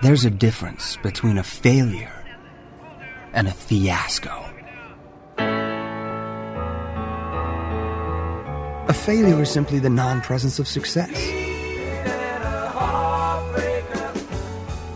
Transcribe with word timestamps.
There's 0.00 0.24
a 0.24 0.30
difference 0.30 0.96
between 0.98 1.38
a 1.38 1.42
failure 1.42 2.24
and 3.32 3.48
a 3.48 3.50
fiasco. 3.50 4.48
A 8.86 8.94
failure 8.94 9.42
is 9.42 9.50
simply 9.50 9.80
the 9.80 9.90
non 9.90 10.20
presence 10.20 10.60
of 10.60 10.68
success. 10.68 11.10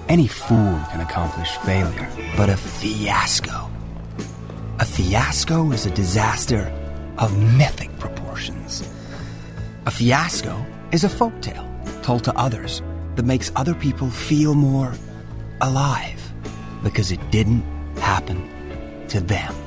Any 0.09 0.29
fool 0.29 0.79
can 0.93 1.01
accomplish 1.01 1.51
failure, 1.65 2.09
but 2.37 2.49
a 2.49 2.57
fiasco. 2.57 3.69
A 4.79 4.85
fiasco 4.85 5.73
is 5.73 5.85
a 5.85 5.91
disaster 5.91 6.73
of 7.19 7.37
mythic 7.59 7.91
proportions. 7.99 8.89
A 9.85 9.91
fiasco 9.91 10.65
is 10.93 11.03
a 11.03 11.09
folktale 11.09 11.67
told 12.05 12.23
to 12.23 12.33
others 12.39 12.83
that 13.17 13.25
makes 13.25 13.53
other 13.57 13.75
people 13.75 14.11
feel 14.11 14.55
more 14.55 14.93
alive 15.61 16.33
because 16.83 17.13
it 17.13 17.21
didn't 17.31 17.63
happen 17.99 18.49
to 19.09 19.21
them. 19.21 19.62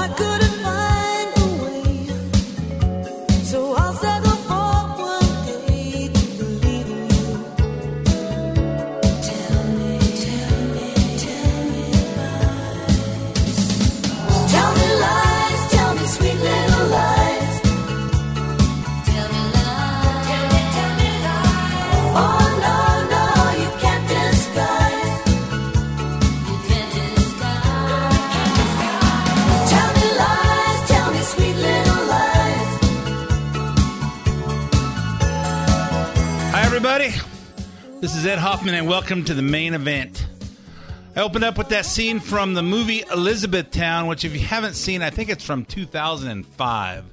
I 0.00 0.08
couldn't 0.08 0.49
and 38.74 38.86
welcome 38.86 39.24
to 39.24 39.34
the 39.34 39.42
main 39.42 39.74
event. 39.74 40.26
I 41.16 41.22
opened 41.22 41.44
up 41.44 41.58
with 41.58 41.70
that 41.70 41.86
scene 41.86 42.20
from 42.20 42.54
the 42.54 42.62
movie 42.62 43.02
Elizabethtown, 43.10 44.06
which, 44.06 44.24
if 44.24 44.32
you 44.32 44.40
haven't 44.40 44.74
seen, 44.74 45.02
I 45.02 45.10
think 45.10 45.28
it's 45.28 45.44
from 45.44 45.64
2005. 45.64 47.04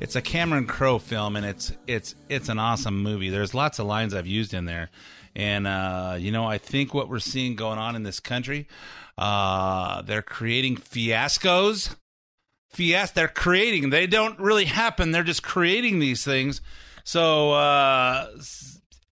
It's 0.00 0.16
a 0.16 0.22
Cameron 0.22 0.66
Crowe 0.66 0.98
film, 0.98 1.36
and 1.36 1.46
it's 1.46 1.72
it's 1.86 2.14
it's 2.28 2.48
an 2.48 2.58
awesome 2.58 3.02
movie. 3.02 3.30
There's 3.30 3.54
lots 3.54 3.78
of 3.78 3.86
lines 3.86 4.14
I've 4.14 4.26
used 4.26 4.54
in 4.54 4.64
there, 4.64 4.90
and 5.34 5.66
uh, 5.66 6.16
you 6.18 6.30
know, 6.30 6.46
I 6.46 6.58
think 6.58 6.94
what 6.94 7.08
we're 7.08 7.18
seeing 7.18 7.56
going 7.56 7.78
on 7.78 7.96
in 7.96 8.02
this 8.02 8.20
country, 8.20 8.68
uh, 9.18 10.02
they're 10.02 10.22
creating 10.22 10.76
fiascos 10.76 11.96
fias 12.74 13.12
they're 13.12 13.28
creating 13.28 13.90
they 13.90 14.06
don't 14.06 14.38
really 14.38 14.64
happen 14.64 15.10
they're 15.10 15.22
just 15.22 15.42
creating 15.42 15.98
these 15.98 16.24
things 16.24 16.62
so 17.04 17.52
uh 17.52 18.26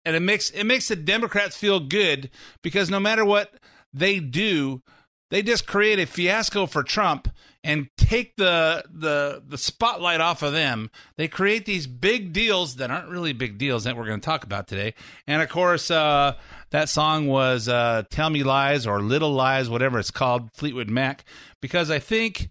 and 0.05 0.17
it 0.17 0.21
makes 0.21 0.51
it 0.51 0.65
makes 0.65 0.89
the 0.89 0.97
democrats 0.97 1.57
feel 1.57 1.81
good 1.81 2.31
because 2.63 2.91
no 2.91 3.01
matter 3.01 3.25
what 3.25 3.55
they 3.93 4.19
do 4.21 4.83
they 5.31 5.43
just 5.43 5.67
create 5.67 5.99
a 5.99 6.07
fiasco 6.07 6.67
for 6.67 6.83
trump 6.83 7.29
and 7.63 7.89
take 7.97 8.37
the 8.37 8.83
the 8.91 9.43
the 9.47 9.59
spotlight 9.59 10.21
off 10.21 10.43
of 10.43 10.53
them 10.53 10.91
they 11.17 11.29
create 11.29 11.67
these 11.67 11.87
big 11.87 12.33
deals 12.33 12.77
that 12.77 12.91
aren't 12.91 13.09
really 13.09 13.33
big 13.33 13.59
deals 13.59 13.85
that 13.85 13.97
we're 13.97 14.07
going 14.07 14.21
to 14.21 14.25
talk 14.25 14.45
about 14.45 14.67
today 14.67 14.95
and 15.27 15.43
of 15.43 15.49
course 15.49 15.91
uh 15.91 16.35
that 16.71 16.89
song 16.89 17.27
was 17.27 17.69
uh 17.69 18.03
tell 18.11 18.31
me 18.31 18.43
lies 18.43 18.87
or 18.87 19.01
little 19.01 19.33
lies 19.33 19.69
whatever 19.69 19.99
it's 19.99 20.11
called 20.11 20.51
fleetwood 20.55 20.89
mac 20.89 21.25
because 21.61 21.91
i 21.91 21.99
think 21.99 22.51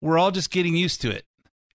we're 0.00 0.18
all 0.18 0.30
just 0.30 0.50
getting 0.50 0.76
used 0.76 1.00
to 1.02 1.10
it. 1.10 1.24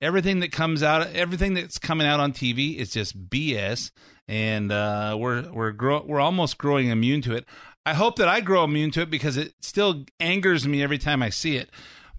Everything 0.04 0.42
that 0.42 0.52
comes 0.52 0.84
out, 0.84 1.08
everything 1.14 1.54
that's 1.54 1.80
coming 1.80 2.06
out 2.06 2.20
on 2.20 2.34
TV 2.34 2.76
is 2.76 2.90
just 2.90 3.30
BS, 3.30 3.92
and 4.28 4.70
uh, 4.70 5.16
we're 5.18 5.50
we're 5.50 5.72
grow, 5.72 6.04
we're 6.06 6.20
almost 6.20 6.58
growing 6.58 6.90
immune 6.90 7.22
to 7.22 7.34
it. 7.34 7.46
I 7.86 7.94
hope 7.94 8.18
that 8.18 8.28
I 8.28 8.42
grow 8.42 8.66
immune 8.66 8.92
to 8.92 9.02
it 9.02 9.10
because 9.10 9.38
it 9.38 9.54
still 9.62 10.06
angers 10.20 10.68
me 10.68 10.84
every 10.84 10.98
time 10.98 11.24
I 11.24 11.30
see 11.30 11.56
it. 11.56 11.70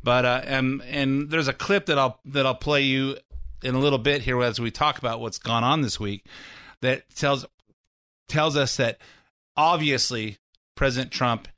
But 0.02 0.24
uh, 0.24 0.40
and 0.44 0.82
and 0.82 1.30
there's 1.30 1.46
a 1.46 1.52
clip 1.52 1.84
that 1.86 1.98
I'll 1.98 2.20
that 2.24 2.46
I'll 2.46 2.54
play 2.54 2.80
you 2.80 3.18
in 3.62 3.74
a 3.74 3.78
little 3.78 3.98
bit 3.98 4.22
here 4.22 4.42
as 4.42 4.58
we 4.58 4.70
talk 4.70 4.98
about 4.98 5.20
what's 5.20 5.38
gone 5.38 5.62
on 5.62 5.82
this 5.82 6.00
week 6.00 6.24
that 6.80 7.02
tells 7.14 7.44
tells 8.28 8.56
us 8.56 8.76
that 8.76 8.98
obviously 9.58 10.38
President 10.74 11.12
Trump 11.12 11.48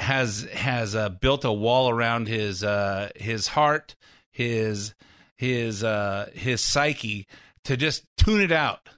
has 0.00 0.48
has 0.52 0.96
uh, 0.96 1.10
built 1.10 1.44
a 1.44 1.52
wall 1.52 1.88
around 1.88 2.26
his 2.26 2.64
uh, 2.64 3.10
his 3.16 3.46
heart, 3.46 3.94
his 4.32 4.94
his 5.42 5.82
uh, 5.82 6.30
his 6.34 6.60
psyche 6.60 7.26
to 7.64 7.76
just 7.76 8.06
tune 8.16 8.40
it 8.40 8.52
out, 8.52 8.88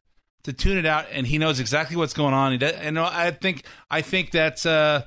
to 0.43 0.53
tune 0.53 0.77
it 0.77 0.85
out, 0.85 1.07
and 1.11 1.27
he 1.27 1.39
knows 1.39 1.59
exactly 1.59 1.97
what's 1.97 2.13
going 2.13 2.35
on. 2.35 2.53
And 2.63 2.99
I 2.99 3.31
think 3.31 3.65
I 3.91 4.03
think 4.03 4.31
that's 4.31 4.67
uh 4.67 5.07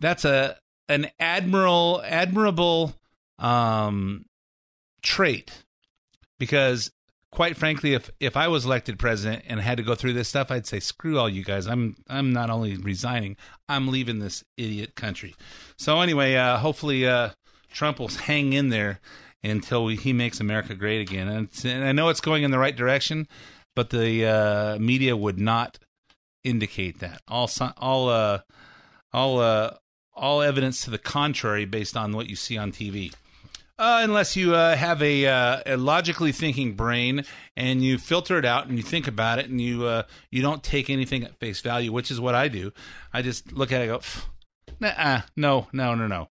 that's 0.00 0.24
a 0.24 0.56
an 0.88 1.10
admirable 1.20 2.02
admirable 2.04 2.92
um 3.38 4.24
trait 5.00 5.62
because 6.40 6.90
quite 7.30 7.56
frankly 7.56 7.94
if 7.94 8.10
if 8.18 8.36
I 8.36 8.48
was 8.48 8.64
elected 8.64 8.98
president 8.98 9.44
and 9.46 9.60
had 9.60 9.76
to 9.76 9.82
go 9.84 9.94
through 9.94 10.14
this 10.14 10.28
stuff 10.28 10.50
I'd 10.50 10.66
say 10.66 10.80
screw 10.80 11.18
all 11.18 11.28
you 11.28 11.44
guys 11.44 11.66
I'm 11.66 11.96
I'm 12.08 12.32
not 12.32 12.50
only 12.50 12.76
resigning 12.76 13.36
I'm 13.68 13.88
leaving 13.88 14.18
this 14.18 14.44
idiot 14.56 14.94
country. 14.94 15.34
So 15.76 16.00
anyway, 16.00 16.34
uh 16.34 16.58
hopefully 16.58 17.06
uh 17.06 17.30
Trump 17.70 18.00
will 18.00 18.08
hang 18.28 18.52
in 18.52 18.70
there 18.70 19.00
until 19.44 19.84
we, 19.84 19.96
he 19.96 20.12
makes 20.12 20.40
America 20.40 20.74
great 20.74 21.00
again. 21.00 21.28
And, 21.28 21.48
and 21.64 21.84
I 21.84 21.92
know 21.92 22.08
it's 22.08 22.20
going 22.20 22.42
in 22.42 22.50
the 22.50 22.58
right 22.58 22.74
direction, 22.74 23.28
but 23.76 23.90
the 23.90 24.26
uh 24.26 24.78
media 24.78 25.16
would 25.16 25.38
not 25.38 25.78
indicate 26.42 27.00
that. 27.00 27.22
All 27.28 27.50
all 27.76 28.08
uh 28.08 28.40
all 29.12 29.40
uh 29.40 29.74
all 30.14 30.42
evidence 30.42 30.82
to 30.82 30.90
the 30.90 30.98
contrary 30.98 31.64
based 31.64 31.96
on 31.96 32.12
what 32.12 32.28
you 32.28 32.36
see 32.36 32.56
on 32.56 32.72
TV. 32.72 33.12
Uh, 33.76 34.02
unless 34.04 34.36
you 34.36 34.54
uh, 34.54 34.76
have 34.76 35.02
a, 35.02 35.26
uh, 35.26 35.60
a 35.66 35.76
logically 35.76 36.30
thinking 36.30 36.74
brain 36.74 37.24
and 37.56 37.82
you 37.82 37.98
filter 37.98 38.38
it 38.38 38.44
out 38.44 38.68
and 38.68 38.76
you 38.76 38.84
think 38.84 39.08
about 39.08 39.40
it 39.40 39.48
and 39.48 39.60
you 39.60 40.02
you 40.30 40.40
don't 40.40 40.62
take 40.62 40.88
anything 40.88 41.24
at 41.24 41.36
face 41.40 41.60
value, 41.60 41.90
which 41.90 42.08
is 42.08 42.20
what 42.20 42.36
I 42.36 42.46
do. 42.46 42.70
I 43.12 43.20
just 43.20 43.52
look 43.52 43.72
at 43.72 43.82
it 43.82 43.88
go, 43.88 44.00
nah, 44.78 45.22
no, 45.36 45.66
no, 45.72 45.96
no, 45.96 46.06
no. 46.06 46.28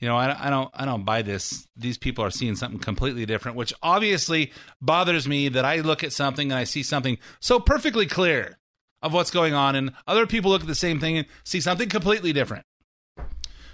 You 0.00 0.08
know, 0.08 0.16
I, 0.16 0.46
I 0.46 0.50
don't 0.50 0.70
I 0.72 0.86
don't 0.86 1.04
buy 1.04 1.22
this. 1.22 1.68
These 1.76 1.98
people 1.98 2.24
are 2.24 2.30
seeing 2.30 2.56
something 2.56 2.80
completely 2.80 3.26
different, 3.26 3.56
which 3.56 3.72
obviously 3.82 4.52
bothers 4.80 5.28
me 5.28 5.48
that 5.50 5.64
I 5.64 5.76
look 5.76 6.02
at 6.02 6.12
something 6.12 6.50
and 6.50 6.58
I 6.58 6.64
see 6.64 6.82
something 6.82 7.18
so 7.38 7.60
perfectly 7.60 8.06
clear 8.06 8.58
of 9.02 9.12
what's 9.12 9.30
going 9.30 9.54
on, 9.54 9.76
and 9.76 9.92
other 10.06 10.26
people 10.26 10.50
look 10.50 10.62
at 10.62 10.66
the 10.66 10.74
same 10.74 11.00
thing 11.00 11.18
and 11.18 11.26
see 11.44 11.60
something 11.60 11.88
completely 11.88 12.32
different. 12.32 12.64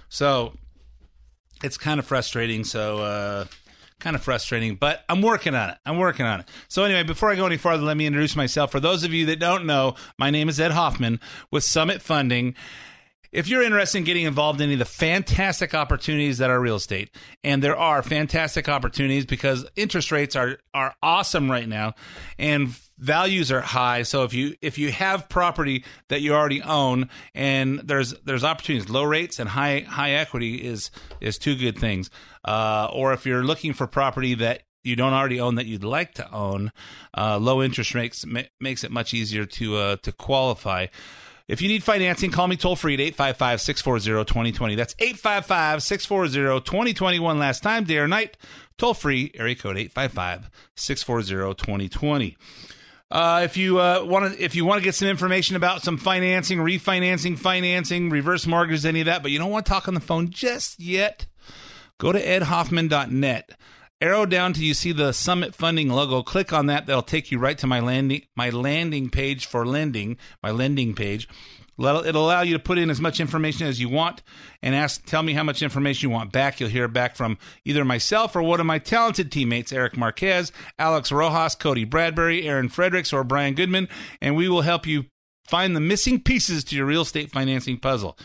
So 0.09 0.53
it's 1.63 1.77
kind 1.77 1.99
of 1.99 2.05
frustrating. 2.05 2.63
So 2.65 2.99
uh, 2.99 3.45
kind 3.99 4.15
of 4.15 4.21
frustrating, 4.21 4.75
but 4.75 5.03
I'm 5.09 5.21
working 5.21 5.55
on 5.55 5.69
it. 5.69 5.77
I'm 5.85 5.97
working 5.97 6.25
on 6.25 6.41
it. 6.41 6.49
So 6.67 6.83
anyway, 6.83 7.03
before 7.03 7.31
I 7.31 7.35
go 7.35 7.45
any 7.45 7.57
farther, 7.57 7.83
let 7.83 7.97
me 7.97 8.05
introduce 8.05 8.35
myself. 8.35 8.71
For 8.71 8.79
those 8.79 9.03
of 9.03 9.13
you 9.13 9.25
that 9.27 9.39
don't 9.39 9.65
know, 9.65 9.95
my 10.17 10.29
name 10.29 10.49
is 10.49 10.59
Ed 10.59 10.71
Hoffman 10.71 11.19
with 11.51 11.63
Summit 11.63 12.01
Funding. 12.01 12.53
If 13.37 13.47
you're 13.47 13.61
interested 13.61 13.99
in 13.99 14.03
getting 14.03 14.25
involved 14.25 14.61
in 14.61 14.63
any 14.65 14.73
of 14.73 14.79
the 14.79 14.85
fantastic 14.85 15.75
opportunities 15.75 16.39
that 16.39 16.49
are 16.49 16.59
real 16.59 16.77
estate, 16.77 17.11
and 17.43 17.61
there 17.61 17.77
are 17.77 18.01
fantastic 18.01 18.67
opportunities 18.67 19.27
because 19.27 19.63
interest 19.75 20.11
rates 20.11 20.35
are 20.35 20.57
are 20.73 20.95
awesome 21.03 21.51
right 21.51 21.69
now, 21.69 21.93
and 22.39 22.69
values 22.97 23.51
are 23.51 23.61
high. 23.61 24.01
So 24.01 24.23
if 24.23 24.33
you 24.33 24.55
if 24.63 24.79
you 24.79 24.91
have 24.91 25.29
property 25.29 25.85
that 26.09 26.21
you 26.21 26.33
already 26.33 26.63
own, 26.63 27.09
and 27.35 27.77
there's 27.81 28.15
there's 28.25 28.43
opportunities, 28.43 28.89
low 28.89 29.03
rates 29.03 29.37
and 29.37 29.47
high 29.47 29.81
high 29.81 30.13
equity 30.13 30.55
is 30.55 30.89
is 31.21 31.37
two 31.37 31.55
good 31.55 31.77
things. 31.77 32.09
Uh, 32.43 32.89
or 32.91 33.13
if 33.13 33.27
you're 33.27 33.43
looking 33.43 33.73
for 33.73 33.85
property 33.85 34.33
that 34.33 34.63
you 34.83 34.95
don't 34.95 35.13
already 35.13 35.39
own 35.39 35.53
that 35.55 35.67
you'd 35.67 35.83
like 35.83 36.15
to 36.15 36.27
own, 36.33 36.71
uh, 37.15 37.37
low 37.37 37.61
interest 37.61 37.93
rates 37.93 38.25
ma- 38.25 38.49
makes 38.59 38.83
it 38.83 38.89
much 38.89 39.13
easier 39.13 39.45
to 39.45 39.75
uh, 39.75 39.95
to 39.97 40.11
qualify. 40.11 40.87
If 41.47 41.61
you 41.61 41.69
need 41.69 41.83
financing, 41.83 42.31
call 42.31 42.47
me 42.47 42.57
toll 42.57 42.75
free 42.75 42.95
at 42.95 42.99
855 42.99 43.61
640 43.61 44.25
2020. 44.25 44.75
That's 44.75 44.95
855 44.99 45.81
640 45.81 46.59
2021. 46.59 47.39
Last 47.39 47.63
time, 47.63 47.85
day 47.85 47.97
or 47.97 48.07
night, 48.07 48.35
toll 48.77 48.93
free, 48.93 49.31
area 49.35 49.55
code 49.55 49.77
855 49.77 50.49
640 50.75 51.55
2020. 51.55 52.37
Uh, 53.09 53.41
if 53.45 53.55
you 53.55 53.79
uh, 53.79 54.03
want 54.03 54.33
to, 54.33 54.43
if 54.43 54.55
you 54.55 54.65
want 54.65 54.79
to 54.79 54.83
get 54.83 54.93
some 54.93 55.07
information 55.07 55.55
about 55.55 55.81
some 55.81 55.97
financing, 55.97 56.59
refinancing, 56.59 57.39
financing, 57.39 58.09
reverse 58.09 58.45
mortgages, 58.45 58.85
any 58.85 58.99
of 58.99 59.05
that, 59.05 59.21
but 59.21 59.31
you 59.31 59.39
don't 59.39 59.51
want 59.51 59.65
to 59.65 59.71
talk 59.71 59.87
on 59.87 59.93
the 59.93 60.01
phone 60.01 60.29
just 60.29 60.77
yet, 60.81 61.25
go 61.97 62.11
to 62.11 62.21
edhoffman.net. 62.21 63.51
Arrow 63.99 64.27
down 64.27 64.53
till 64.53 64.63
you 64.63 64.75
see 64.75 64.91
the 64.91 65.11
Summit 65.11 65.55
Funding 65.55 65.89
logo. 65.89 66.21
Click 66.21 66.53
on 66.53 66.67
that. 66.67 66.85
That'll 66.85 67.01
take 67.01 67.31
you 67.31 67.39
right 67.39 67.57
to 67.57 67.67
my 67.67 67.79
landing 67.79 68.21
my 68.35 68.49
landing 68.49 69.09
page 69.09 69.45
for 69.45 69.65
lending. 69.65 70.17
My 70.43 70.51
lending 70.51 70.93
page. 70.93 71.27
It'll 71.79 72.25
allow 72.25 72.41
you 72.41 72.53
to 72.53 72.59
put 72.59 72.79
in 72.79 72.89
as 72.89 72.99
much 72.99 73.19
information 73.19 73.67
as 73.67 73.79
you 73.79 73.87
want 73.87 74.23
and 74.63 74.73
ask. 74.73 75.05
Tell 75.05 75.21
me 75.21 75.33
how 75.33 75.43
much 75.43 75.61
information 75.61 76.09
you 76.09 76.13
want 76.13 76.31
back. 76.31 76.59
You'll 76.59 76.69
hear 76.69 76.87
back 76.87 77.15
from 77.15 77.37
either 77.65 77.85
myself 77.85 78.35
or 78.35 78.41
one 78.41 78.59
of 78.59 78.65
my 78.65 78.79
talented 78.79 79.31
teammates, 79.31 79.71
Eric 79.71 79.95
Marquez, 79.95 80.51
Alex 80.79 81.11
Rojas, 81.11 81.53
Cody 81.53 81.83
Bradbury, 81.83 82.47
Aaron 82.47 82.69
Fredericks, 82.69 83.13
or 83.13 83.23
Brian 83.23 83.53
Goodman, 83.53 83.89
and 84.21 84.35
we 84.35 84.49
will 84.49 84.61
help 84.61 84.87
you 84.87 85.05
find 85.47 85.75
the 85.75 85.79
missing 85.79 86.19
pieces 86.19 86.63
to 86.65 86.75
your 86.75 86.87
real 86.87 87.03
estate 87.03 87.31
financing 87.31 87.77
puzzle. 87.77 88.17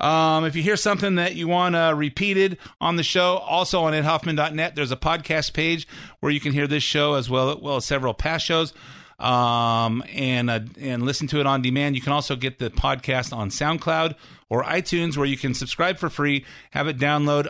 Um, 0.00 0.44
if 0.44 0.56
you 0.56 0.62
hear 0.62 0.76
something 0.76 1.16
that 1.16 1.36
you 1.36 1.46
want 1.46 1.76
uh, 1.76 1.92
repeated 1.94 2.58
on 2.80 2.96
the 2.96 3.02
show, 3.02 3.36
also 3.36 3.82
on 3.82 3.92
edhoffman.net, 3.92 4.74
there's 4.74 4.92
a 4.92 4.96
podcast 4.96 5.52
page 5.52 5.86
where 6.20 6.32
you 6.32 6.40
can 6.40 6.52
hear 6.52 6.66
this 6.66 6.82
show 6.82 7.14
as 7.14 7.28
well, 7.28 7.60
well 7.60 7.76
as 7.76 7.84
several 7.84 8.14
past 8.14 8.44
shows. 8.46 8.72
Um, 9.18 10.02
and 10.14 10.48
uh, 10.48 10.60
and 10.80 11.02
listen 11.02 11.26
to 11.26 11.40
it 11.40 11.46
on 11.46 11.60
demand. 11.60 11.94
You 11.94 12.00
can 12.00 12.14
also 12.14 12.36
get 12.36 12.58
the 12.58 12.70
podcast 12.70 13.36
on 13.36 13.50
SoundCloud 13.50 14.14
or 14.48 14.64
iTunes, 14.64 15.18
where 15.18 15.26
you 15.26 15.36
can 15.36 15.52
subscribe 15.52 15.98
for 15.98 16.08
free, 16.08 16.46
have 16.70 16.88
it 16.88 16.96
download 16.96 17.48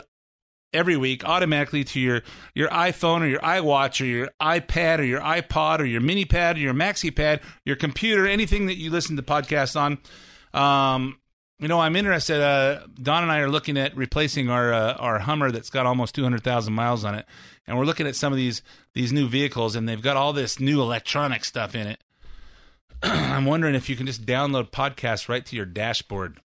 every 0.73 0.97
week 0.97 1.23
automatically 1.23 1.85
to 1.85 1.99
your 2.01 2.23
your 2.53 2.67
iPhone 2.67 3.21
or 3.21 3.27
your 3.27 3.39
iWatch 3.39 4.01
or 4.01 4.05
your 4.05 4.29
iPad 4.41 4.99
or 4.99 5.03
your 5.03 5.21
iPod 5.21 5.79
or 5.79 5.85
your 5.85 6.01
mini 6.01 6.25
pad 6.25 6.57
or 6.57 6.59
your 6.59 6.73
maxi 6.73 7.15
pad, 7.15 7.39
your 7.63 7.77
computer, 7.77 8.27
anything 8.27 8.65
that 8.65 8.75
you 8.75 8.89
listen 8.89 9.15
to 9.15 9.23
podcasts 9.23 9.79
on. 9.79 9.97
Um, 10.53 11.20
you 11.61 11.67
know, 11.67 11.79
I'm 11.79 11.95
interested. 11.95 12.41
Uh, 12.41 12.79
Don 13.01 13.21
and 13.21 13.31
I 13.31 13.39
are 13.39 13.49
looking 13.49 13.77
at 13.77 13.95
replacing 13.95 14.49
our 14.49 14.73
uh, 14.73 14.93
our 14.95 15.19
Hummer 15.19 15.51
that's 15.51 15.69
got 15.69 15.85
almost 15.85 16.15
200,000 16.15 16.73
miles 16.73 17.05
on 17.05 17.13
it, 17.13 17.27
and 17.67 17.77
we're 17.77 17.85
looking 17.85 18.07
at 18.07 18.15
some 18.15 18.33
of 18.33 18.37
these 18.37 18.63
these 18.95 19.13
new 19.13 19.27
vehicles, 19.29 19.75
and 19.75 19.87
they've 19.87 20.01
got 20.01 20.17
all 20.17 20.33
this 20.33 20.59
new 20.59 20.81
electronic 20.81 21.45
stuff 21.45 21.75
in 21.75 21.85
it. 21.85 21.99
I'm 23.03 23.45
wondering 23.45 23.75
if 23.75 23.89
you 23.89 23.95
can 23.95 24.07
just 24.07 24.25
download 24.25 24.71
podcasts 24.71 25.29
right 25.29 25.45
to 25.45 25.55
your 25.55 25.67
dashboard. 25.67 26.39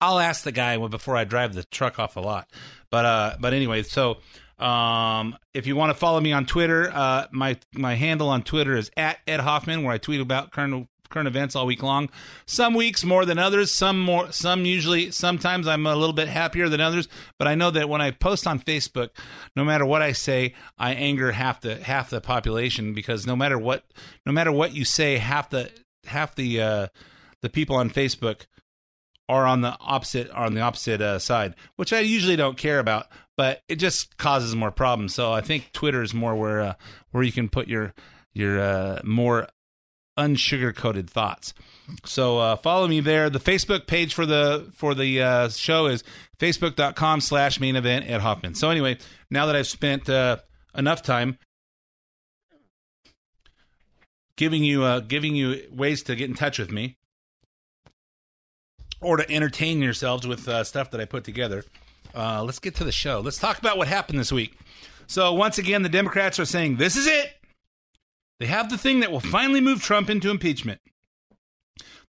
I'll 0.00 0.18
ask 0.18 0.42
the 0.42 0.52
guy 0.52 0.76
before 0.88 1.16
I 1.16 1.22
drive 1.22 1.54
the 1.54 1.62
truck 1.64 2.00
off 2.00 2.14
the 2.14 2.20
lot. 2.20 2.48
But 2.90 3.04
uh, 3.04 3.36
but 3.38 3.52
anyway, 3.52 3.84
so 3.84 4.18
um, 4.58 5.38
if 5.54 5.68
you 5.68 5.76
want 5.76 5.90
to 5.90 5.94
follow 5.94 6.20
me 6.20 6.32
on 6.32 6.46
Twitter, 6.46 6.90
uh, 6.92 7.28
my 7.30 7.56
my 7.74 7.94
handle 7.94 8.28
on 8.28 8.42
Twitter 8.42 8.76
is 8.76 8.90
at 8.96 9.18
Ed 9.28 9.38
Hoffman, 9.38 9.84
where 9.84 9.94
I 9.94 9.98
tweet 9.98 10.20
about 10.20 10.50
current 10.50 10.88
current 11.08 11.28
events 11.28 11.56
all 11.56 11.66
week 11.66 11.82
long. 11.82 12.08
Some 12.46 12.74
weeks 12.74 13.04
more 13.04 13.24
than 13.24 13.38
others. 13.38 13.70
Some 13.70 14.00
more. 14.00 14.32
Some 14.32 14.64
usually. 14.64 15.10
Sometimes 15.10 15.66
I'm 15.66 15.86
a 15.86 15.96
little 15.96 16.12
bit 16.12 16.28
happier 16.28 16.68
than 16.68 16.80
others. 16.80 17.08
But 17.38 17.48
I 17.48 17.54
know 17.54 17.70
that 17.70 17.88
when 17.88 18.00
I 18.00 18.10
post 18.10 18.46
on 18.46 18.60
Facebook, 18.60 19.10
no 19.56 19.64
matter 19.64 19.84
what 19.84 20.02
I 20.02 20.12
say, 20.12 20.54
I 20.78 20.94
anger 20.94 21.32
half 21.32 21.60
the 21.60 21.76
half 21.76 22.10
the 22.10 22.20
population 22.20 22.94
because 22.94 23.26
no 23.26 23.36
matter 23.36 23.58
what 23.58 23.84
no 24.26 24.32
matter 24.32 24.52
what 24.52 24.74
you 24.74 24.84
say, 24.84 25.18
half 25.18 25.50
the 25.50 25.70
half 26.06 26.34
the 26.34 26.60
uh, 26.60 26.86
the 27.42 27.48
people 27.48 27.76
on 27.76 27.90
Facebook 27.90 28.46
are 29.28 29.46
on 29.46 29.60
the 29.60 29.76
opposite 29.80 30.30
are 30.30 30.46
on 30.46 30.54
the 30.54 30.60
opposite 30.60 31.00
uh, 31.00 31.18
side, 31.18 31.54
which 31.76 31.92
I 31.92 32.00
usually 32.00 32.36
don't 32.36 32.56
care 32.56 32.78
about, 32.78 33.06
but 33.36 33.62
it 33.68 33.76
just 33.76 34.16
causes 34.16 34.56
more 34.56 34.70
problems. 34.70 35.14
So 35.14 35.32
I 35.32 35.40
think 35.40 35.70
Twitter 35.72 36.02
is 36.02 36.14
more 36.14 36.34
where 36.34 36.60
uh, 36.60 36.74
where 37.10 37.22
you 37.22 37.32
can 37.32 37.48
put 37.48 37.68
your 37.68 37.94
your 38.32 38.60
uh, 38.60 39.00
more 39.04 39.48
unsugar 40.18 40.74
coated 40.74 41.08
thoughts. 41.08 41.54
So 42.04 42.38
uh, 42.38 42.56
follow 42.56 42.86
me 42.86 43.00
there. 43.00 43.30
The 43.30 43.38
Facebook 43.38 43.86
page 43.86 44.12
for 44.12 44.26
the 44.26 44.70
for 44.74 44.94
the 44.94 45.22
uh, 45.22 45.48
show 45.48 45.86
is 45.86 46.04
facebook.com 46.38 47.20
slash 47.20 47.60
main 47.60 47.76
event 47.76 48.06
at 48.06 48.20
Hoffman. 48.20 48.54
So 48.54 48.68
anyway, 48.68 48.98
now 49.30 49.46
that 49.46 49.56
I've 49.56 49.66
spent 49.66 50.10
uh, 50.10 50.38
enough 50.76 51.02
time 51.02 51.38
giving 54.36 54.64
you 54.64 54.82
uh, 54.84 55.00
giving 55.00 55.34
you 55.34 55.62
ways 55.70 56.02
to 56.04 56.14
get 56.14 56.28
in 56.28 56.36
touch 56.36 56.58
with 56.58 56.70
me 56.70 56.98
or 59.00 59.16
to 59.16 59.30
entertain 59.30 59.80
yourselves 59.80 60.26
with 60.26 60.48
uh, 60.48 60.64
stuff 60.64 60.90
that 60.90 61.00
I 61.00 61.04
put 61.04 61.24
together. 61.24 61.64
Uh, 62.14 62.42
let's 62.42 62.58
get 62.58 62.74
to 62.76 62.84
the 62.84 62.92
show. 62.92 63.20
Let's 63.20 63.38
talk 63.38 63.58
about 63.58 63.78
what 63.78 63.86
happened 63.86 64.18
this 64.18 64.32
week. 64.32 64.58
So 65.06 65.32
once 65.32 65.58
again, 65.58 65.82
the 65.82 65.88
Democrats 65.88 66.38
are 66.38 66.44
saying 66.44 66.76
this 66.76 66.96
is 66.96 67.06
it. 67.06 67.37
They 68.38 68.46
have 68.46 68.70
the 68.70 68.78
thing 68.78 69.00
that 69.00 69.10
will 69.10 69.20
finally 69.20 69.60
move 69.60 69.82
Trump 69.82 70.08
into 70.08 70.30
impeachment. 70.30 70.80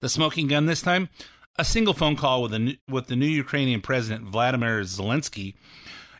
The 0.02 0.10
smoking 0.10 0.48
gun 0.48 0.66
this 0.66 0.82
time, 0.82 1.10
a 1.58 1.66
single 1.66 1.94
phone 1.94 2.16
call 2.16 2.42
with 2.42 2.54
a 2.54 2.78
with 2.88 3.08
the 3.08 3.16
new 3.16 3.28
Ukrainian 3.28 3.82
president 3.82 4.26
Vladimir 4.26 4.82
Zelensky, 4.82 5.56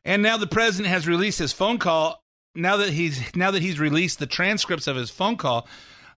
and 0.04 0.22
now 0.22 0.38
the 0.38 0.48
president 0.48 0.90
has 0.90 1.08
released 1.08 1.40
his 1.40 1.54
phone 1.54 1.78
call. 1.78 2.24
Now 2.56 2.78
that 2.78 2.90
he's 2.90 3.36
now 3.36 3.52
that 3.52 3.62
he's 3.62 3.80
released 3.80 4.20
the 4.20 4.26
transcripts 4.26 4.88
of 4.88 4.96
his 4.96 5.10
phone 5.10 5.38
call, 5.38 5.68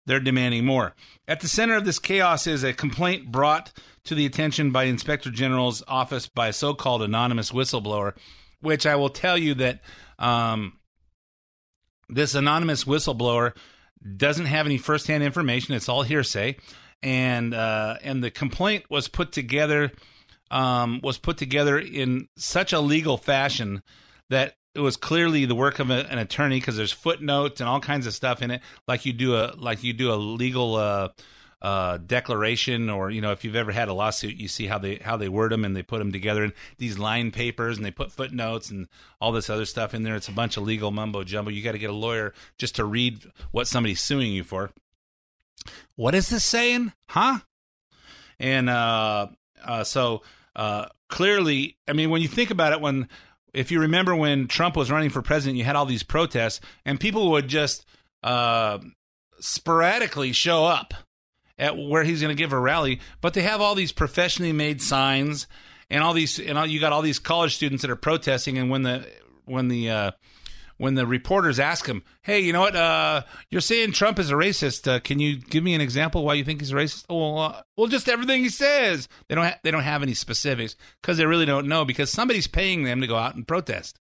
they're 0.06 0.20
demanding 0.20 0.66
more. 0.66 0.96
At 1.28 1.42
the 1.42 1.48
center 1.48 1.76
of 1.76 1.86
this 1.86 2.00
chaos 2.00 2.48
is 2.48 2.64
a 2.64 2.74
complaint 2.74 3.32
brought 3.32 3.72
to 4.06 4.16
the 4.16 4.26
attention 4.26 4.72
by 4.72 4.86
Inspector 4.86 5.30
General's 5.32 5.84
office 5.88 6.28
by 6.28 6.48
a 6.48 6.54
so-called 6.54 7.04
anonymous 7.04 7.52
whistleblower, 7.52 8.14
which 8.62 8.88
I 8.88 8.96
will 8.96 9.10
tell 9.10 9.38
you 9.38 9.54
that 9.56 9.82
um, 10.18 10.80
this 12.10 12.34
anonymous 12.34 12.86
whistleblower 12.86 13.54
doesn't 14.18 14.48
have 14.48 14.66
any 14.66 14.78
firsthand 14.78 15.24
information. 15.24 15.74
It's 15.74 15.90
all 15.90 16.04
hearsay, 16.04 16.58
and 17.04 17.54
uh, 17.54 17.98
and 18.04 18.24
the 18.24 18.32
complaint 18.32 18.86
was 18.90 19.08
put 19.08 19.32
together 19.32 19.92
um, 20.50 21.00
was 21.02 21.18
put 21.18 21.38
together 21.38 21.80
in 21.80 22.28
such 22.36 22.74
a 22.74 22.80
legal 22.80 23.18
fashion 23.18 23.82
that 24.30 24.56
it 24.74 24.80
was 24.80 24.98
clearly 24.98 25.46
the 25.46 25.56
work 25.56 25.80
of 25.80 25.90
a, 25.90 26.06
an 26.10 26.18
attorney 26.18 26.60
because 26.60 26.78
there's 26.78 26.92
footnotes 26.92 27.60
and 27.60 27.70
all 27.70 27.80
kinds 27.80 28.08
of 28.08 28.14
stuff 28.14 28.42
in 28.42 28.52
it, 28.52 28.62
like 28.88 29.06
you 29.06 29.14
do 29.14 29.36
a 29.36 29.54
like 29.58 29.84
you 29.84 29.94
do 29.94 30.12
a 30.12 30.16
legal 30.16 30.76
uh, 30.76 31.10
uh, 31.62 31.98
declaration, 31.98 32.90
or 32.90 33.12
you 33.12 33.22
know, 33.22 33.32
if 33.32 33.44
you've 33.44 33.56
ever 33.56 33.72
had 33.72 33.88
a 33.88 33.94
lawsuit, 33.94 34.36
you 34.36 34.48
see 34.48 34.68
how 34.68 34.78
they 34.78 34.96
how 34.96 35.16
they 35.16 35.30
word 35.30 35.52
them 35.52 35.64
and 35.64 35.76
they 35.76 35.84
put 35.84 36.00
them 36.00 36.12
together 36.12 36.44
in 36.44 36.54
these 36.78 36.98
line 36.98 37.32
papers 37.32 37.78
and 37.78 37.86
they 37.86 37.92
put 37.92 38.12
footnotes 38.12 38.72
and 38.72 38.88
all 39.20 39.32
this 39.32 39.50
other 39.50 39.66
stuff 39.66 39.94
in 39.94 40.04
there. 40.04 40.16
It's 40.16 40.28
a 40.28 40.34
bunch 40.34 40.58
of 40.58 40.64
legal 40.64 40.92
mumbo 40.92 41.24
jumbo. 41.24 41.52
You 41.52 41.62
got 41.62 41.74
to 41.74 41.80
get 41.80 41.90
a 41.90 41.94
lawyer 41.94 42.34
just 42.58 42.76
to 42.78 42.86
read 42.86 43.26
what 43.52 43.68
somebody's 43.68 44.02
suing 44.02 44.32
you 44.32 44.44
for. 44.44 44.72
What 45.96 46.16
is 46.16 46.30
this 46.30 46.44
saying, 46.44 46.94
huh? 47.10 47.40
And 48.40 48.70
uh, 48.70 49.28
uh, 49.64 49.84
so 49.84 50.24
uh, 50.56 50.88
clearly, 51.10 51.78
I 51.88 51.94
mean, 51.94 52.10
when 52.10 52.24
you 52.24 52.28
think 52.28 52.50
about 52.50 52.74
it, 52.74 52.82
when 52.82 53.08
if 53.54 53.72
you 53.72 53.82
remember 53.82 54.16
when 54.16 54.48
Trump 54.48 54.76
was 54.76 54.90
running 54.90 55.10
for 55.10 55.22
president, 55.22 55.58
you 55.58 55.64
had 55.64 55.76
all 55.76 55.86
these 55.86 56.04
protests, 56.04 56.60
and 56.86 57.00
people 57.00 57.32
would 57.32 57.48
just 57.48 57.86
uh, 58.24 58.80
sporadically 59.40 60.32
show 60.32 60.66
up 60.66 60.94
at 61.62 61.78
where 61.78 62.04
he's 62.04 62.20
going 62.20 62.36
to 62.36 62.42
give 62.42 62.52
a 62.52 62.60
rally, 62.60 63.00
but 63.22 63.34
they 63.34 63.44
have 63.44 63.62
all 63.62 63.76
these 63.76 63.92
professionally 63.94 64.52
made 64.52 64.82
signs 64.82 65.48
and 65.90 66.04
all 66.04 66.14
these, 66.14 66.40
and 66.40 66.58
all, 66.58 66.66
you 66.66 66.80
got 66.80 66.92
all 66.92 67.04
these 67.04 67.20
college 67.20 67.56
students 67.56 67.84
that 67.84 67.92
are 67.92 67.96
protesting, 67.96 68.58
and 68.58 68.70
when 68.70 68.82
the 68.82 69.08
when 69.46 69.68
the 69.68 69.90
uh, 69.90 70.12
when 70.78 70.96
the 70.96 71.06
reporters 71.06 71.60
ask 71.60 71.86
him, 71.86 72.02
"Hey, 72.24 72.40
you 72.40 72.54
know 72.54 72.62
what? 72.62 72.76
Uh, 72.76 73.22
you're 73.50 73.62
saying 73.62 73.92
Trump 73.92 74.18
is 74.18 74.32
a 74.32 74.36
racist. 74.36 74.88
Uh, 74.92 75.00
can 75.00 75.20
you 75.20 75.38
give 75.38 75.64
me 75.64 75.76
an 75.76 75.82
example 75.82 76.24
why 76.26 76.34
you 76.34 76.44
think 76.44 76.62
he's 76.62 76.72
a 76.72 76.76
racist?" 76.76 77.06
Oh, 77.10 77.36
well, 77.36 77.40
uh, 77.40 77.62
well, 77.78 77.88
just 77.88 78.10
everything 78.10 78.42
he 78.42 78.50
says. 78.50 79.08
They 79.28 79.36
don't 79.36 79.46
ha- 79.46 79.60
they 79.64 79.70
don't 79.70 79.84
have 79.84 80.02
any 80.02 80.16
specifics 80.16 80.76
because 81.02 81.18
they 81.18 81.26
really 81.26 81.46
don't 81.46 81.68
know 81.68 81.86
because 81.86 82.12
somebody's 82.12 82.48
paying 82.48 82.84
them 82.84 83.02
to 83.02 83.08
go 83.08 83.18
out 83.18 83.36
and 83.36 83.48
protest. 83.48 84.00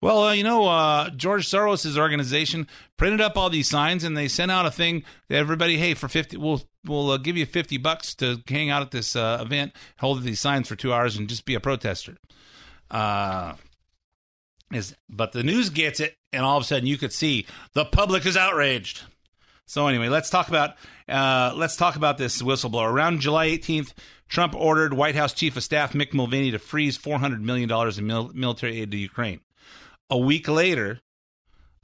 Well, 0.00 0.24
uh, 0.24 0.32
you 0.32 0.44
know, 0.44 0.66
uh, 0.68 1.10
George 1.10 1.48
Soros' 1.48 1.98
organization 1.98 2.68
printed 2.96 3.20
up 3.20 3.36
all 3.36 3.50
these 3.50 3.68
signs, 3.68 4.04
and 4.04 4.16
they 4.16 4.28
sent 4.28 4.50
out 4.50 4.64
a 4.66 4.70
thing 4.70 5.02
to 5.28 5.36
everybody. 5.36 5.76
Hey, 5.76 5.94
for 5.94 6.08
fifty, 6.08 6.36
we'll 6.36 6.62
we'll 6.88 7.10
uh, 7.10 7.16
give 7.18 7.36
you 7.36 7.46
fifty 7.46 7.76
bucks 7.76 8.14
to 8.16 8.42
hang 8.48 8.70
out 8.70 8.82
at 8.82 8.90
this 8.90 9.16
uh, 9.16 9.38
event, 9.40 9.72
hold 9.98 10.22
these 10.22 10.40
signs 10.40 10.68
for 10.68 10.76
two 10.76 10.92
hours, 10.92 11.16
and 11.16 11.28
just 11.28 11.44
be 11.44 11.54
a 11.54 11.60
protester. 11.60 12.16
Uh, 12.90 13.54
is 14.72 14.94
but 15.08 15.32
the 15.32 15.42
news 15.42 15.70
gets 15.70 16.00
it, 16.00 16.16
and 16.32 16.44
all 16.44 16.56
of 16.56 16.62
a 16.62 16.66
sudden 16.66 16.86
you 16.86 16.98
could 16.98 17.12
see 17.12 17.46
the 17.72 17.84
public 17.84 18.26
is 18.26 18.36
outraged. 18.36 19.02
So 19.66 19.86
anyway, 19.86 20.08
let's 20.08 20.30
talk 20.30 20.48
about 20.48 20.76
uh, 21.08 21.52
let's 21.56 21.76
talk 21.76 21.96
about 21.96 22.18
this 22.18 22.40
whistleblower. 22.42 22.90
Around 22.90 23.20
July 23.20 23.48
18th, 23.48 23.92
Trump 24.28 24.54
ordered 24.54 24.94
White 24.94 25.14
House 25.14 25.32
Chief 25.32 25.56
of 25.56 25.62
Staff 25.62 25.92
Mick 25.92 26.14
Mulvaney 26.14 26.50
to 26.50 26.58
freeze 26.58 26.96
400 26.96 27.42
million 27.42 27.68
dollars 27.68 27.98
in 27.98 28.06
mil- 28.06 28.32
military 28.34 28.80
aid 28.80 28.90
to 28.90 28.96
Ukraine. 28.96 29.40
A 30.10 30.18
week 30.18 30.48
later, 30.48 31.00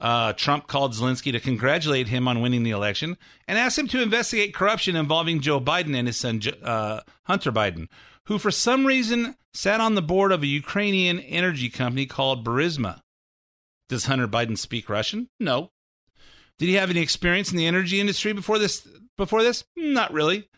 uh, 0.05 0.33
Trump 0.33 0.67
called 0.67 0.93
Zelensky 0.93 1.31
to 1.31 1.39
congratulate 1.39 2.09
him 2.09 2.27
on 2.27 2.39
winning 2.39 2.61
the 2.61 2.69
election 2.69 3.17
and 3.47 3.57
asked 3.57 3.79
him 3.79 3.87
to 3.87 4.03
investigate 4.03 4.53
corruption 4.53 4.95
involving 4.95 5.41
Joe 5.41 5.59
Biden 5.59 5.95
and 5.97 6.05
his 6.05 6.17
son 6.17 6.39
uh, 6.61 6.99
Hunter 7.23 7.51
Biden, 7.51 7.87
who 8.25 8.37
for 8.37 8.51
some 8.51 8.85
reason 8.85 9.35
sat 9.51 9.81
on 9.81 9.95
the 9.95 10.03
board 10.03 10.31
of 10.31 10.43
a 10.43 10.47
Ukrainian 10.47 11.19
energy 11.21 11.69
company 11.69 12.05
called 12.05 12.45
Burisma. 12.45 12.99
Does 13.89 14.05
Hunter 14.05 14.27
Biden 14.27 14.59
speak 14.59 14.89
Russian? 14.89 15.27
No. 15.39 15.71
Did 16.59 16.67
he 16.67 16.75
have 16.75 16.91
any 16.91 17.01
experience 17.01 17.49
in 17.49 17.57
the 17.57 17.65
energy 17.65 17.99
industry 17.99 18.31
before 18.31 18.59
this? 18.59 18.87
Before 19.17 19.41
this, 19.41 19.63
not 19.75 20.13
really, 20.13 20.49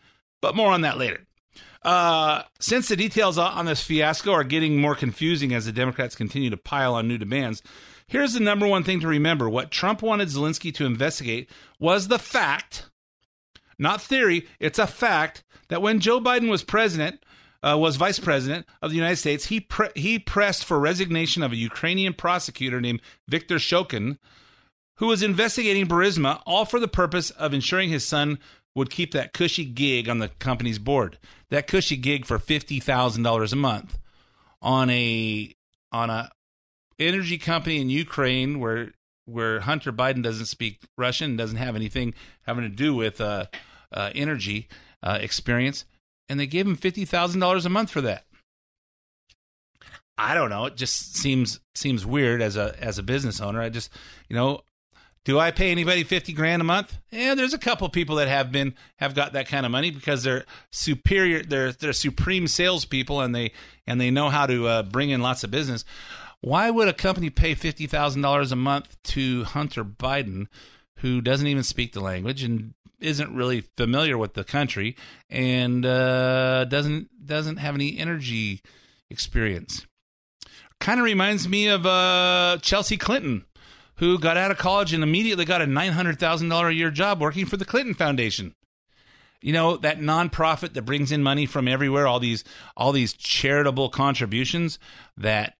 but 0.42 0.56
more 0.56 0.72
on 0.72 0.82
that 0.82 0.98
later. 0.98 1.26
Uh, 1.82 2.42
since 2.60 2.88
the 2.88 2.96
details 2.96 3.38
on 3.38 3.64
this 3.64 3.82
fiasco 3.82 4.32
are 4.32 4.44
getting 4.44 4.78
more 4.78 4.94
confusing 4.94 5.54
as 5.54 5.64
the 5.64 5.72
Democrats 5.72 6.16
continue 6.16 6.50
to 6.50 6.56
pile 6.58 6.94
on 6.94 7.08
new 7.08 7.16
demands, 7.16 7.62
here's 8.08 8.32
the 8.32 8.40
number 8.40 8.66
one 8.66 8.82
thing 8.82 9.00
to 9.00 9.06
remember: 9.06 9.48
what 9.48 9.70
Trump 9.70 10.02
wanted 10.02 10.28
Zelensky 10.28 10.74
to 10.74 10.86
investigate 10.86 11.48
was 11.78 12.08
the 12.08 12.18
fact, 12.18 12.90
not 13.78 14.02
theory. 14.02 14.48
It's 14.58 14.78
a 14.78 14.86
fact 14.86 15.44
that 15.68 15.82
when 15.82 16.00
Joe 16.00 16.20
Biden 16.20 16.50
was 16.50 16.64
president, 16.64 17.22
uh, 17.62 17.76
was 17.78 17.96
vice 17.96 18.18
president 18.18 18.66
of 18.82 18.90
the 18.90 18.96
United 18.96 19.16
States, 19.16 19.46
he 19.46 19.60
pre- 19.60 19.88
he 19.94 20.18
pressed 20.18 20.64
for 20.64 20.78
resignation 20.78 21.42
of 21.42 21.52
a 21.52 21.56
Ukrainian 21.56 22.14
prosecutor 22.14 22.80
named 22.80 23.00
Viktor 23.28 23.56
Shokin, 23.56 24.18
who 24.96 25.06
was 25.06 25.22
investigating 25.22 25.86
Burisma, 25.86 26.42
all 26.46 26.64
for 26.64 26.80
the 26.80 26.88
purpose 26.88 27.30
of 27.30 27.52
ensuring 27.54 27.88
his 27.88 28.06
son 28.06 28.38
would 28.74 28.90
keep 28.90 29.12
that 29.12 29.32
cushy 29.32 29.64
gig 29.64 30.08
on 30.08 30.18
the 30.18 30.28
company's 30.28 30.78
board. 30.78 31.18
That 31.50 31.66
cushy 31.66 31.96
gig 31.96 32.26
for 32.26 32.38
fifty 32.38 32.80
thousand 32.80 33.24
dollars 33.24 33.52
a 33.52 33.56
month 33.56 33.98
on 34.62 34.90
a 34.90 35.54
on 35.90 36.10
a 36.10 36.30
energy 36.98 37.38
company 37.38 37.80
in 37.80 37.90
Ukraine 37.90 38.58
where 38.60 38.92
where 39.24 39.60
Hunter 39.60 39.92
Biden 39.92 40.22
doesn't 40.22 40.46
speak 40.46 40.80
Russian, 40.96 41.36
doesn't 41.36 41.58
have 41.58 41.76
anything 41.76 42.14
having 42.42 42.64
to 42.64 42.70
do 42.70 42.94
with 42.94 43.20
uh, 43.20 43.46
uh, 43.92 44.10
energy 44.14 44.68
uh, 45.02 45.18
experience, 45.20 45.84
and 46.28 46.40
they 46.40 46.46
gave 46.46 46.66
him 46.66 46.76
fifty 46.76 47.04
thousand 47.04 47.40
dollars 47.40 47.66
a 47.66 47.70
month 47.70 47.90
for 47.90 48.00
that. 48.00 48.24
I 50.16 50.34
don't 50.34 50.50
know. 50.50 50.64
It 50.64 50.76
just 50.76 51.16
seems 51.16 51.60
seems 51.74 52.04
weird 52.04 52.42
as 52.42 52.56
a 52.56 52.74
as 52.80 52.98
a 52.98 53.02
business 53.02 53.40
owner. 53.40 53.60
I 53.60 53.68
just 53.68 53.90
you 54.28 54.36
know 54.36 54.62
do 55.28 55.38
I 55.38 55.50
pay 55.50 55.70
anybody 55.70 56.04
fifty 56.04 56.32
grand 56.32 56.62
a 56.62 56.64
month? 56.64 56.96
Yeah, 57.10 57.34
there's 57.34 57.52
a 57.52 57.58
couple 57.58 57.86
people 57.90 58.16
that 58.16 58.28
have 58.28 58.50
been 58.50 58.74
have 58.96 59.14
got 59.14 59.34
that 59.34 59.46
kind 59.46 59.66
of 59.66 59.72
money 59.72 59.90
because 59.90 60.22
they're 60.22 60.46
superior, 60.72 61.42
they're 61.42 61.70
they're 61.70 61.92
supreme 61.92 62.46
salespeople, 62.46 63.20
and 63.20 63.34
they 63.34 63.52
and 63.86 64.00
they 64.00 64.10
know 64.10 64.30
how 64.30 64.46
to 64.46 64.66
uh, 64.66 64.82
bring 64.84 65.10
in 65.10 65.20
lots 65.20 65.44
of 65.44 65.50
business. 65.50 65.84
Why 66.40 66.70
would 66.70 66.88
a 66.88 66.92
company 66.92 67.30
pay 67.30 67.54
fifty 67.54 67.86
thousand 67.86 68.22
dollars 68.22 68.52
a 68.52 68.56
month 68.56 68.96
to 69.04 69.44
Hunter 69.44 69.84
Biden, 69.84 70.46
who 70.98 71.20
doesn't 71.20 71.46
even 71.46 71.62
speak 71.62 71.92
the 71.92 72.00
language 72.00 72.42
and 72.42 72.74
isn't 73.00 73.34
really 73.34 73.62
familiar 73.76 74.18
with 74.18 74.34
the 74.34 74.44
country 74.44 74.96
and 75.30 75.84
uh, 75.84 76.64
doesn't 76.64 77.26
doesn't 77.26 77.56
have 77.56 77.74
any 77.74 77.98
energy 77.98 78.62
experience? 79.10 79.86
Kind 80.80 81.00
of 81.00 81.04
reminds 81.04 81.48
me 81.48 81.66
of 81.66 81.84
uh, 81.86 82.58
Chelsea 82.62 82.96
Clinton 82.96 83.44
who 83.98 84.18
got 84.18 84.36
out 84.36 84.50
of 84.50 84.58
college 84.58 84.92
and 84.92 85.02
immediately 85.02 85.44
got 85.44 85.60
a 85.60 85.66
$900,000 85.66 86.68
a 86.68 86.74
year 86.74 86.90
job 86.90 87.20
working 87.20 87.44
for 87.44 87.56
the 87.56 87.64
Clinton 87.64 87.94
Foundation. 87.94 88.54
You 89.40 89.52
know, 89.52 89.76
that 89.78 89.98
nonprofit 89.98 90.74
that 90.74 90.82
brings 90.82 91.12
in 91.12 91.22
money 91.22 91.46
from 91.46 91.68
everywhere, 91.68 92.06
all 92.06 92.18
these 92.18 92.42
all 92.76 92.90
these 92.90 93.12
charitable 93.12 93.88
contributions 93.88 94.78
that 95.16 95.54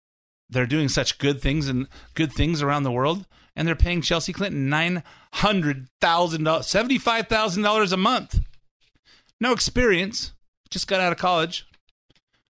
they're 0.50 0.66
doing 0.66 0.88
such 0.88 1.18
good 1.18 1.40
things 1.40 1.68
and 1.68 1.88
good 2.14 2.32
things 2.32 2.62
around 2.62 2.82
the 2.82 2.92
world 2.92 3.26
and 3.58 3.66
they're 3.66 3.74
paying 3.74 4.00
Chelsea 4.00 4.32
Clinton 4.32 4.70
$900,000 4.70 5.88
$75,000 5.90 7.92
a 7.92 7.96
month. 7.96 8.40
No 9.40 9.52
experience, 9.52 10.32
just 10.70 10.86
got 10.86 11.00
out 11.00 11.12
of 11.12 11.18
college 11.18 11.66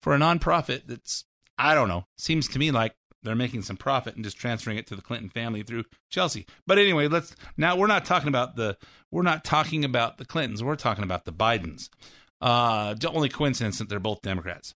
for 0.00 0.14
a 0.14 0.18
nonprofit 0.18 0.82
that's 0.86 1.24
I 1.58 1.74
don't 1.74 1.88
know, 1.88 2.06
seems 2.16 2.48
to 2.48 2.58
me 2.58 2.70
like 2.70 2.94
they're 3.22 3.34
making 3.34 3.62
some 3.62 3.76
profit 3.76 4.16
and 4.16 4.24
just 4.24 4.36
transferring 4.36 4.78
it 4.78 4.86
to 4.88 4.96
the 4.96 5.02
Clinton 5.02 5.28
family 5.28 5.62
through 5.62 5.84
Chelsea. 6.10 6.46
But 6.66 6.78
anyway, 6.78 7.08
let's 7.08 7.36
now 7.56 7.76
we're 7.76 7.86
not 7.86 8.04
talking 8.04 8.28
about 8.28 8.56
the 8.56 8.76
we're 9.10 9.22
not 9.22 9.44
talking 9.44 9.84
about 9.84 10.18
the 10.18 10.24
Clintons. 10.24 10.62
We're 10.62 10.76
talking 10.76 11.04
about 11.04 11.24
the 11.24 11.32
Bidens. 11.32 11.88
Uh, 12.40 12.94
the 12.94 13.10
only 13.10 13.28
coincidence 13.28 13.78
that 13.78 13.88
they're 13.88 14.00
both 14.00 14.22
Democrats. 14.22 14.74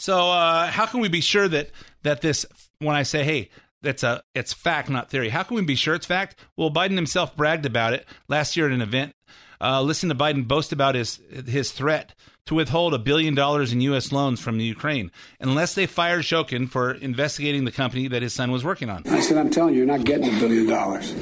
So 0.00 0.30
uh, 0.30 0.68
how 0.68 0.86
can 0.86 1.00
we 1.00 1.08
be 1.08 1.20
sure 1.20 1.46
that 1.48 1.70
that 2.02 2.22
this 2.22 2.46
when 2.78 2.96
I 2.96 3.02
say 3.02 3.22
hey 3.22 3.50
that's 3.82 4.02
a 4.02 4.22
it's 4.34 4.52
fact 4.52 4.88
not 4.88 5.10
theory 5.10 5.28
how 5.28 5.42
can 5.42 5.56
we 5.56 5.62
be 5.62 5.74
sure 5.74 5.94
it's 5.94 6.06
fact? 6.06 6.36
Well, 6.56 6.70
Biden 6.70 6.96
himself 6.96 7.36
bragged 7.36 7.66
about 7.66 7.92
it 7.92 8.06
last 8.26 8.56
year 8.56 8.66
at 8.66 8.72
an 8.72 8.80
event. 8.80 9.14
Uh, 9.60 9.82
listen 9.82 10.08
to 10.08 10.14
Biden 10.14 10.48
boast 10.48 10.72
about 10.72 10.94
his 10.94 11.20
his 11.46 11.70
threat 11.70 12.14
to 12.46 12.54
withhold 12.54 12.94
a 12.94 12.98
billion 12.98 13.34
dollars 13.34 13.74
in 13.74 13.82
U.S. 13.82 14.10
loans 14.10 14.40
from 14.40 14.58
Ukraine 14.58 15.10
unless 15.38 15.74
they 15.74 15.84
fired 15.84 16.22
Shokin 16.22 16.68
for 16.68 16.92
investigating 16.92 17.66
the 17.66 17.72
company 17.72 18.08
that 18.08 18.22
his 18.22 18.32
son 18.32 18.50
was 18.50 18.64
working 18.64 18.88
on. 18.88 19.02
I 19.06 19.20
said, 19.20 19.36
I'm 19.36 19.50
telling 19.50 19.74
you, 19.74 19.80
you're 19.80 19.86
not 19.86 20.04
getting 20.04 20.34
a 20.34 20.40
billion 20.40 20.66
dollars. 20.66 21.12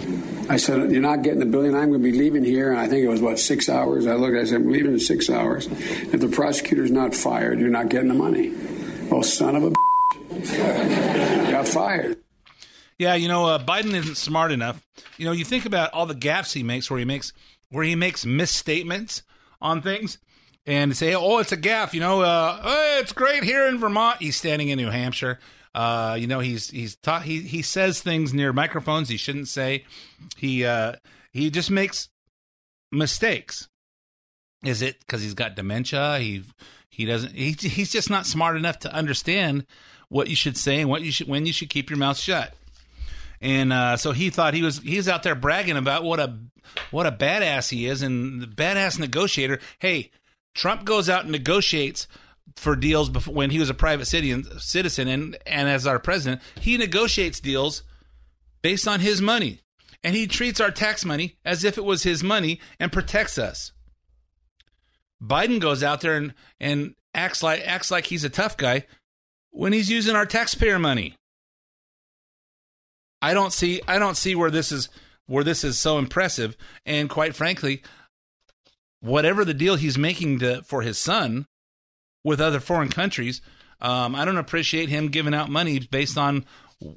I 0.49 0.57
said, 0.57 0.91
you're 0.91 1.03
not 1.03 1.23
getting 1.23 1.41
the 1.41 1.47
billion. 1.47 1.75
I'm 1.75 1.91
going 1.91 2.03
to 2.03 2.13
be 2.13 2.17
leaving 2.17 2.45
here. 2.45 2.71
And 2.71 2.81
I 2.81 2.89
think 2.89 3.05
it 3.05 3.09
was, 3.09 3.21
what, 3.21 3.39
six 3.39 3.69
hours? 3.69 4.07
I 4.07 4.15
looked, 4.15 4.37
I 4.37 4.45
said, 4.45 4.57
I'm 4.57 4.71
leaving 4.71 4.93
in 4.93 5.01
six 5.01 5.29
hours. 5.29 5.67
If 5.67 6.21
the 6.21 6.29
prosecutor's 6.29 6.91
not 6.91 7.15
fired, 7.15 7.61
you're 7.61 7.69
not 7.69 7.91
getting 7.91 8.09
the 8.09 8.15
money. 8.15 8.55
Oh, 9.11 9.23
son 9.23 9.57
of 9.57 9.65
a 9.65 9.71
got 11.51 11.69
fired. 11.69 12.19
Yeah, 12.99 13.15
you 13.15 13.29
know, 13.29 13.47
uh, 13.47 13.65
Biden 13.65 13.95
isn't 13.95 14.17
smart 14.17 14.51
enough. 14.51 14.85
You 15.19 15.27
know, 15.27 15.33
you 15.33 15.45
think 15.45 15.67
about 15.67 15.93
all 15.93 16.07
the 16.07 16.15
gaffes 16.15 16.53
he 16.53 16.63
makes, 16.63 16.91
where 16.91 16.99
he 16.99 17.05
makes 17.05 17.33
where 17.71 17.85
he 17.85 17.95
makes 17.95 18.25
misstatements 18.27 19.23
on 19.61 19.83
things, 19.83 20.19
and 20.67 20.97
say, 20.97 21.15
"Oh, 21.15 21.39
it's 21.39 21.53
a 21.53 21.57
gaff." 21.57 21.95
You 21.95 22.01
know, 22.01 22.23
uh, 22.23 22.61
it's 23.01 23.13
great 23.13 23.45
here 23.45 23.67
in 23.69 23.79
Vermont. 23.79 24.21
He's 24.21 24.37
standing 24.37 24.69
in 24.69 24.79
New 24.79 24.91
Hampshire. 24.91 25.39
Uh, 25.79 26.17
you 26.17 26.27
know, 26.27 26.41
he's 26.41 26.71
he's 26.71 26.97
taught 26.97 27.23
he 27.23 27.41
he 27.41 27.63
says 27.63 28.01
things 28.01 28.35
near 28.35 28.53
microphones 28.53 29.09
he 29.09 29.17
shouldn't 29.17 29.47
say. 29.47 29.85
He 30.37 30.65
uh, 30.65 30.95
he 31.33 31.51
just 31.51 31.71
makes 31.71 32.09
mistakes. 32.91 33.69
Is 34.65 34.83
it 34.83 34.99
because 34.99 35.23
he's 35.23 35.35
got 35.35 35.55
dementia? 35.55 36.19
He 36.19 36.43
he 36.91 37.05
doesn't. 37.05 37.33
He, 37.33 37.53
he's 37.53 37.93
just 37.93 38.11
not 38.11 38.27
smart 38.27 38.57
enough 38.57 38.81
to 38.81 38.93
understand 38.93 39.67
what 40.09 40.29
you 40.29 40.35
should 40.35 40.57
say 40.57 40.81
and 40.81 40.91
what 40.91 41.03
you 41.03 41.13
should 41.13 41.29
when 41.29 41.47
you 41.47 41.53
should 41.53 41.71
keep 41.71 41.91
your 41.91 41.99
mouth 42.01 42.19
shut. 42.19 42.55
And 43.41 43.73
uh, 43.73 43.97
so 43.97 44.11
he 44.11 44.31
thought 44.31 44.55
he 44.55 44.63
was 44.63 44.79
he 44.79 44.97
was 44.97 45.09
out 45.09 45.23
there 45.23 45.37
bragging 45.37 45.77
about 45.77 46.03
what 46.03 46.19
a 46.19 46.39
what 46.91 47.07
a 47.07 47.13
badass 47.13 47.71
he 47.71 47.87
is 47.87 48.03
and 48.03 48.43
the 48.43 48.49
badass 48.49 48.99
negotiator. 48.99 49.61
Hey, 49.79 50.11
Trump 50.57 50.85
goes 50.85 51.09
out 51.09 51.23
and 51.23 51.31
negotiates 51.31 52.09
for 52.57 52.77
deals 52.77 53.09
before, 53.09 53.35
when 53.35 53.51
he 53.51 53.59
was 53.59 53.71
a 53.71 53.75
private 53.75 54.07
citizen, 54.07 54.45
citizen 54.59 55.09
and 55.09 55.37
and 55.47 55.69
as 55.69 55.87
our 55.87 55.99
president, 55.99 56.43
he 56.61 56.77
negotiates 56.77 57.41
deals 57.41 57.83
based 58.63 58.89
on 58.89 59.01
his 59.01 59.21
money, 59.21 59.61
and 60.03 60.15
he 60.15 60.27
treats 60.27 60.61
our 60.61 60.71
tax 60.71 61.05
money 61.05 61.37
as 61.45 61.65
if 61.65 61.79
it 61.79 61.85
was 61.85 62.03
his 62.03 62.23
money 62.23 62.61
and 62.81 62.93
protects 62.93 63.39
us. 63.39 63.73
Biden 65.23 65.61
goes 65.61 65.83
out 65.83 66.01
there 66.01 66.17
and, 66.17 66.35
and 66.61 66.95
acts 67.15 67.43
like 67.43 67.63
acts 67.67 67.91
like 67.91 68.07
he's 68.07 68.25
a 68.25 68.31
tough 68.31 68.57
guy 68.57 68.87
when 69.51 69.73
he's 69.73 69.91
using 69.91 70.15
our 70.15 70.27
taxpayer 70.27 70.79
money. 70.79 71.17
I 73.21 73.35
don't 73.35 73.53
see 73.53 73.81
I 73.89 73.99
don't 73.99 74.17
see 74.17 74.35
where 74.35 74.51
this 74.51 74.71
is 74.71 74.89
where 75.27 75.45
this 75.45 75.65
is 75.65 75.79
so 75.79 75.99
impressive. 75.99 76.57
And 76.87 77.11
quite 77.11 77.35
frankly, 77.35 77.83
whatever 79.01 79.45
the 79.45 79.55
deal 79.55 79.77
he's 79.77 79.99
making 79.99 80.39
to, 80.41 80.63
for 80.63 80.83
his 80.83 80.99
son 80.99 81.47
with 82.29 82.41
other 82.41 82.61
foreign 82.61 82.91
countries, 82.91 83.41
um, 83.81 84.15
I 84.15 84.25
don't 84.25 84.37
appreciate 84.37 84.89
him 84.89 85.09
giving 85.09 85.35
out 85.35 85.49
money 85.49 85.79
based 85.81 86.17
on 86.17 86.45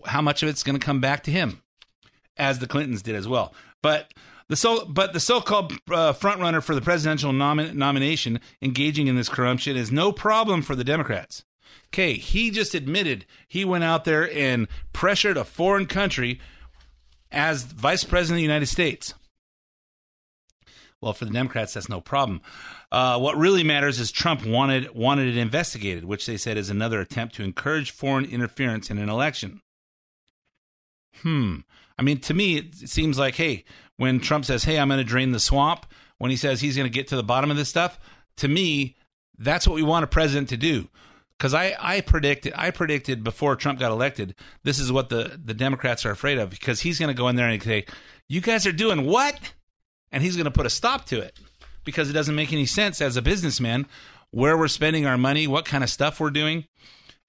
how 0.05 0.21
much 0.21 0.43
of 0.43 0.49
it's 0.49 0.63
going 0.63 0.79
to 0.79 0.85
come 0.85 0.99
back 1.01 1.23
to 1.23 1.31
him, 1.31 1.61
as 2.37 2.59
the 2.59 2.67
Clintons 2.67 3.01
did 3.01 3.15
as 3.15 3.27
well. 3.27 3.53
But 3.81 4.13
the 4.47 4.55
so 4.55 4.85
but 4.85 5.13
the 5.13 5.19
so-called 5.19 5.71
uh, 5.89 6.13
frontrunner 6.13 6.61
for 6.61 6.75
the 6.75 6.81
presidential 6.81 7.31
nomi- 7.31 7.73
nomination 7.73 8.39
engaging 8.61 9.07
in 9.07 9.15
this 9.15 9.29
corruption 9.29 9.77
is 9.77 9.91
no 9.91 10.11
problem 10.11 10.61
for 10.61 10.75
the 10.75 10.83
Democrats. 10.83 11.45
Okay, 11.87 12.13
he 12.13 12.51
just 12.51 12.75
admitted 12.75 13.25
he 13.47 13.65
went 13.65 13.83
out 13.83 14.05
there 14.05 14.31
and 14.33 14.67
pressured 14.93 15.37
a 15.37 15.43
foreign 15.43 15.85
country 15.85 16.39
as 17.31 17.63
vice 17.63 18.03
president 18.03 18.35
of 18.35 18.39
the 18.39 18.43
United 18.43 18.67
States. 18.67 19.13
Well, 21.01 21.13
for 21.13 21.25
the 21.25 21.31
Democrats, 21.31 21.73
that's 21.73 21.89
no 21.89 21.99
problem. 21.99 22.41
Uh, 22.91 23.17
what 23.17 23.35
really 23.35 23.63
matters 23.63 23.99
is 23.99 24.11
Trump 24.11 24.45
wanted 24.45 24.93
wanted 24.93 25.29
it 25.29 25.37
investigated, 25.37 26.05
which 26.05 26.27
they 26.27 26.37
said 26.37 26.57
is 26.57 26.69
another 26.69 27.01
attempt 27.01 27.35
to 27.35 27.43
encourage 27.43 27.89
foreign 27.91 28.25
interference 28.25 28.91
in 28.91 28.99
an 28.99 29.09
election. 29.09 29.61
Hmm. 31.21 31.57
I 31.97 32.03
mean, 32.03 32.19
to 32.21 32.33
me, 32.33 32.57
it 32.57 32.89
seems 32.89 33.17
like, 33.17 33.35
hey, 33.35 33.65
when 33.97 34.19
Trump 34.19 34.45
says, 34.45 34.63
"Hey, 34.63 34.79
I'm 34.79 34.89
going 34.89 34.99
to 34.99 35.03
drain 35.03 35.31
the 35.31 35.39
swamp," 35.39 35.87
when 36.19 36.29
he 36.29 36.37
says 36.37 36.61
he's 36.61 36.77
going 36.77 36.89
to 36.89 36.93
get 36.93 37.07
to 37.07 37.15
the 37.15 37.23
bottom 37.23 37.49
of 37.49 37.57
this 37.57 37.69
stuff, 37.69 37.99
to 38.37 38.47
me, 38.47 38.95
that's 39.37 39.67
what 39.67 39.75
we 39.75 39.83
want 39.83 40.03
a 40.03 40.07
president 40.07 40.49
to 40.49 40.57
do. 40.57 40.87
Because 41.37 41.55
I, 41.55 41.75
I 41.79 42.01
predicted 42.01 42.53
I 42.55 42.69
predicted 42.69 43.23
before 43.23 43.55
Trump 43.55 43.79
got 43.79 43.91
elected, 43.91 44.35
this 44.63 44.77
is 44.77 44.91
what 44.91 45.09
the, 45.09 45.39
the 45.43 45.55
Democrats 45.55 46.05
are 46.05 46.11
afraid 46.11 46.37
of 46.37 46.51
because 46.51 46.81
he's 46.81 46.99
going 46.99 47.07
to 47.13 47.19
go 47.19 47.27
in 47.27 47.35
there 47.35 47.47
and 47.47 47.61
say, 47.61 47.85
"You 48.29 48.41
guys 48.41 48.67
are 48.67 48.71
doing 48.71 49.07
what?" 49.07 49.53
And 50.11 50.23
he's 50.23 50.35
going 50.35 50.45
to 50.45 50.51
put 50.51 50.65
a 50.65 50.69
stop 50.69 51.05
to 51.05 51.19
it 51.19 51.37
because 51.83 52.09
it 52.09 52.13
doesn't 52.13 52.35
make 52.35 52.51
any 52.53 52.65
sense 52.65 53.01
as 53.01 53.17
a 53.17 53.21
businessman 53.21 53.87
where 54.31 54.57
we're 54.57 54.67
spending 54.67 55.05
our 55.05 55.17
money, 55.17 55.47
what 55.47 55.65
kind 55.65 55.83
of 55.83 55.89
stuff 55.89 56.19
we're 56.19 56.29
doing, 56.29 56.65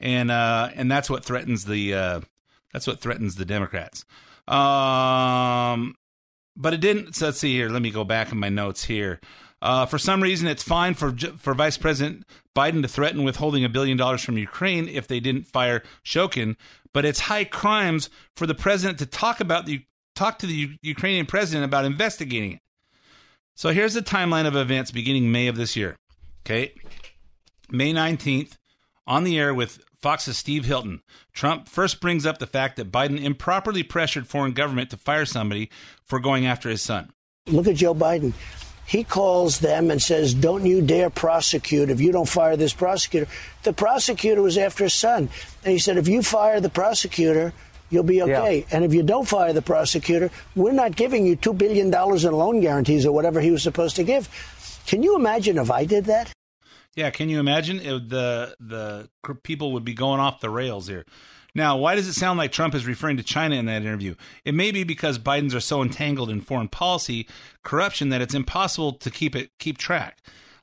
and 0.00 0.30
uh, 0.30 0.70
and 0.74 0.90
that's 0.90 1.10
what 1.10 1.24
threatens 1.24 1.64
the 1.64 1.94
uh, 1.94 2.20
that's 2.72 2.86
what 2.86 3.00
threatens 3.00 3.36
the 3.36 3.44
Democrats. 3.44 4.04
Um, 4.48 5.94
but 6.56 6.74
it 6.74 6.80
didn't. 6.80 7.14
So 7.14 7.26
let's 7.26 7.38
see 7.38 7.54
here. 7.54 7.68
Let 7.68 7.82
me 7.82 7.90
go 7.90 8.04
back 8.04 8.32
in 8.32 8.38
my 8.38 8.48
notes 8.48 8.84
here. 8.84 9.20
Uh, 9.60 9.86
for 9.86 9.96
some 9.96 10.22
reason, 10.22 10.48
it's 10.48 10.62
fine 10.62 10.94
for 10.94 11.14
for 11.38 11.54
Vice 11.54 11.78
President 11.78 12.24
Biden 12.56 12.82
to 12.82 12.88
threaten 12.88 13.22
withholding 13.22 13.64
a 13.64 13.68
billion 13.68 13.96
dollars 13.96 14.22
from 14.22 14.36
Ukraine 14.36 14.88
if 14.88 15.06
they 15.06 15.20
didn't 15.20 15.46
fire 15.46 15.82
Shokin, 16.04 16.56
but 16.92 17.04
it's 17.04 17.20
high 17.20 17.44
crimes 17.44 18.10
for 18.36 18.46
the 18.46 18.54
president 18.54 18.98
to 18.98 19.06
talk 19.06 19.40
about 19.40 19.66
the 19.66 19.84
talk 20.14 20.38
to 20.40 20.46
the 20.46 20.54
U- 20.54 20.76
Ukrainian 20.82 21.26
president 21.26 21.64
about 21.64 21.84
investigating 21.84 22.52
it. 22.52 22.58
So 23.54 23.70
here's 23.70 23.94
the 23.94 24.02
timeline 24.02 24.46
of 24.46 24.56
events 24.56 24.90
beginning 24.90 25.30
May 25.30 25.46
of 25.46 25.56
this 25.56 25.76
year. 25.76 25.96
Okay. 26.44 26.72
May 27.70 27.92
19th, 27.92 28.56
on 29.06 29.24
the 29.24 29.38
air 29.38 29.54
with 29.54 29.82
Fox's 30.00 30.36
Steve 30.36 30.64
Hilton, 30.64 31.00
Trump 31.32 31.68
first 31.68 32.00
brings 32.00 32.26
up 32.26 32.38
the 32.38 32.46
fact 32.46 32.76
that 32.76 32.90
Biden 32.90 33.22
improperly 33.22 33.82
pressured 33.82 34.26
foreign 34.26 34.52
government 34.52 34.90
to 34.90 34.96
fire 34.96 35.24
somebody 35.24 35.70
for 36.04 36.18
going 36.18 36.46
after 36.46 36.68
his 36.68 36.82
son. 36.82 37.10
Look 37.46 37.66
at 37.66 37.76
Joe 37.76 37.94
Biden. 37.94 38.32
He 38.84 39.04
calls 39.04 39.60
them 39.60 39.90
and 39.90 40.02
says, 40.02 40.34
Don't 40.34 40.66
you 40.66 40.82
dare 40.82 41.08
prosecute 41.08 41.88
if 41.88 42.00
you 42.00 42.12
don't 42.12 42.28
fire 42.28 42.56
this 42.56 42.74
prosecutor. 42.74 43.30
The 43.62 43.72
prosecutor 43.72 44.42
was 44.42 44.58
after 44.58 44.84
his 44.84 44.94
son. 44.94 45.30
And 45.64 45.72
he 45.72 45.78
said, 45.78 45.96
If 45.96 46.08
you 46.08 46.22
fire 46.22 46.60
the 46.60 46.68
prosecutor, 46.68 47.52
you'll 47.92 48.02
be 48.02 48.22
okay. 48.22 48.66
And 48.72 48.84
if 48.84 48.92
you 48.94 49.02
don't 49.02 49.28
fire 49.28 49.52
the 49.52 49.62
prosecutor, 49.62 50.30
we're 50.56 50.72
not 50.72 50.96
giving 50.96 51.26
you 51.26 51.36
$2 51.36 51.56
billion 51.56 51.86
in 51.88 52.32
loan 52.32 52.60
guarantees 52.60 53.06
or 53.06 53.12
whatever 53.12 53.40
he 53.40 53.50
was 53.50 53.62
supposed 53.62 53.96
to 53.96 54.04
give. 54.04 54.28
Can 54.86 55.02
you 55.02 55.14
imagine 55.14 55.58
if 55.58 55.70
I 55.70 55.84
did 55.84 56.06
that? 56.06 56.32
Yeah, 56.96 57.10
can 57.10 57.28
you 57.28 57.38
imagine 57.40 57.78
It- 57.80 58.08
the 58.08 58.54
the 58.60 59.08
people 59.42 59.72
would 59.72 59.84
be 59.84 59.94
going 59.94 60.20
off 60.20 60.40
the 60.40 60.50
rails 60.50 60.88
here? 60.88 61.04
Now, 61.54 61.76
why 61.76 61.94
does 61.96 62.08
it 62.08 62.14
sound 62.14 62.38
like 62.38 62.50
Trump 62.50 62.74
is 62.74 62.86
referring 62.86 63.18
to 63.18 63.22
China 63.22 63.56
in 63.56 63.66
that 63.66 63.82
interview? 63.82 64.14
It 64.44 64.54
may 64.54 64.70
be 64.72 64.84
because 64.84 65.18
Biden's 65.18 65.54
are 65.54 65.60
so 65.60 65.82
entangled 65.82 66.30
in 66.30 66.40
foreign 66.40 66.68
policy 66.68 67.28
corruption 67.62 68.08
that 68.08 68.22
it's 68.22 68.34
impossible 68.34 68.94
to 68.94 69.10
keep 69.10 69.36
it 69.36 69.50
keep 69.58 69.76
track. 69.78 70.18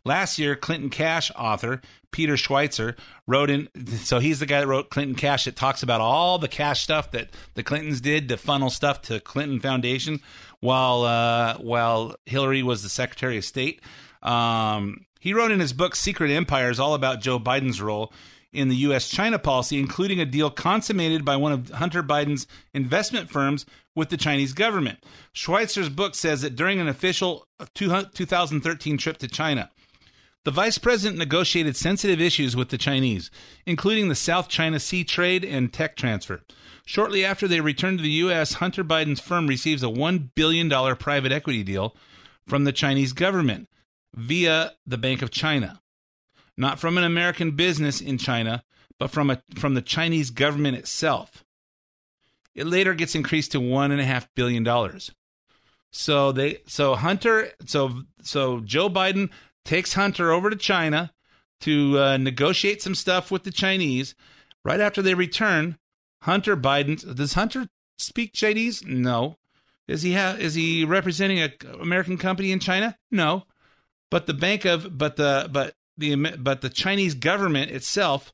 Last 0.06 0.39
year, 0.39 0.56
Clinton 0.56 0.89
Cash 0.89 1.32
author 1.36 1.82
Peter 2.12 2.34
Schweizer 2.34 2.96
wrote 3.27 3.50
in. 3.50 3.70
So 3.98 4.20
he's 4.20 4.39
the 4.39 4.46
guy 4.46 4.62
that 4.62 4.68
wrote 4.68 4.89
Clinton 4.89 5.15
Cash 5.15 5.46
that 5.46 5.56
talks 5.56 5.84
about 5.84 6.01
all 6.01 6.38
the 6.38 6.48
cash 6.48 6.82
stuff 6.82 7.12
that 7.12 7.29
the 7.53 7.63
Clintons 7.63 8.01
did 8.01 8.29
to 8.29 8.38
funnel 8.38 8.70
stuff 8.70 9.01
to 9.03 9.20
Clinton 9.20 9.60
Foundation, 9.60 10.22
while 10.60 11.03
uh, 11.03 11.58
while 11.58 12.15
Hillary 12.25 12.63
was 12.63 12.84
the 12.84 12.89
Secretary 12.89 13.38
of 13.38 13.46
State. 13.46 13.82
Um, 14.22 15.06
he 15.20 15.34
wrote 15.34 15.51
in 15.51 15.60
his 15.60 15.74
book 15.74 15.96
Secret 15.96 16.32
Empires 16.32 16.79
all 16.79 16.94
about 16.94 17.22
Joe 17.22 17.39
Biden's 17.39 17.82
role 17.82 18.13
in 18.52 18.69
the 18.69 18.76
U.S. 18.78 19.10
China 19.10 19.38
policy, 19.38 19.80
including 19.80 20.19
a 20.19 20.26
deal 20.26 20.50
consummated 20.50 21.23
by 21.23 21.36
one 21.36 21.52
of 21.52 21.69
Hunter 21.69 22.02
Biden's 22.02 22.47
investment 22.73 23.30
firms 23.30 23.65
with 23.95 24.10
the 24.10 24.17
Chinese 24.17 24.54
government. 24.54 25.04
Schweizer's 25.36 25.89
book 25.89 26.15
says 26.15 26.41
that 26.41 26.56
during 26.56 26.80
an 26.80 26.88
official 26.88 27.45
2013 27.76 28.97
trip 28.97 29.17
to 29.17 29.28
China, 29.28 29.69
the 30.45 30.52
vice 30.52 30.78
president 30.78 31.17
negotiated 31.17 31.75
sensitive 31.75 32.21
issues 32.21 32.56
with 32.56 32.69
the 32.69 32.78
Chinese, 32.78 33.30
including 33.65 34.08
the 34.08 34.15
South 34.15 34.47
China 34.47 34.80
Sea 34.80 35.04
trade 35.04 35.43
and 35.43 35.71
tech 35.73 35.95
transfer. 35.95 36.41
Shortly 36.86 37.23
after 37.25 37.47
they 37.47 37.62
returned 37.62 37.99
to 37.99 38.04
the 38.04 38.10
U.S., 38.10 38.54
Hunter 38.54 38.84
Biden's 38.84 39.19
firm 39.19 39.47
receives 39.47 39.84
a 39.84 39.88
$1 39.88 40.30
billion 40.36 40.69
private 40.95 41.32
equity 41.32 41.63
deal 41.63 41.95
from 42.47 42.63
the 42.63 42.71
Chinese 42.71 43.13
government 43.13 43.69
via 44.15 44.71
the 44.88 44.97
Bank 44.97 45.21
of 45.21 45.30
China. 45.30 45.82
Not 46.58 46.80
from 46.80 46.97
an 46.97 47.04
American 47.04 47.52
business 47.52 48.02
in 48.02 48.17
China, 48.17 48.63
but 48.97 49.12
from, 49.12 49.30
a, 49.30 49.41
from 49.56 49.75
the 49.75 49.82
Chinese 49.82 50.32
government 50.32 50.78
itself. 50.78 51.43
It 52.56 52.65
later 52.65 52.93
gets 52.93 53.15
increased 53.15 53.52
to 53.52 53.62
$1.5 53.62 54.28
billion. 54.36 54.65
So 55.91 56.32
they 56.32 56.60
so 56.67 56.95
Hunter 56.95 57.49
so 57.65 58.04
so 58.21 58.60
Joe 58.60 58.89
Biden 58.89 59.30
takes 59.65 59.93
Hunter 59.93 60.32
over 60.32 60.50
to 60.50 60.56
China 60.56 61.12
to 61.62 62.00
uh, 62.00 62.17
negotiate 62.17 62.82
some 62.82 62.95
stuff 62.95 63.32
with 63.32 63.43
the 63.43 63.52
Chinese. 63.52 64.15
Right 64.63 64.80
after 64.80 65.02
they 65.02 65.13
return, 65.13 65.78
Hunter 66.24 66.58
Biden 66.58 67.15
does 67.15 67.34
Hunter 67.34 67.67
speak 67.98 68.34
Chinese? 68.34 68.84
No. 68.84 69.38
Is 69.88 70.04
he 70.04 70.13
ha- 70.13 70.38
is 70.39 70.54
he 70.54 70.86
representing 70.86 71.39
a 71.39 71.52
American 71.80 72.17
company 72.17 72.52
in 72.52 72.60
China? 72.60 72.98
No. 73.12 73.45
But 74.12 74.28
the 74.28 74.34
bank 74.34 74.65
of 74.65 74.98
but 74.98 75.15
the 75.15 75.50
but 75.52 75.74
the 75.98 76.15
but 76.15 76.62
the 76.62 76.69
Chinese 76.69 77.15
government 77.15 77.72
itself 77.72 78.34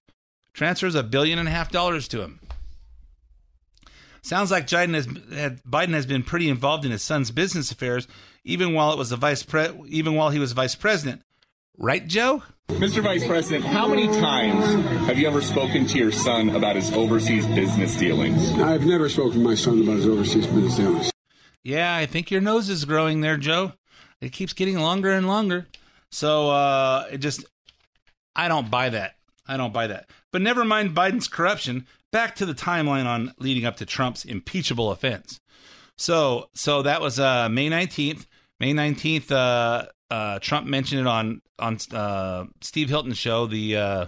transfers 0.54 0.96
a 0.96 1.04
billion 1.04 1.40
and 1.40 1.48
a 1.48 1.52
half 1.52 1.72
dollars 1.72 2.08
to 2.10 2.22
him. 2.22 2.40
Sounds 4.22 4.50
like 4.50 4.66
Biden 4.66 4.96
has, 4.96 5.06
Biden 5.06 5.94
has 5.94 6.08
been 6.08 6.24
pretty 6.24 6.50
involved 6.50 6.84
in 6.84 6.92
his 6.92 7.04
son's 7.04 7.30
business 7.30 7.70
affairs, 7.70 8.08
even 8.46 8.74
while 8.74 8.94
it 8.94 8.98
was 8.98 9.12
a 9.12 9.18
vice 9.18 9.44
pre, 9.44 9.68
even 9.88 10.14
while 10.14 10.30
he 10.30 10.40
was 10.40 10.54
vice 10.54 10.76
president. 10.76 11.22
Right, 11.78 12.08
Joe? 12.08 12.44
Mr. 12.70 13.04
Vice 13.04 13.26
President, 13.28 13.64
how 13.64 13.88
many 13.88 14.08
times 14.08 14.66
have 15.08 15.20
you 15.20 15.28
ever 15.28 15.42
spoken 15.42 15.86
to 15.86 15.98
your 15.98 16.12
son 16.12 16.50
about 16.50 16.76
his 16.76 16.92
overseas 16.94 17.46
business 17.48 17.96
dealings? 17.96 18.52
I've 18.54 18.86
never 18.86 19.08
spoken 19.10 19.34
to 19.34 19.40
my 19.40 19.56
son 19.56 19.82
about 19.82 19.98
his 19.98 20.08
overseas 20.08 20.48
business 20.48 20.78
dealings. 20.78 21.12
Yeah, 21.64 21.96
I 21.96 22.06
think 22.06 22.32
your 22.32 22.42
nose 22.42 22.70
is 22.70 22.86
growing 22.86 23.22
there, 23.22 23.38
Joe. 23.38 23.74
It 24.22 24.32
keeps 24.32 24.54
getting 24.54 24.80
longer 24.80 25.12
and 25.12 25.28
longer. 25.28 25.68
So 26.12 26.50
uh, 26.50 27.08
it 27.12 27.18
just, 27.18 27.46
I 28.36 28.48
don't 28.48 28.72
buy 28.72 28.90
that. 28.90 29.16
I 29.48 29.58
don't 29.58 29.74
buy 29.74 29.88
that. 29.88 30.10
But 30.32 30.42
never 30.42 30.66
mind 30.66 30.96
Biden's 30.96 31.28
corruption. 31.28 31.86
Back 32.12 32.36
to 32.36 32.46
the 32.46 32.54
timeline 32.54 33.06
on 33.06 33.34
leading 33.38 33.66
up 33.66 33.78
to 33.78 33.86
Trump's 33.86 34.26
impeachable 34.26 34.92
offense. 34.92 35.40
So, 35.98 36.50
so 36.54 36.82
that 36.82 37.02
was 37.02 37.20
uh, 37.20 37.50
May 37.50 37.70
nineteenth. 37.70 38.26
May 38.60 38.74
nineteenth. 38.74 39.32
Uh, 39.32 39.86
uh, 40.10 40.40
Trump 40.40 40.68
mentioned 40.68 41.02
it 41.02 41.08
on 41.08 41.42
on 41.60 41.78
uh, 41.92 42.46
Steve 42.62 42.90
Hilton's 42.90 43.18
show. 43.18 43.48
The 43.48 43.78
uh, 43.78 44.06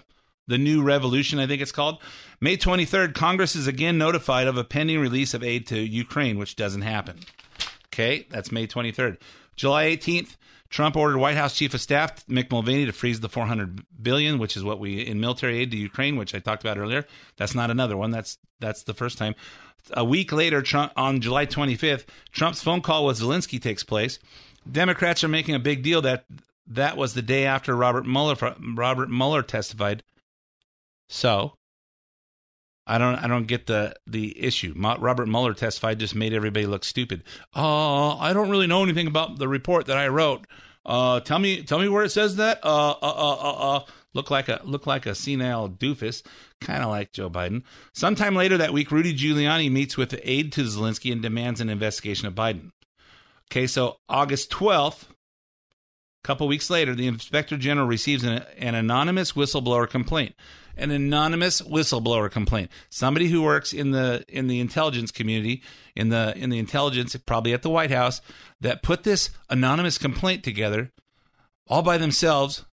the 0.47 0.57
new 0.57 0.83
revolution, 0.83 1.39
I 1.39 1.47
think 1.47 1.61
it's 1.61 1.71
called. 1.71 2.01
May 2.39 2.57
twenty 2.57 2.85
third. 2.85 3.13
Congress 3.13 3.55
is 3.55 3.67
again 3.67 3.97
notified 3.97 4.47
of 4.47 4.57
a 4.57 4.63
pending 4.63 4.99
release 4.99 5.33
of 5.33 5.43
aid 5.43 5.67
to 5.67 5.79
Ukraine, 5.79 6.37
which 6.37 6.55
doesn't 6.55 6.83
happen. 6.83 7.19
Okay, 7.87 8.27
that's 8.29 8.51
May 8.51 8.67
twenty 8.67 8.91
third. 8.91 9.17
July 9.55 9.83
eighteenth. 9.83 10.37
Trump 10.69 10.97
ordered 10.97 11.17
White 11.17 11.37
House 11.37 11.55
Chief 11.55 11.73
of 11.73 11.79
Staff 11.79 12.25
Mick 12.27 12.51
Mulvaney 12.51 12.85
to 12.85 12.91
freeze 12.91 13.21
the 13.21 13.29
400 13.29 13.85
billion, 14.01 14.37
which 14.37 14.57
is 14.57 14.65
what 14.65 14.79
we 14.79 14.99
in 14.99 15.19
military 15.19 15.59
aid 15.59 15.71
to 15.71 15.77
Ukraine, 15.77 16.17
which 16.17 16.35
I 16.35 16.39
talked 16.39 16.61
about 16.61 16.77
earlier. 16.77 17.05
That's 17.37 17.55
not 17.55 17.71
another 17.71 17.95
one. 17.95 18.11
That's 18.11 18.37
that's 18.59 18.83
the 18.83 18.93
first 18.93 19.17
time. 19.17 19.35
A 19.93 20.03
week 20.03 20.31
later, 20.31 20.61
Trump, 20.61 20.91
on 20.95 21.21
July 21.21 21.45
25th, 21.45 22.05
Trump's 22.31 22.63
phone 22.63 22.81
call 22.81 23.05
with 23.05 23.19
Zelensky 23.19 23.61
takes 23.61 23.83
place. 23.83 24.19
Democrats 24.69 25.23
are 25.23 25.29
making 25.29 25.55
a 25.55 25.59
big 25.59 25.83
deal 25.83 26.01
that 26.01 26.25
that 26.67 26.97
was 26.97 27.13
the 27.13 27.21
day 27.21 27.45
after 27.45 27.75
Robert 27.75 28.05
Mueller 28.05 28.55
Robert 28.75 29.09
Mueller 29.09 29.41
testified. 29.41 30.03
So, 31.09 31.53
I 32.85 32.97
don't 32.97 33.15
I 33.15 33.27
don't 33.27 33.47
get 33.47 33.67
the 33.67 33.95
the 34.05 34.41
issue. 34.41 34.73
Robert 34.75 35.27
Mueller 35.27 35.53
testified 35.53 35.99
just 35.99 36.15
made 36.15 36.33
everybody 36.33 36.65
look 36.65 36.83
stupid. 36.83 37.23
Uh, 37.55 38.17
I 38.17 38.33
don't 38.33 38.49
really 38.49 38.67
know 38.67 38.83
anything 38.83 39.07
about 39.07 39.39
the 39.39 39.47
report 39.47 39.85
that 39.87 39.97
I 39.97 40.07
wrote. 40.07 40.45
Uh, 40.85 41.19
tell 41.19 41.37
me 41.39 41.63
tell 41.63 41.79
me 41.79 41.89
where 41.89 42.05
it 42.05 42.11
says 42.11 42.37
that. 42.37 42.59
Uh, 42.63 42.91
uh, 42.91 42.95
uh, 43.01 43.35
uh, 43.35 43.75
uh. 43.75 43.79
Look 44.17 44.31
like 44.31 44.49
a 44.49 44.59
look 44.65 44.87
like 44.87 45.05
a 45.05 45.13
senile 45.13 45.69
doofus, 45.69 46.23
kind 46.59 46.83
of 46.83 46.89
like 46.89 47.13
Joe 47.13 47.29
Biden. 47.29 47.61
Sometime 47.93 48.35
later 48.35 48.57
that 48.57 48.73
week, 48.73 48.91
Rudy 48.91 49.15
Giuliani 49.15 49.71
meets 49.71 49.95
with 49.95 50.09
the 50.09 50.27
aide 50.27 50.51
to 50.53 50.63
Zelensky 50.63 51.11
and 51.11 51.21
demands 51.21 51.61
an 51.61 51.69
investigation 51.69 52.27
of 52.27 52.33
Biden. 52.33 52.71
Okay, 53.51 53.67
so 53.67 53.97
August 54.09 54.49
twelfth, 54.49 55.09
a 55.11 56.27
couple 56.27 56.47
weeks 56.47 56.71
later, 56.71 56.95
the 56.95 57.05
inspector 57.05 57.57
general 57.57 57.85
receives 57.85 58.23
an, 58.23 58.43
an 58.57 58.73
anonymous 58.73 59.33
whistleblower 59.33 59.87
complaint. 59.87 60.33
An 60.79 60.91
anonymous 60.91 61.61
whistleblower 61.61 62.29
complaint. 62.29 62.71
Somebody 62.89 63.29
who 63.29 63.41
works 63.43 63.73
in 63.73 63.91
the 63.91 64.25
in 64.27 64.47
the 64.47 64.59
intelligence 64.59 65.11
community, 65.11 65.61
in 65.95 66.09
the 66.09 66.33
in 66.35 66.49
the 66.49 66.59
intelligence, 66.59 67.15
probably 67.25 67.53
at 67.53 67.61
the 67.61 67.69
White 67.69 67.91
House, 67.91 68.21
that 68.61 68.81
put 68.83 69.03
this 69.03 69.29
anonymous 69.49 69.97
complaint 69.97 70.43
together, 70.43 70.91
all 71.67 71.83
by 71.83 71.97
themselves, 71.97 72.65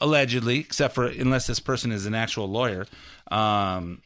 allegedly, 0.00 0.58
except 0.58 0.94
for 0.94 1.06
unless 1.06 1.46
this 1.46 1.60
person 1.60 1.92
is 1.92 2.06
an 2.06 2.14
actual 2.14 2.48
lawyer, 2.48 2.86
um, 3.30 4.02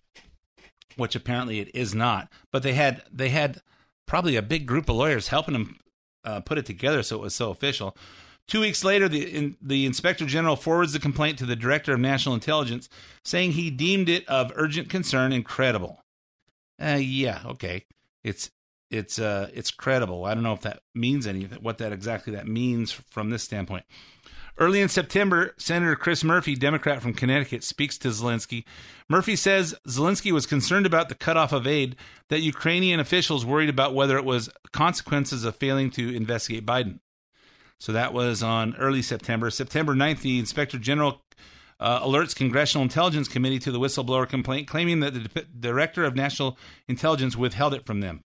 which 0.97 1.15
apparently 1.15 1.61
it 1.61 1.71
is 1.75 1.95
not. 1.95 2.31
But 2.53 2.63
they 2.63 2.75
had 2.75 3.03
they 3.13 3.31
had 3.31 3.61
probably 4.07 4.37
a 4.37 4.43
big 4.43 4.67
group 4.67 4.89
of 4.89 4.97
lawyers 4.97 5.29
helping 5.29 5.55
them 5.55 5.79
uh, 6.25 6.41
put 6.41 6.59
it 6.59 6.67
together, 6.67 7.03
so 7.03 7.17
it 7.17 7.23
was 7.23 7.35
so 7.35 7.51
official. 7.51 7.97
Two 8.47 8.61
weeks 8.61 8.83
later, 8.83 9.09
the 9.09 9.25
in, 9.25 9.57
the 9.61 9.85
inspector 9.85 10.25
general 10.25 10.57
forwards 10.57 10.95
the 10.95 10.99
complaint 10.99 11.39
to 11.39 11.47
the 11.47 11.57
director 11.57 11.93
of 11.93 12.01
national 12.01 12.35
intelligence, 12.35 12.89
saying 13.25 13.53
he 13.53 13.71
deemed 13.71 14.09
it 14.09 14.27
of 14.27 14.53
urgent 14.55 14.89
concern 14.89 15.33
and 15.33 15.45
credible. 15.45 16.03
Uh, 16.83 16.99
yeah, 17.01 17.43
okay, 17.45 17.85
it's 18.25 18.51
it's 18.91 19.19
uh 19.19 19.51
it's 19.53 19.71
credible. 19.71 20.25
I 20.25 20.35
don't 20.35 20.43
know 20.43 20.55
if 20.55 20.63
that 20.63 20.81
means 20.95 21.27
anything. 21.27 21.59
What 21.63 21.79
that 21.79 21.93
exactly 21.93 22.33
that 22.35 22.47
means 22.47 22.91
from 22.91 23.31
this 23.31 23.43
standpoint. 23.43 23.85
Early 24.59 24.81
in 24.81 24.89
September, 24.89 25.55
Senator 25.57 25.95
Chris 25.95 26.25
Murphy, 26.25 26.57
Democrat 26.57 27.01
from 27.01 27.15
Connecticut, 27.15 27.63
speaks 27.63 27.97
to 27.99 28.09
Zelensky. 28.09 28.65
Murphy 29.09 29.37
says 29.37 29.73
Zelensky 29.87 30.33
was 30.33 30.47
concerned 30.47 30.85
about 30.85 31.09
the 31.09 31.15
cutoff 31.15 31.53
of 31.53 31.65
aid, 31.65 31.95
that 32.29 32.41
Ukrainian 32.41 32.99
officials 32.99 33.47
worried 33.47 33.69
about 33.69 33.95
whether 33.95 34.19
it 34.19 34.25
was 34.25 34.51
consequences 34.73 35.45
of 35.45 35.55
failing 35.55 35.91
to 35.93 36.15
investigate 36.15 36.67
Biden. 36.67 36.99
So 37.79 37.93
that 37.93 38.13
was 38.13 38.43
on 38.43 38.75
early 38.77 39.01
September. 39.01 39.49
September 39.51 39.95
9th, 39.95 40.23
the 40.23 40.41
Inspector 40.41 40.77
General 40.79 41.23
uh, 41.79 42.01
alerts 42.01 42.35
Congressional 42.35 42.83
Intelligence 42.83 43.29
Committee 43.29 43.61
to 43.61 43.71
the 43.71 43.79
whistleblower 43.79 44.29
complaint, 44.29 44.67
claiming 44.67 44.99
that 44.99 45.15
the 45.15 45.21
D- 45.21 45.47
Director 45.61 46.05
of 46.05 46.17
National 46.17 46.59
Intelligence 46.89 47.37
withheld 47.37 47.75
it 47.75 47.87
from 47.87 48.01
them. 48.01 48.25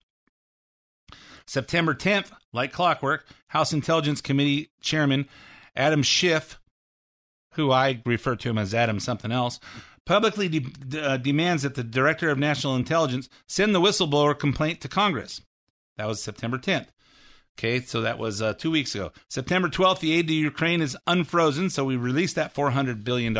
September 1.45 1.93
10th, 1.93 2.31
like 2.53 2.71
clockwork, 2.71 3.25
House 3.47 3.73
Intelligence 3.73 4.21
Committee 4.21 4.71
Chairman 4.79 5.27
Adam 5.75 6.03
Schiff, 6.03 6.59
who 7.53 7.71
I 7.71 8.01
refer 8.05 8.35
to 8.35 8.49
him 8.49 8.57
as 8.57 8.73
Adam 8.73 8.99
something 8.99 9.31
else, 9.31 9.59
publicly 10.05 10.49
de- 10.49 11.01
uh, 11.01 11.17
demands 11.17 11.63
that 11.63 11.75
the 11.75 11.83
Director 11.83 12.29
of 12.29 12.37
National 12.37 12.75
Intelligence 12.75 13.29
send 13.47 13.73
the 13.73 13.81
whistleblower 13.81 14.37
complaint 14.37 14.81
to 14.81 14.87
Congress. 14.87 15.41
That 15.97 16.07
was 16.07 16.21
September 16.21 16.57
10th. 16.57 16.87
Okay, 17.57 17.81
so 17.81 18.01
that 18.01 18.17
was 18.17 18.41
uh, 18.41 18.53
two 18.53 18.71
weeks 18.71 18.95
ago. 18.95 19.11
September 19.27 19.67
12th, 19.67 19.99
the 19.99 20.13
aid 20.13 20.27
to 20.27 20.33
Ukraine 20.33 20.81
is 20.81 20.97
unfrozen, 21.05 21.69
so 21.69 21.83
we 21.83 21.95
released 21.95 22.35
that 22.35 22.55
$400 22.55 23.03
billion. 23.03 23.37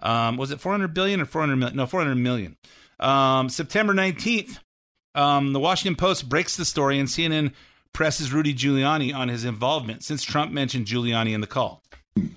Um, 0.00 0.36
was 0.36 0.50
it 0.50 0.60
400 0.60 0.92
billion 0.92 1.20
or 1.20 1.24
400 1.24 1.56
million? 1.56 1.76
No, 1.76 1.86
400 1.86 2.16
million. 2.16 2.56
Um, 3.00 3.48
September 3.48 3.94
19th, 3.94 4.58
um, 5.14 5.52
the 5.52 5.60
Washington 5.60 5.96
Post 5.96 6.28
breaks 6.28 6.56
the 6.56 6.64
story, 6.64 6.98
and 6.98 7.08
CNN 7.08 7.52
presses 7.94 8.30
Rudy 8.32 8.52
Giuliani 8.52 9.14
on 9.14 9.28
his 9.28 9.44
involvement 9.46 10.04
since 10.04 10.22
Trump 10.22 10.52
mentioned 10.52 10.84
Giuliani 10.84 11.32
in 11.32 11.40
the 11.40 11.46
call. 11.46 11.80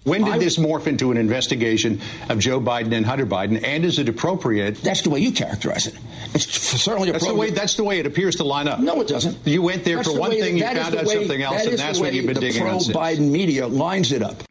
When 0.06 0.24
did 0.24 0.40
this 0.40 0.58
morph 0.58 0.88
into 0.88 1.12
an 1.12 1.18
investigation 1.18 2.00
of 2.30 2.40
Joe 2.40 2.60
Biden 2.60 2.94
and 2.94 3.06
Hunter 3.06 3.26
Biden? 3.28 3.62
And 3.64 3.86
is 3.86 4.00
it 4.00 4.10
appropriate? 4.10 4.78
That's 4.82 5.02
the 5.04 5.10
way 5.12 5.20
you 5.20 5.32
characterize 5.32 5.86
it. 5.86 5.96
It's 6.34 6.48
certainly 6.82 7.12
That's 7.12 7.28
the 7.28 7.36
way. 7.36 7.52
That's 7.52 7.76
the 7.76 7.84
way 7.84 8.00
it 8.00 8.08
appears 8.08 8.38
to 8.38 8.44
line 8.44 8.68
up. 8.68 8.80
No, 8.80 9.00
it 9.02 9.08
doesn't. 9.08 9.38
You 9.46 9.62
went 9.62 9.84
there 9.84 9.98
That's 9.98 10.08
for 10.08 10.16
the 10.16 10.20
one 10.20 10.30
way- 10.32 10.42
thing, 10.42 10.58
you 10.58 10.64
found 10.64 10.96
out 10.96 11.06
way- 11.06 11.14
something 11.16 11.42
else, 11.44 11.64
that 11.64 11.70
and 11.72 11.78
that's 11.80 12.00
what 12.00 12.14
you've 12.14 12.26
been 12.26 12.34
the 12.36 12.40
digging 12.42 12.64
on 12.66 12.80
since. 12.80 12.92
pro-Biden 12.92 13.30
media 13.30 13.68
lines 13.68 14.12
it 14.12 14.24
up. 14.24 14.44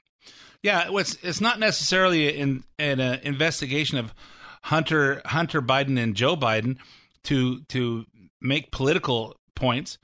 Yeah, 0.62 0.88
it's 0.92 1.16
it's 1.23 1.40
not 1.40 1.59
necessarily 1.59 2.29
in 2.38 2.62
an 2.79 3.01
uh, 3.01 3.19
investigation 3.23 3.99
of 3.99 4.14
Hunter 4.62 5.23
Hunter 5.25 5.61
Biden 5.62 6.01
and 6.01 6.14
Joe 6.14 6.37
Biden 6.37 6.77
to 7.25 7.62
to 7.69 8.07
make 8.40 8.71
political 8.71 9.37
points. 9.57 9.99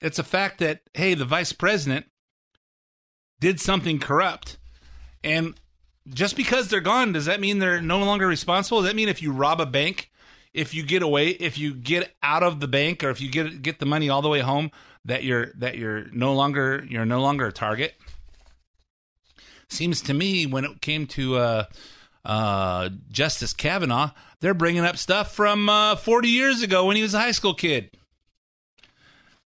It's 0.00 0.18
a 0.18 0.24
fact 0.24 0.58
that 0.58 0.80
hey, 0.94 1.14
the 1.14 1.24
vice 1.24 1.52
president 1.52 2.06
did 3.40 3.60
something 3.60 3.98
corrupt, 3.98 4.58
and 5.22 5.54
just 6.08 6.36
because 6.36 6.68
they're 6.68 6.80
gone, 6.80 7.12
does 7.12 7.26
that 7.26 7.40
mean 7.40 7.58
they're 7.58 7.80
no 7.80 7.98
longer 7.98 8.26
responsible? 8.26 8.80
Does 8.80 8.90
that 8.90 8.96
mean 8.96 9.08
if 9.08 9.22
you 9.22 9.32
rob 9.32 9.60
a 9.60 9.66
bank, 9.66 10.10
if 10.54 10.74
you 10.74 10.82
get 10.82 11.02
away, 11.02 11.28
if 11.28 11.58
you 11.58 11.74
get 11.74 12.14
out 12.22 12.42
of 12.42 12.60
the 12.60 12.68
bank, 12.68 13.04
or 13.04 13.10
if 13.10 13.20
you 13.20 13.30
get 13.30 13.62
get 13.62 13.78
the 13.78 13.86
money 13.86 14.08
all 14.08 14.22
the 14.22 14.28
way 14.28 14.40
home, 14.40 14.70
that 15.04 15.24
you're 15.24 15.52
that 15.58 15.78
you're 15.78 16.06
no 16.12 16.34
longer 16.34 16.84
you're 16.88 17.04
no 17.04 17.20
longer 17.20 17.46
a 17.46 17.52
target? 17.52 17.94
seems 19.72 20.02
to 20.02 20.14
me 20.14 20.46
when 20.46 20.64
it 20.64 20.80
came 20.80 21.06
to 21.06 21.36
uh, 21.36 21.64
uh, 22.24 22.90
Justice 23.10 23.52
Kavanaugh, 23.52 24.10
they're 24.40 24.54
bringing 24.54 24.84
up 24.84 24.96
stuff 24.96 25.34
from 25.34 25.68
uh, 25.68 25.96
40 25.96 26.28
years 26.28 26.62
ago 26.62 26.86
when 26.86 26.96
he 26.96 27.02
was 27.02 27.14
a 27.14 27.20
high 27.20 27.32
school 27.32 27.54
kid. 27.54 27.90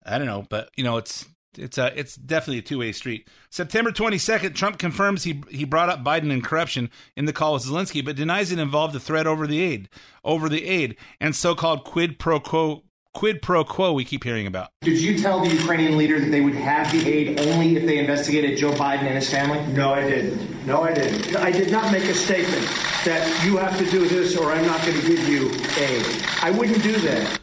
I 0.05 0.19
don't 0.19 0.27
know, 0.27 0.45
but 0.49 0.71
you 0.77 0.85
know, 0.85 0.97
it's 0.97 1.27
it's 1.59 1.79
a 1.79 1.99
it's 1.99 2.17
definitely 2.17 2.59
a 2.59 2.63
two 2.63 2.79
way 2.79 2.93
street. 2.93 3.29
September 3.51 3.93
22nd, 3.93 4.55
Trump 4.55 4.79
confirms 4.79 5.25
he 5.25 5.43
he 5.51 5.65
brought 5.65 5.89
up 5.89 6.03
Biden 6.03 6.33
and 6.33 6.43
corruption 6.43 6.91
in 7.17 7.27
the 7.27 7.33
call 7.33 7.55
with 7.55 7.65
Zelensky, 7.65 8.05
but 8.05 8.17
denies 8.17 8.53
it 8.53 8.59
involved 8.59 8.95
a 8.97 9.01
threat 9.01 9.27
over 9.27 9.47
the 9.47 9.61
aid 9.61 9.89
over 10.25 10.49
the 10.49 10.67
aid 10.67 10.97
and 11.21 11.35
so 11.35 11.55
called 11.55 11.85
quid 11.85 12.19
pro 12.19 12.41
quo 12.41 12.85
quid 13.15 13.43
pro 13.43 13.65
quo 13.65 13.93
we 13.93 14.05
keep 14.05 14.25
hearing 14.25 14.47
about. 14.47 14.71
Did 14.81 14.99
you 14.99 15.19
tell 15.19 15.41
the 15.41 15.51
Ukrainian 15.55 15.99
leader 15.99 16.19
that 16.19 16.31
they 16.31 16.41
would 16.41 16.55
have 16.55 16.91
the 16.91 17.07
aid 17.07 17.41
only 17.41 17.77
if 17.77 17.85
they 17.87 17.99
investigated 17.99 18.59
Joe 18.59 18.73
Biden 18.73 19.03
and 19.03 19.15
his 19.15 19.31
family? 19.31 19.61
No, 19.75 19.93
I 19.93 20.09
didn't. 20.09 20.67
No, 20.67 20.83
I 20.83 20.95
didn't. 20.95 21.37
I 21.37 21.51
did 21.51 21.71
not 21.71 21.93
make 21.93 22.05
a 22.05 22.15
statement 22.15 22.67
that 23.05 23.45
you 23.45 23.59
have 23.59 23.77
to 23.79 23.91
do 23.91 24.09
this 24.09 24.37
or 24.37 24.53
I'm 24.53 24.65
not 24.67 24.81
going 24.87 24.99
to 25.01 25.07
give 25.07 25.29
you 25.29 25.51
aid. 25.77 26.07
I 26.41 26.51
wouldn't 26.51 26.83
do 26.83 26.97
that. 27.01 27.41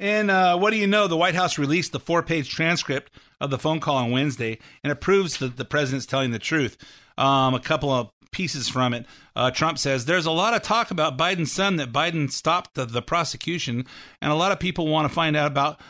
And 0.00 0.30
uh, 0.30 0.56
what 0.58 0.70
do 0.70 0.76
you 0.76 0.86
know? 0.86 1.08
The 1.08 1.16
White 1.16 1.34
House 1.34 1.58
released 1.58 1.92
the 1.92 2.00
four 2.00 2.22
page 2.22 2.48
transcript 2.50 3.12
of 3.40 3.50
the 3.50 3.58
phone 3.58 3.80
call 3.80 3.96
on 3.96 4.10
Wednesday, 4.10 4.58
and 4.82 4.90
it 4.92 5.00
proves 5.00 5.38
that 5.38 5.56
the 5.56 5.64
president's 5.64 6.06
telling 6.06 6.30
the 6.30 6.38
truth. 6.38 6.76
Um, 7.16 7.54
a 7.54 7.60
couple 7.60 7.90
of 7.90 8.10
pieces 8.30 8.68
from 8.68 8.94
it. 8.94 9.06
Uh, 9.34 9.50
Trump 9.50 9.78
says 9.78 10.04
there's 10.04 10.26
a 10.26 10.30
lot 10.30 10.54
of 10.54 10.62
talk 10.62 10.90
about 10.90 11.18
Biden's 11.18 11.52
son 11.52 11.76
that 11.76 11.92
Biden 11.92 12.30
stopped 12.30 12.74
the, 12.74 12.84
the 12.84 13.02
prosecution, 13.02 13.86
and 14.20 14.32
a 14.32 14.36
lot 14.36 14.52
of 14.52 14.60
people 14.60 14.86
want 14.86 15.08
to 15.08 15.14
find 15.14 15.36
out 15.36 15.50
about 15.50 15.80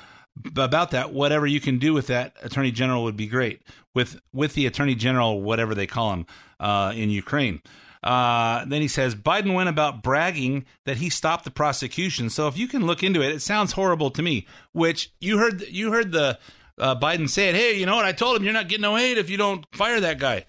about 0.56 0.92
that. 0.92 1.12
Whatever 1.12 1.46
you 1.46 1.60
can 1.60 1.78
do 1.78 1.92
with 1.92 2.06
that, 2.06 2.36
Attorney 2.42 2.70
General 2.70 3.04
would 3.04 3.16
be 3.16 3.26
great. 3.26 3.62
With 3.94 4.20
with 4.32 4.54
the 4.54 4.66
Attorney 4.66 4.94
General, 4.94 5.42
whatever 5.42 5.74
they 5.74 5.86
call 5.86 6.12
him 6.12 6.26
uh, 6.60 6.92
in 6.94 7.10
Ukraine. 7.10 7.60
Uh, 8.02 8.64
then 8.64 8.80
he 8.80 8.88
says 8.88 9.14
Biden 9.14 9.54
went 9.54 9.68
about 9.68 10.02
bragging 10.02 10.64
that 10.84 10.98
he 10.98 11.10
stopped 11.10 11.44
the 11.44 11.50
prosecution. 11.50 12.30
So 12.30 12.46
if 12.48 12.56
you 12.56 12.68
can 12.68 12.86
look 12.86 13.02
into 13.02 13.22
it, 13.22 13.32
it 13.32 13.42
sounds 13.42 13.72
horrible 13.72 14.10
to 14.12 14.22
me. 14.22 14.46
Which 14.72 15.12
you 15.20 15.38
heard 15.38 15.62
you 15.68 15.92
heard 15.92 16.12
the 16.12 16.38
uh, 16.78 16.98
Biden 16.98 17.28
say 17.28 17.48
it. 17.48 17.54
Hey, 17.54 17.78
you 17.78 17.86
know 17.86 17.96
what? 17.96 18.04
I 18.04 18.12
told 18.12 18.36
him 18.36 18.44
you're 18.44 18.52
not 18.52 18.68
getting 18.68 18.82
no 18.82 18.96
aid 18.96 19.18
if 19.18 19.30
you 19.30 19.36
don't 19.36 19.66
fire 19.72 20.00
that 20.00 20.18
guy. 20.18 20.44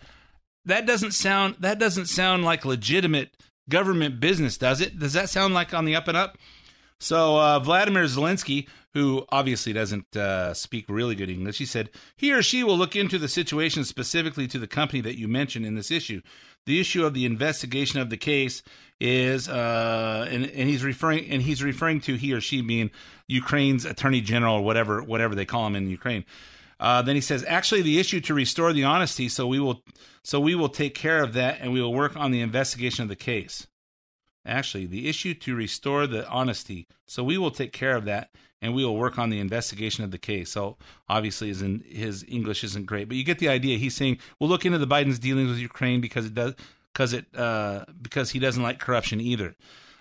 That 0.65 0.85
doesn't 0.85 1.13
sound 1.13 1.55
that 1.59 1.79
doesn't 1.79 2.05
sound 2.05 2.45
like 2.45 2.65
legitimate 2.65 3.35
government 3.69 4.19
business, 4.19 4.57
does 4.57 4.81
it? 4.81 4.99
Does 4.99 5.13
that 5.13 5.29
sound 5.29 5.53
like 5.53 5.73
on 5.73 5.85
the 5.85 5.95
up 5.95 6.07
and 6.07 6.17
up? 6.17 6.37
So 6.99 7.37
uh, 7.37 7.59
Vladimir 7.59 8.03
Zelensky, 8.03 8.67
who 8.93 9.25
obviously 9.29 9.71
doesn't 9.71 10.17
uh, 10.17 10.53
speak 10.53 10.85
really 10.89 11.15
good 11.15 11.29
English, 11.29 11.57
he 11.57 11.65
said 11.65 11.89
he 12.17 12.33
or 12.33 12.41
she 12.41 12.63
will 12.63 12.77
look 12.77 12.95
into 12.95 13.17
the 13.17 13.29
situation 13.29 13.85
specifically 13.85 14.47
to 14.47 14.59
the 14.59 14.67
company 14.67 15.01
that 15.01 15.17
you 15.17 15.27
mentioned 15.27 15.65
in 15.65 15.75
this 15.75 15.91
issue. 15.91 16.21
The 16.69 16.79
issue 16.79 17.03
of 17.03 17.15
the 17.15 17.25
investigation 17.25 17.99
of 17.99 18.11
the 18.11 18.15
case 18.15 18.61
is, 19.01 19.49
uh, 19.49 20.27
and, 20.29 20.45
and 20.45 20.69
he's 20.69 20.83
referring, 20.83 21.27
and 21.31 21.41
he's 21.41 21.63
referring 21.63 21.99
to 22.01 22.13
he 22.13 22.31
or 22.31 22.41
she 22.41 22.61
being 22.61 22.91
Ukraine's 23.27 23.85
attorney 23.85 24.21
general 24.21 24.57
or 24.57 24.61
whatever, 24.61 25.01
whatever 25.01 25.33
they 25.33 25.45
call 25.45 25.65
him 25.65 25.75
in 25.75 25.89
Ukraine. 25.89 26.25
Uh, 26.79 27.01
then 27.01 27.15
he 27.15 27.21
says, 27.21 27.43
actually, 27.47 27.81
the 27.81 27.97
issue 27.97 28.21
to 28.21 28.35
restore 28.35 28.71
the 28.71 28.83
honesty, 28.83 29.27
so 29.27 29.47
we 29.47 29.59
will, 29.59 29.81
so 30.23 30.39
we 30.39 30.53
will 30.53 30.69
take 30.69 30.93
care 30.93 31.23
of 31.23 31.33
that, 31.33 31.57
and 31.59 31.73
we 31.73 31.81
will 31.81 31.91
work 31.91 32.15
on 32.15 32.29
the 32.29 32.41
investigation 32.41 33.01
of 33.01 33.09
the 33.09 33.15
case. 33.15 33.65
Actually, 34.45 34.85
the 34.85 35.09
issue 35.09 35.33
to 35.33 35.55
restore 35.55 36.05
the 36.05 36.29
honesty, 36.29 36.85
so 37.07 37.23
we 37.23 37.39
will 37.39 37.49
take 37.49 37.73
care 37.73 37.95
of 37.95 38.05
that, 38.05 38.29
and 38.61 38.73
we 38.73 38.83
will 38.83 38.97
work 38.97 39.17
on 39.17 39.29
the 39.29 39.39
investigation 39.39 40.03
of 40.03 40.11
the 40.11 40.17
case. 40.17 40.51
So 40.51 40.77
obviously, 41.07 41.49
his 41.49 41.63
his 41.87 42.25
English 42.27 42.63
isn't 42.63 42.85
great, 42.85 43.07
but 43.07 43.17
you 43.17 43.23
get 43.23 43.39
the 43.39 43.49
idea. 43.49 43.77
He's 43.77 43.95
saying 43.95 44.19
we'll 44.39 44.49
look 44.49 44.65
into 44.65 44.77
the 44.77 44.87
Biden's 44.87 45.19
dealings 45.19 45.49
with 45.49 45.59
Ukraine 45.59 46.01
because 46.01 46.25
it 46.25 46.33
does 46.33 46.55
because 46.93 47.13
it 47.13 47.25
uh, 47.35 47.85
because 48.01 48.31
he 48.31 48.39
doesn't 48.39 48.63
like 48.63 48.79
corruption 48.79 49.21
either. 49.21 49.55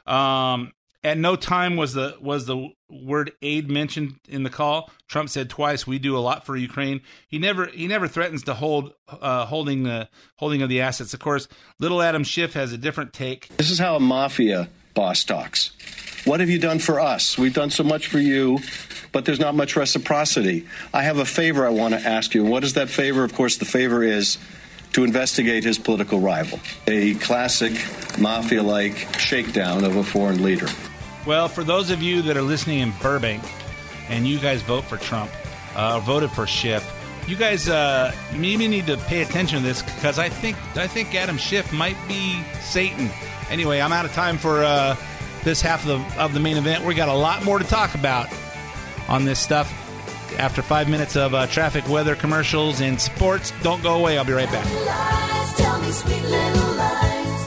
Um, 0.06 0.72
at 1.04 1.16
no 1.16 1.36
time 1.36 1.76
was 1.76 1.94
the 1.94 2.16
was 2.20 2.46
the 2.46 2.70
word 2.90 3.32
aid 3.40 3.70
mentioned 3.70 4.16
in 4.28 4.42
the 4.42 4.50
call. 4.50 4.90
Trump 5.06 5.28
said 5.28 5.48
twice, 5.48 5.86
"We 5.86 5.98
do 5.98 6.16
a 6.16 6.18
lot 6.18 6.44
for 6.44 6.56
Ukraine." 6.56 7.02
He 7.28 7.38
never 7.38 7.66
he 7.66 7.86
never 7.86 8.08
threatens 8.08 8.42
to 8.44 8.54
hold 8.54 8.94
uh, 9.08 9.46
holding 9.46 9.84
the 9.84 10.08
holding 10.36 10.62
of 10.62 10.68
the 10.68 10.80
assets. 10.80 11.14
Of 11.14 11.20
course, 11.20 11.46
little 11.78 12.02
Adam 12.02 12.24
Schiff 12.24 12.54
has 12.54 12.72
a 12.72 12.78
different 12.78 13.12
take. 13.12 13.48
This 13.56 13.70
is 13.70 13.78
how 13.78 13.94
a 13.94 14.00
mafia 14.00 14.68
boss 14.98 15.22
talks. 15.22 15.70
What 16.24 16.40
have 16.40 16.50
you 16.50 16.58
done 16.58 16.80
for 16.80 16.98
us? 16.98 17.38
We've 17.38 17.54
done 17.54 17.70
so 17.70 17.84
much 17.84 18.08
for 18.08 18.18
you, 18.18 18.58
but 19.12 19.24
there's 19.24 19.38
not 19.38 19.54
much 19.54 19.76
reciprocity. 19.76 20.66
I 20.92 21.04
have 21.04 21.18
a 21.18 21.24
favor 21.24 21.64
I 21.64 21.70
want 21.70 21.94
to 21.94 22.00
ask 22.00 22.34
you. 22.34 22.42
And 22.42 22.50
what 22.50 22.64
is 22.64 22.72
that 22.74 22.88
favor? 22.88 23.22
Of 23.22 23.32
course, 23.32 23.58
the 23.58 23.64
favor 23.64 24.02
is 24.02 24.38
to 24.94 25.04
investigate 25.04 25.62
his 25.62 25.78
political 25.78 26.18
rival, 26.18 26.58
a 26.88 27.14
classic 27.14 27.72
mafia 28.18 28.60
like 28.60 28.96
shakedown 29.20 29.84
of 29.84 29.94
a 29.94 30.02
foreign 30.02 30.42
leader. 30.42 30.66
Well, 31.24 31.46
for 31.46 31.62
those 31.62 31.92
of 31.92 32.02
you 32.02 32.20
that 32.22 32.36
are 32.36 32.42
listening 32.42 32.80
in 32.80 32.92
Burbank 33.00 33.44
and 34.08 34.26
you 34.26 34.40
guys 34.40 34.62
vote 34.62 34.82
for 34.82 34.96
Trump, 34.96 35.30
uh, 35.76 36.00
voted 36.00 36.32
for 36.32 36.44
Schiff, 36.48 36.84
you 37.28 37.36
guys 37.36 37.68
uh, 37.68 38.12
maybe 38.34 38.66
need 38.66 38.86
to 38.86 38.96
pay 38.96 39.22
attention 39.22 39.58
to 39.60 39.64
this 39.64 39.80
because 39.80 40.18
I 40.18 40.28
think 40.28 40.56
I 40.76 40.88
think 40.88 41.14
Adam 41.14 41.38
Schiff 41.38 41.72
might 41.72 41.96
be 42.08 42.42
Satan. 42.62 43.10
Anyway, 43.50 43.80
I'm 43.80 43.92
out 43.92 44.04
of 44.04 44.12
time 44.12 44.36
for 44.36 44.62
uh, 44.62 44.94
this 45.42 45.62
half 45.62 45.86
of 45.86 46.00
the 46.14 46.20
of 46.20 46.34
the 46.34 46.40
main 46.40 46.56
event. 46.58 46.84
We 46.84 46.94
got 46.94 47.08
a 47.08 47.14
lot 47.14 47.44
more 47.44 47.58
to 47.58 47.64
talk 47.64 47.94
about 47.94 48.28
on 49.08 49.24
this 49.24 49.38
stuff 49.38 49.72
after 50.38 50.60
five 50.60 50.88
minutes 50.88 51.16
of 51.16 51.32
uh, 51.34 51.46
traffic, 51.46 51.88
weather, 51.88 52.14
commercials, 52.14 52.80
and 52.82 53.00
sports. 53.00 53.52
Don't 53.62 53.82
go 53.82 53.98
away. 53.98 54.18
I'll 54.18 54.24
be 54.24 54.32
right 54.32 54.50
back. 54.50 54.64
Lies, 54.66 55.58
me 56.06 56.20
lies. 56.76 57.46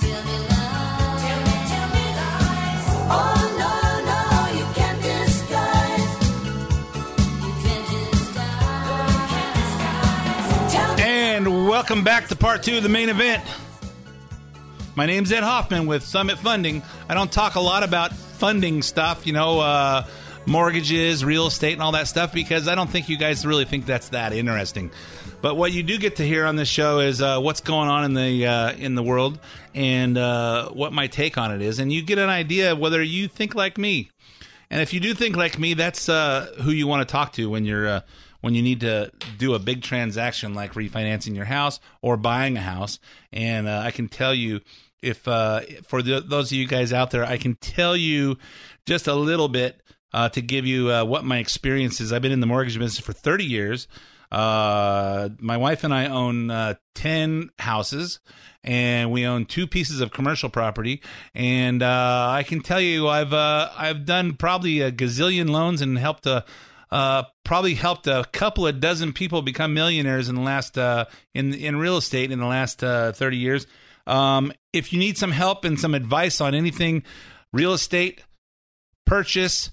Tell 0.00 0.24
me. 0.24 0.46
Tell 1.20 1.42
me, 1.44 1.54
tell 1.68 1.88
me. 1.94 2.04
Oh 3.10 3.40
no, 3.58 3.72
no, 4.10 4.20
you 4.58 4.66
can't 4.74 5.00
disguise. 5.00 6.10
You 7.44 7.52
can't 7.62 7.86
disguise. 8.10 8.96
Tell 10.72 10.96
me. 10.96 11.02
And 11.02 11.66
welcome 11.68 12.02
back 12.02 12.26
to 12.28 12.34
part 12.36 12.64
two 12.64 12.76
of 12.78 12.82
the 12.82 12.88
main 12.88 13.08
event. 13.08 13.44
My 14.98 15.06
name's 15.06 15.30
Ed 15.30 15.44
Hoffman 15.44 15.86
with 15.86 16.02
Summit 16.02 16.38
Funding. 16.40 16.82
I 17.08 17.14
don't 17.14 17.30
talk 17.30 17.54
a 17.54 17.60
lot 17.60 17.84
about 17.84 18.12
funding 18.12 18.82
stuff, 18.82 19.28
you 19.28 19.32
know, 19.32 19.60
uh, 19.60 20.04
mortgages, 20.44 21.24
real 21.24 21.46
estate, 21.46 21.74
and 21.74 21.82
all 21.82 21.92
that 21.92 22.08
stuff 22.08 22.32
because 22.32 22.66
I 22.66 22.74
don't 22.74 22.90
think 22.90 23.08
you 23.08 23.16
guys 23.16 23.46
really 23.46 23.64
think 23.64 23.86
that's 23.86 24.08
that 24.08 24.32
interesting. 24.32 24.90
But 25.40 25.56
what 25.56 25.70
you 25.70 25.84
do 25.84 25.98
get 25.98 26.16
to 26.16 26.26
hear 26.26 26.44
on 26.44 26.56
this 26.56 26.68
show 26.68 26.98
is 26.98 27.22
uh, 27.22 27.38
what's 27.38 27.60
going 27.60 27.88
on 27.88 28.06
in 28.06 28.14
the 28.14 28.44
uh, 28.44 28.72
in 28.72 28.96
the 28.96 29.04
world 29.04 29.38
and 29.72 30.18
uh, 30.18 30.70
what 30.70 30.92
my 30.92 31.06
take 31.06 31.38
on 31.38 31.54
it 31.54 31.62
is, 31.62 31.78
and 31.78 31.92
you 31.92 32.02
get 32.02 32.18
an 32.18 32.28
idea 32.28 32.72
of 32.72 32.80
whether 32.80 33.00
you 33.00 33.28
think 33.28 33.54
like 33.54 33.78
me. 33.78 34.10
And 34.68 34.82
if 34.82 34.92
you 34.92 34.98
do 34.98 35.14
think 35.14 35.36
like 35.36 35.60
me, 35.60 35.74
that's 35.74 36.08
uh, 36.08 36.52
who 36.62 36.72
you 36.72 36.88
want 36.88 37.08
to 37.08 37.12
talk 37.12 37.34
to 37.34 37.48
when 37.48 37.64
you're 37.64 37.86
uh, 37.86 38.00
when 38.40 38.56
you 38.56 38.62
need 38.62 38.80
to 38.80 39.12
do 39.36 39.54
a 39.54 39.60
big 39.60 39.82
transaction 39.82 40.54
like 40.54 40.74
refinancing 40.74 41.36
your 41.36 41.44
house 41.44 41.78
or 42.02 42.16
buying 42.16 42.56
a 42.56 42.60
house. 42.60 42.98
And 43.32 43.68
uh, 43.68 43.82
I 43.84 43.92
can 43.92 44.08
tell 44.08 44.34
you, 44.34 44.60
if 45.02 45.26
uh, 45.28 45.60
for 45.86 46.02
the, 46.02 46.20
those 46.20 46.50
of 46.50 46.58
you 46.58 46.66
guys 46.66 46.92
out 46.92 47.10
there, 47.10 47.24
I 47.24 47.36
can 47.36 47.54
tell 47.56 47.96
you 47.96 48.38
just 48.86 49.06
a 49.06 49.14
little 49.14 49.48
bit 49.48 49.80
uh, 50.12 50.28
to 50.30 50.40
give 50.40 50.66
you 50.66 50.90
uh, 50.90 51.04
what 51.04 51.24
my 51.24 51.38
experience 51.38 52.00
is. 52.00 52.12
I've 52.12 52.22
been 52.22 52.32
in 52.32 52.40
the 52.40 52.46
mortgage 52.46 52.78
business 52.78 53.04
for 53.04 53.12
30 53.12 53.44
years. 53.44 53.88
Uh, 54.30 55.30
my 55.38 55.56
wife 55.56 55.84
and 55.84 55.94
I 55.94 56.06
own 56.06 56.50
uh, 56.50 56.74
10 56.94 57.50
houses 57.58 58.20
and 58.62 59.10
we 59.10 59.26
own 59.26 59.46
two 59.46 59.66
pieces 59.66 60.00
of 60.00 60.10
commercial 60.10 60.50
property. 60.50 61.00
And 61.34 61.82
uh, 61.82 62.28
I 62.30 62.42
can 62.42 62.60
tell 62.60 62.80
you, 62.80 63.08
I've 63.08 63.32
uh, 63.32 63.70
I've 63.76 64.04
done 64.04 64.34
probably 64.34 64.80
a 64.80 64.92
gazillion 64.92 65.48
loans 65.48 65.80
and 65.80 65.98
helped 65.98 66.26
a 66.26 66.44
uh, 66.90 67.24
probably 67.44 67.74
helped 67.74 68.06
a 68.06 68.24
couple 68.32 68.66
of 68.66 68.80
dozen 68.80 69.12
people 69.12 69.42
become 69.42 69.74
millionaires 69.74 70.28
in 70.28 70.34
the 70.34 70.40
last 70.40 70.76
uh, 70.78 71.04
in 71.34 71.54
in 71.54 71.76
real 71.76 71.96
estate 71.96 72.30
in 72.30 72.38
the 72.38 72.46
last 72.46 72.82
uh, 72.82 73.12
thirty 73.12 73.36
years. 73.36 73.66
Um, 74.08 74.52
if 74.72 74.92
you 74.92 74.98
need 74.98 75.18
some 75.18 75.32
help 75.32 75.64
and 75.64 75.78
some 75.78 75.94
advice 75.94 76.40
on 76.40 76.54
anything 76.54 77.02
real 77.52 77.72
estate, 77.72 78.22
purchase, 79.06 79.70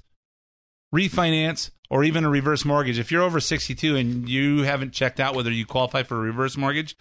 refinance, 0.94 1.72
or 1.90 2.04
even 2.04 2.26
a 2.26 2.30
reverse 2.30 2.66
mortgage, 2.66 3.00
if 3.00 3.12
you're 3.12 3.24
over 3.24 3.40
62 3.40 3.96
and 3.96 4.28
you 4.30 4.64
haven't 4.64 4.94
checked 4.94 5.20
out 5.20 5.36
whether 5.36 5.52
you 5.52 5.66
qualify 5.66 6.04
for 6.04 6.18
a 6.18 6.20
reverse 6.20 6.58
mortgage, 6.58 6.98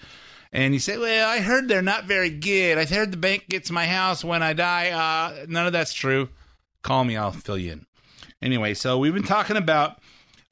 and 0.52 0.72
you 0.72 0.78
say, 0.78 0.96
"Well, 0.96 1.28
I 1.28 1.40
heard 1.40 1.66
they're 1.66 1.82
not 1.82 2.04
very 2.04 2.30
good. 2.30 2.78
I 2.78 2.84
heard 2.84 3.10
the 3.10 3.16
bank 3.16 3.48
gets 3.48 3.70
my 3.70 3.86
house 3.86 4.24
when 4.24 4.42
I 4.42 4.52
die." 4.52 4.90
Uh, 4.90 5.46
none 5.48 5.66
of 5.66 5.72
that's 5.72 5.92
true. 5.92 6.28
Call 6.82 7.02
me, 7.02 7.16
I'll 7.16 7.32
fill 7.32 7.58
you 7.58 7.72
in. 7.72 7.86
Anyway, 8.40 8.74
so 8.74 8.98
we've 8.98 9.14
been 9.14 9.24
talking 9.24 9.56
about 9.56 9.98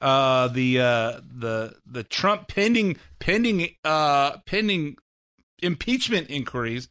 uh, 0.01 0.49
the 0.49 0.81
uh, 0.81 1.21
the 1.33 1.75
the 1.85 2.03
Trump 2.03 2.49
pending 2.49 2.97
pending 3.19 3.69
uh, 3.85 4.37
pending 4.45 4.97
impeachment 5.63 6.29
inquiries. 6.29 6.87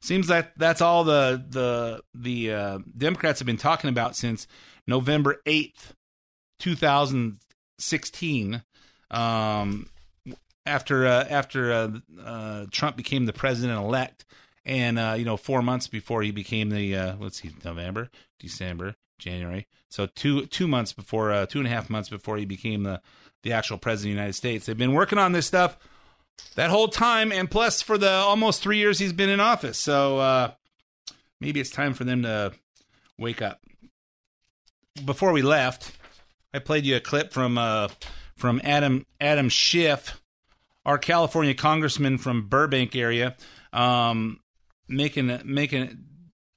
Seems 0.00 0.28
that 0.28 0.52
that's 0.56 0.80
all 0.80 1.04
the 1.04 1.44
the 1.48 2.02
the 2.14 2.52
uh, 2.52 2.78
Democrats 2.96 3.40
have 3.40 3.46
been 3.46 3.56
talking 3.56 3.88
about 3.88 4.14
since 4.14 4.46
November 4.86 5.40
eighth, 5.46 5.94
two 6.58 6.74
thousand 6.74 7.38
sixteen. 7.78 8.62
Um, 9.10 9.88
after 10.66 11.06
uh, 11.06 11.24
after 11.30 11.72
uh, 11.72 11.90
uh, 12.22 12.66
Trump 12.70 12.96
became 12.96 13.24
the 13.24 13.32
president 13.32 13.78
elect, 13.78 14.24
and 14.64 14.98
uh, 14.98 15.14
you 15.16 15.24
know 15.24 15.36
four 15.36 15.62
months 15.62 15.86
before 15.86 16.22
he 16.22 16.30
became 16.30 16.70
the 16.70 16.94
uh, 16.94 17.16
let's 17.18 17.40
see 17.40 17.52
November, 17.64 18.10
December, 18.38 18.96
January, 19.18 19.66
so 19.88 20.06
two 20.06 20.46
two 20.46 20.68
months 20.68 20.92
before 20.92 21.46
two 21.46 21.58
and 21.58 21.66
a 21.66 21.70
half 21.70 21.88
months 21.88 22.08
before 22.08 22.36
he 22.36 22.44
became 22.44 22.82
the 22.82 23.00
the 23.42 23.52
actual 23.52 23.78
president 23.78 24.10
of 24.10 24.16
the 24.16 24.20
United 24.20 24.34
States. 24.34 24.66
They've 24.66 24.76
been 24.76 24.92
working 24.92 25.18
on 25.18 25.32
this 25.32 25.46
stuff 25.46 25.78
that 26.54 26.70
whole 26.70 26.88
time, 26.88 27.32
and 27.32 27.50
plus 27.50 27.82
for 27.82 27.98
the 27.98 28.10
almost 28.10 28.62
three 28.62 28.78
years 28.78 28.98
he's 28.98 29.12
been 29.12 29.28
in 29.28 29.40
office. 29.40 29.78
So 29.78 30.18
uh, 30.18 30.52
maybe 31.40 31.60
it's 31.60 31.70
time 31.70 31.94
for 31.94 32.04
them 32.04 32.22
to 32.22 32.52
wake 33.18 33.42
up. 33.42 33.60
Before 35.04 35.32
we 35.32 35.42
left, 35.42 35.92
I 36.54 36.58
played 36.58 36.86
you 36.86 36.96
a 36.96 37.00
clip 37.00 37.32
from 37.32 37.58
uh, 37.58 37.88
from 38.36 38.60
Adam 38.64 39.06
Adam 39.20 39.48
Schiff, 39.48 40.20
our 40.84 40.98
California 40.98 41.54
congressman 41.54 42.18
from 42.18 42.48
Burbank 42.48 42.96
area, 42.96 43.36
um, 43.72 44.40
making 44.88 45.40
making 45.44 46.04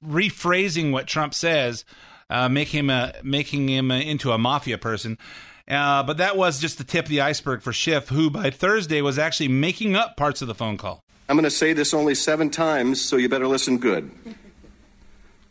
rephrasing 0.04 0.92
what 0.92 1.06
Trump 1.06 1.34
says, 1.34 1.84
uh, 2.30 2.48
make 2.48 2.68
him 2.68 2.88
a, 2.88 3.12
making 3.22 3.68
him 3.68 3.90
a, 3.90 4.00
into 4.00 4.32
a 4.32 4.38
mafia 4.38 4.78
person. 4.78 5.18
Uh, 5.68 6.02
but 6.02 6.16
that 6.16 6.36
was 6.36 6.60
just 6.60 6.78
the 6.78 6.84
tip 6.84 7.04
of 7.04 7.10
the 7.10 7.20
iceberg 7.20 7.62
for 7.62 7.72
Schiff, 7.72 8.08
who 8.08 8.30
by 8.30 8.50
Thursday 8.50 9.00
was 9.02 9.18
actually 9.18 9.48
making 9.48 9.94
up 9.94 10.16
parts 10.16 10.42
of 10.42 10.48
the 10.48 10.54
phone 10.54 10.76
call. 10.76 11.02
I'm 11.28 11.36
going 11.36 11.44
to 11.44 11.50
say 11.50 11.72
this 11.72 11.94
only 11.94 12.14
seven 12.14 12.50
times, 12.50 13.00
so 13.00 13.16
you 13.16 13.28
better 13.28 13.46
listen 13.46 13.78
good. 13.78 14.10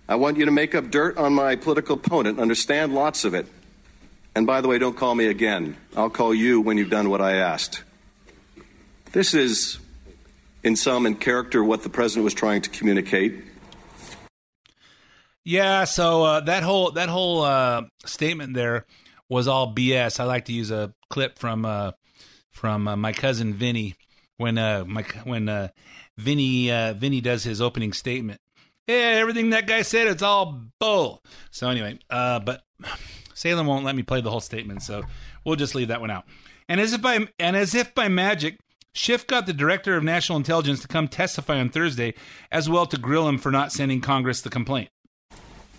I 0.09 0.15
want 0.15 0.37
you 0.37 0.45
to 0.45 0.51
make 0.51 0.75
up 0.75 0.91
dirt 0.91 1.17
on 1.17 1.33
my 1.33 1.55
political 1.55 1.95
opponent, 1.95 2.39
understand 2.39 2.93
lots 2.93 3.23
of 3.23 3.33
it. 3.33 3.47
And 4.35 4.45
by 4.45 4.59
the 4.61 4.67
way, 4.67 4.77
don't 4.77 4.97
call 4.97 5.15
me 5.15 5.27
again. 5.27 5.77
I'll 5.95 6.09
call 6.09 6.33
you 6.33 6.59
when 6.61 6.77
you've 6.77 6.89
done 6.89 7.09
what 7.09 7.21
I 7.21 7.35
asked. 7.35 7.83
This 9.11 9.33
is, 9.33 9.79
in 10.63 10.75
sum 10.75 11.05
and 11.05 11.19
character, 11.19 11.63
what 11.63 11.83
the 11.83 11.89
president 11.89 12.25
was 12.25 12.33
trying 12.33 12.61
to 12.63 12.69
communicate. 12.69 13.43
Yeah, 15.45 15.85
so 15.85 16.23
uh, 16.23 16.39
that 16.41 16.63
whole 16.63 16.91
that 16.91 17.09
whole 17.09 17.41
uh, 17.41 17.83
statement 18.05 18.53
there 18.53 18.85
was 19.29 19.47
all 19.47 19.73
BS. 19.73 20.19
I 20.19 20.23
like 20.25 20.45
to 20.45 20.53
use 20.53 20.71
a 20.71 20.93
clip 21.09 21.39
from 21.39 21.65
uh, 21.65 21.91
from 22.51 22.87
uh, 22.87 22.95
my 22.95 23.13
cousin 23.13 23.53
Vinny 23.53 23.95
when 24.37 24.57
uh, 24.57 24.83
my 24.85 25.03
when 25.23 25.47
uh, 25.47 25.69
Vinny 26.17 26.71
uh, 26.71 26.93
Vinny 26.93 27.21
does 27.21 27.43
his 27.43 27.61
opening 27.61 27.93
statement. 27.93 28.41
Yeah, 28.87 29.17
everything 29.21 29.51
that 29.51 29.67
guy 29.67 29.83
said, 29.83 30.07
it's 30.07 30.23
all 30.23 30.63
bull. 30.79 31.23
So 31.51 31.69
anyway, 31.69 31.99
uh, 32.09 32.39
but 32.39 32.63
Salem 33.35 33.67
won't 33.67 33.85
let 33.85 33.95
me 33.95 34.01
play 34.01 34.21
the 34.21 34.31
whole 34.31 34.39
statement, 34.39 34.81
so 34.81 35.03
we'll 35.45 35.55
just 35.55 35.75
leave 35.75 35.89
that 35.89 36.01
one 36.01 36.09
out. 36.09 36.25
And 36.67 36.81
as 36.81 36.93
if 36.93 37.01
by 37.01 37.27
and 37.37 37.55
as 37.55 37.75
if 37.75 37.93
by 37.93 38.07
magic, 38.07 38.57
Schiff 38.93 39.27
got 39.27 39.45
the 39.45 39.53
director 39.53 39.95
of 39.95 40.03
national 40.03 40.37
intelligence 40.37 40.81
to 40.81 40.87
come 40.87 41.07
testify 41.07 41.59
on 41.59 41.69
Thursday, 41.69 42.15
as 42.51 42.67
well 42.67 42.85
to 42.87 42.97
grill 42.97 43.27
him 43.27 43.37
for 43.37 43.51
not 43.51 43.71
sending 43.71 44.01
Congress 44.01 44.41
the 44.41 44.49
complaint. 44.49 44.89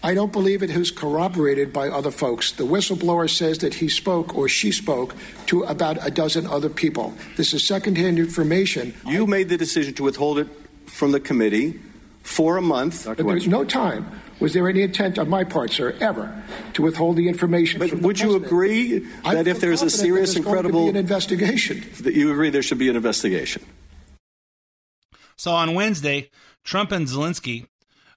I 0.02 0.14
don't 0.14 0.32
believe 0.32 0.62
it 0.62 0.74
was 0.74 0.90
corroborated 0.90 1.72
by 1.72 1.88
other 1.88 2.10
folks. 2.10 2.52
The 2.52 2.64
whistleblower 2.64 3.28
says 3.28 3.58
that 3.58 3.74
he 3.74 3.88
spoke 3.88 4.34
or 4.34 4.48
she 4.48 4.72
spoke 4.72 5.14
to 5.46 5.64
about 5.64 5.98
a 6.06 6.10
dozen 6.10 6.46
other 6.46 6.70
people. 6.70 7.12
This 7.36 7.52
is 7.52 7.66
secondhand 7.66 8.18
information. 8.18 8.94
You 9.06 9.26
made 9.26 9.50
the 9.50 9.58
decision 9.58 9.92
to 9.94 10.04
withhold 10.04 10.38
it 10.38 10.48
from 10.86 11.12
the 11.12 11.20
committee 11.20 11.78
for 12.22 12.56
a 12.56 12.62
month. 12.62 13.04
There 13.04 13.24
was 13.26 13.46
no 13.46 13.64
time. 13.64 14.06
Was 14.40 14.54
there 14.54 14.66
any 14.70 14.80
intent 14.80 15.18
on 15.18 15.28
my 15.28 15.44
part, 15.44 15.70
sir, 15.70 15.94
ever, 16.00 16.42
to 16.72 16.82
withhold 16.82 17.16
the 17.16 17.28
information? 17.28 17.78
But 17.78 17.90
from 17.90 18.00
the 18.00 18.06
would 18.06 18.18
you 18.18 18.38
president? 18.38 18.46
agree 18.46 19.06
I 19.22 19.34
that 19.34 19.46
if 19.46 19.60
there's 19.60 19.82
a 19.82 19.90
serious, 19.90 20.32
there's 20.32 20.44
going 20.46 20.56
to 20.56 20.62
be 20.62 20.68
incredible, 20.68 20.88
an 20.88 20.96
investigation? 20.96 21.84
that 22.00 22.14
you 22.14 22.32
agree 22.32 22.48
there 22.48 22.62
should 22.62 22.78
be 22.78 22.88
an 22.88 22.96
investigation? 22.96 23.62
So 25.36 25.52
on 25.52 25.74
Wednesday, 25.74 26.30
Trump 26.64 26.90
and 26.90 27.06
Zelensky 27.06 27.66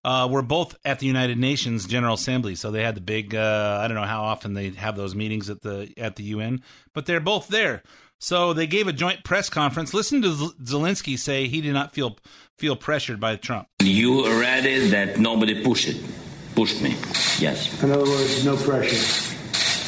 uh, 0.03 0.27
were 0.29 0.41
both 0.41 0.75
at 0.83 0.99
the 0.99 1.05
United 1.07 1.37
Nations 1.37 1.85
General 1.85 2.15
Assembly. 2.15 2.55
So 2.55 2.71
they 2.71 2.83
had 2.83 2.95
the 2.95 3.01
big. 3.01 3.35
Uh, 3.35 3.79
I 3.81 3.87
don't 3.87 3.95
know 3.95 4.03
how 4.03 4.23
often 4.23 4.53
they 4.53 4.69
have 4.71 4.95
those 4.95 5.15
meetings 5.15 5.49
at 5.49 5.61
the 5.61 5.93
at 5.97 6.15
the 6.15 6.23
UN, 6.23 6.61
but 6.93 7.05
they're 7.05 7.19
both 7.19 7.47
there. 7.47 7.83
So 8.19 8.53
they 8.53 8.67
gave 8.67 8.87
a 8.87 8.93
joint 8.93 9.23
press 9.23 9.49
conference. 9.49 9.93
Listen 9.93 10.21
to 10.21 10.31
Z- 10.31 10.51
Zelensky 10.63 11.19
say 11.19 11.47
he 11.47 11.61
did 11.61 11.73
not 11.73 11.93
feel 11.93 12.17
feel 12.57 12.75
pressured 12.75 13.19
by 13.19 13.35
Trump. 13.35 13.67
You 13.81 14.25
already 14.25 14.87
that 14.89 15.19
nobody 15.19 15.63
pushed 15.63 15.89
it, 15.89 16.01
pushed 16.55 16.81
me. 16.81 16.91
Yes. 17.39 17.83
In 17.83 17.91
other 17.91 18.05
words, 18.05 18.45
no 18.45 18.55
pressure. 18.55 19.33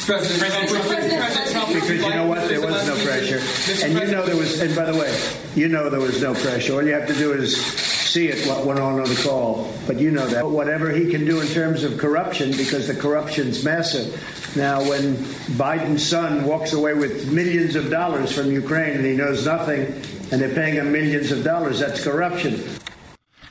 President, 0.06 0.38
President 0.38 0.68
Trump, 0.70 0.86
President 0.86 1.50
Trump, 1.50 1.68
Because 1.74 1.90
you 1.90 2.10
know 2.10 2.26
what? 2.26 2.48
There 2.48 2.60
was 2.60 2.86
no 2.86 2.94
pressure. 3.04 3.40
And 3.84 3.98
you 3.98 4.06
know 4.06 4.24
there 4.24 4.36
was, 4.36 4.60
and 4.60 4.74
by 4.76 4.84
the 4.84 4.96
way, 4.96 5.12
you 5.56 5.66
know 5.68 5.90
there 5.90 6.00
was 6.00 6.22
no 6.22 6.32
pressure. 6.32 6.74
All 6.74 6.82
you 6.84 6.92
have 6.92 7.08
to 7.08 7.14
do 7.14 7.32
is 7.32 7.56
see 7.56 8.28
it, 8.28 8.46
what 8.46 8.64
went 8.64 8.78
on 8.78 9.00
on 9.00 9.08
the 9.08 9.20
call. 9.24 9.74
But 9.84 9.98
you 9.98 10.12
know 10.12 10.24
that. 10.28 10.44
But 10.44 10.50
whatever 10.50 10.90
he 10.92 11.10
can 11.10 11.24
do 11.24 11.40
in 11.40 11.48
terms 11.48 11.82
of 11.82 11.98
corruption, 11.98 12.52
because 12.52 12.86
the 12.86 12.94
corruption's 12.94 13.64
massive. 13.64 14.14
Now, 14.56 14.80
when 14.88 15.16
Biden's 15.58 16.08
son 16.08 16.44
walks 16.44 16.72
away 16.72 16.94
with 16.94 17.32
millions 17.32 17.74
of 17.74 17.90
dollars 17.90 18.30
from 18.30 18.52
Ukraine 18.52 18.92
and 18.94 19.04
he 19.04 19.16
knows 19.16 19.44
nothing, 19.44 19.86
and 20.30 20.40
they're 20.40 20.54
paying 20.54 20.74
him 20.74 20.92
millions 20.92 21.32
of 21.32 21.42
dollars, 21.42 21.80
that's 21.80 22.04
corruption. 22.04 22.62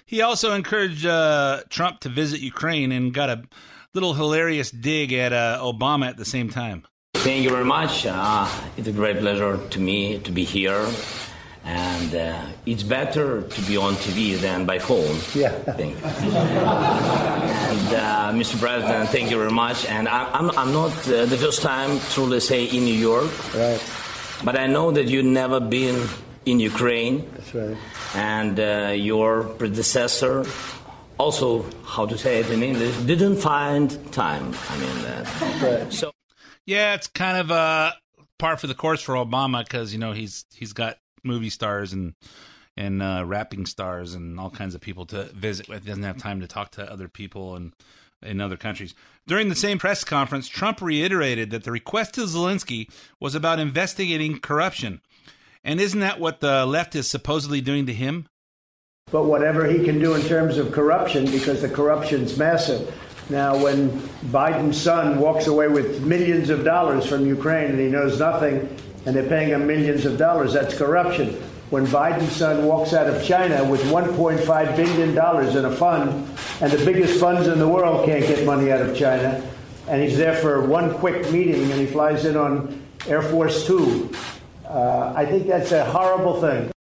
He 0.06 0.22
also 0.22 0.54
encouraged 0.54 1.06
uh, 1.06 1.64
Trump 1.70 2.00
to 2.02 2.10
visit 2.10 2.40
Ukraine 2.40 2.94
and 2.94 3.14
got 3.14 3.30
a 3.30 3.44
little 3.96 4.14
hilarious 4.14 4.70
dig 4.72 5.14
at 5.14 5.32
uh, 5.32 5.60
Obama 5.62 6.08
at 6.10 6.18
the 6.18 6.26
same 6.26 6.50
time. 6.50 6.84
Thank 7.14 7.44
you 7.44 7.50
very 7.50 7.64
much. 7.66 8.06
Uh, 8.06 8.48
it's 8.78 8.90
a 8.90 8.92
great 8.92 9.20
pleasure 9.20 9.58
to 9.70 9.80
me 9.80 10.20
to 10.20 10.32
be 10.32 10.44
here. 10.44 10.86
And 11.64 12.14
uh, 12.14 12.46
it's 12.68 12.84
better 12.84 13.42
to 13.42 13.62
be 13.62 13.78
on 13.78 13.96
TV 13.96 14.38
than 14.38 14.66
by 14.68 14.78
phone. 14.78 15.16
Yeah. 15.34 15.50
Thank 15.50 15.98
you. 15.98 16.06
and 16.06 17.88
uh, 17.96 18.32
Mr. 18.36 18.60
President, 18.60 19.10
thank 19.10 19.32
you 19.32 19.38
very 19.40 19.52
much. 19.52 19.86
And 19.88 20.08
I, 20.08 20.30
I'm, 20.32 20.52
I'm 20.52 20.72
not 20.74 20.92
uh, 21.08 21.26
the 21.26 21.38
first 21.38 21.64
time, 21.64 22.00
truly 22.12 22.40
say, 22.42 22.66
in 22.66 22.84
New 22.84 22.94
York. 22.94 23.32
Right. 23.56 23.82
But 24.44 24.58
I 24.58 24.68
know 24.68 24.92
that 24.92 25.06
you've 25.06 25.26
never 25.26 25.60
been 25.60 26.08
in 26.46 26.60
Ukraine. 26.60 27.28
That's 27.32 27.56
right. 27.56 27.78
And 28.14 28.60
uh, 28.60 28.94
your 28.96 29.46
predecessor 29.46 30.46
also, 31.18 31.66
how 31.86 32.06
to 32.06 32.18
say 32.18 32.40
it 32.40 32.50
in 32.50 32.62
English, 32.62 32.96
didn't 32.98 33.38
find 33.38 33.90
time. 34.12 34.54
I 34.70 34.78
mean, 34.78 35.06
uh, 35.06 35.90
so 35.90 36.12
Yeah, 36.66 36.96
it's 36.96 37.08
kind 37.08 37.38
of 37.38 37.52
uh, 37.52 37.94
par 38.38 38.58
for 38.58 38.68
the 38.68 38.76
course 38.76 39.02
for 39.02 39.16
Obama 39.16 39.64
because 39.64 39.94
you 39.94 40.00
know 40.00 40.12
he's 40.12 40.46
he's 40.54 40.74
got 40.74 40.98
movie 41.24 41.50
stars 41.50 41.94
and 41.94 42.16
and 42.78 43.02
uh, 43.02 43.24
rapping 43.26 43.66
stars 43.66 44.14
and 44.14 44.40
all 44.40 44.50
kinds 44.50 44.76
of 44.76 44.82
people 44.82 45.06
to 45.08 45.24
visit 45.34 45.70
with. 45.70 45.84
He 45.84 45.90
doesn't 45.90 46.04
have 46.04 46.18
time 46.18 46.42
to 46.42 46.48
talk 46.48 46.72
to 46.72 46.92
other 46.92 47.08
people 47.08 47.56
and 47.56 47.74
in 48.22 48.42
other 48.42 48.58
countries. 48.58 48.94
During 49.28 49.50
the 49.50 49.56
same 49.56 49.78
press 49.78 50.04
conference, 50.04 50.48
Trump 50.48 50.82
reiterated 50.82 51.52
that 51.52 51.64
the 51.64 51.72
request 51.72 52.16
to 52.16 52.22
Zelensky 52.22 52.90
was 53.20 53.36
about 53.36 53.60
investigating 53.60 54.40
corruption. 54.40 55.02
And 55.64 55.80
isn't 55.80 56.00
that 56.00 56.20
what 56.20 56.42
the 56.42 56.66
left 56.66 56.96
is 56.96 57.08
supposedly 57.08 57.62
doing 57.62 57.86
to 57.86 57.94
him? 57.94 58.28
But 59.12 59.26
whatever 59.26 59.68
he 59.68 59.86
can 59.86 60.00
do 60.00 60.16
in 60.16 60.24
terms 60.24 60.58
of 60.58 60.72
corruption, 60.72 61.26
because 61.26 61.62
the 61.62 61.70
corruption's 61.70 62.40
massive. 62.40 62.92
Now, 63.30 63.56
when 63.56 63.92
Biden's 64.32 64.82
son 64.82 65.20
walks 65.20 65.46
away 65.46 65.68
with 65.68 66.04
millions 66.04 66.50
of 66.50 66.64
dollars 66.64 67.06
from 67.06 67.24
Ukraine 67.28 67.70
and 67.70 67.80
he 67.80 67.88
knows 67.88 68.18
nothing, 68.18 68.68
and 69.06 69.16
they're 69.16 69.30
paying 69.30 69.50
him 69.50 69.68
millions 69.68 70.08
of 70.08 70.18
dollars, 70.18 70.54
that's 70.54 70.76
corruption. 70.76 71.36
When 71.70 71.86
Biden's 71.86 72.36
son 72.36 72.66
walks 72.66 72.94
out 72.94 73.06
of 73.06 73.24
China 73.24 73.64
with 73.64 73.84
$1.5 73.84 74.76
billion 74.76 75.10
in 75.12 75.66
a 75.66 75.76
fund, 75.76 76.28
and 76.60 76.72
the 76.72 76.84
biggest 76.84 77.20
funds 77.20 77.48
in 77.48 77.60
the 77.60 77.68
world 77.68 78.08
can't 78.08 78.26
get 78.26 78.44
money 78.44 78.72
out 78.72 78.82
of 78.82 78.98
China, 78.98 79.40
and 79.88 80.02
he's 80.02 80.18
there 80.18 80.36
for 80.36 80.66
one 80.66 80.92
quick 80.96 81.32
meeting 81.32 81.72
and 81.72 81.80
he 81.80 81.86
flies 81.86 82.26
in 82.26 82.36
on 82.36 82.84
Air 83.06 83.22
Force 83.22 83.68
Two, 83.68 84.12
uh, 84.68 85.14
I 85.16 85.28
think 85.28 85.46
that's 85.46 85.72
a 85.74 85.86
horrible 85.86 86.42
thing. 86.42 86.72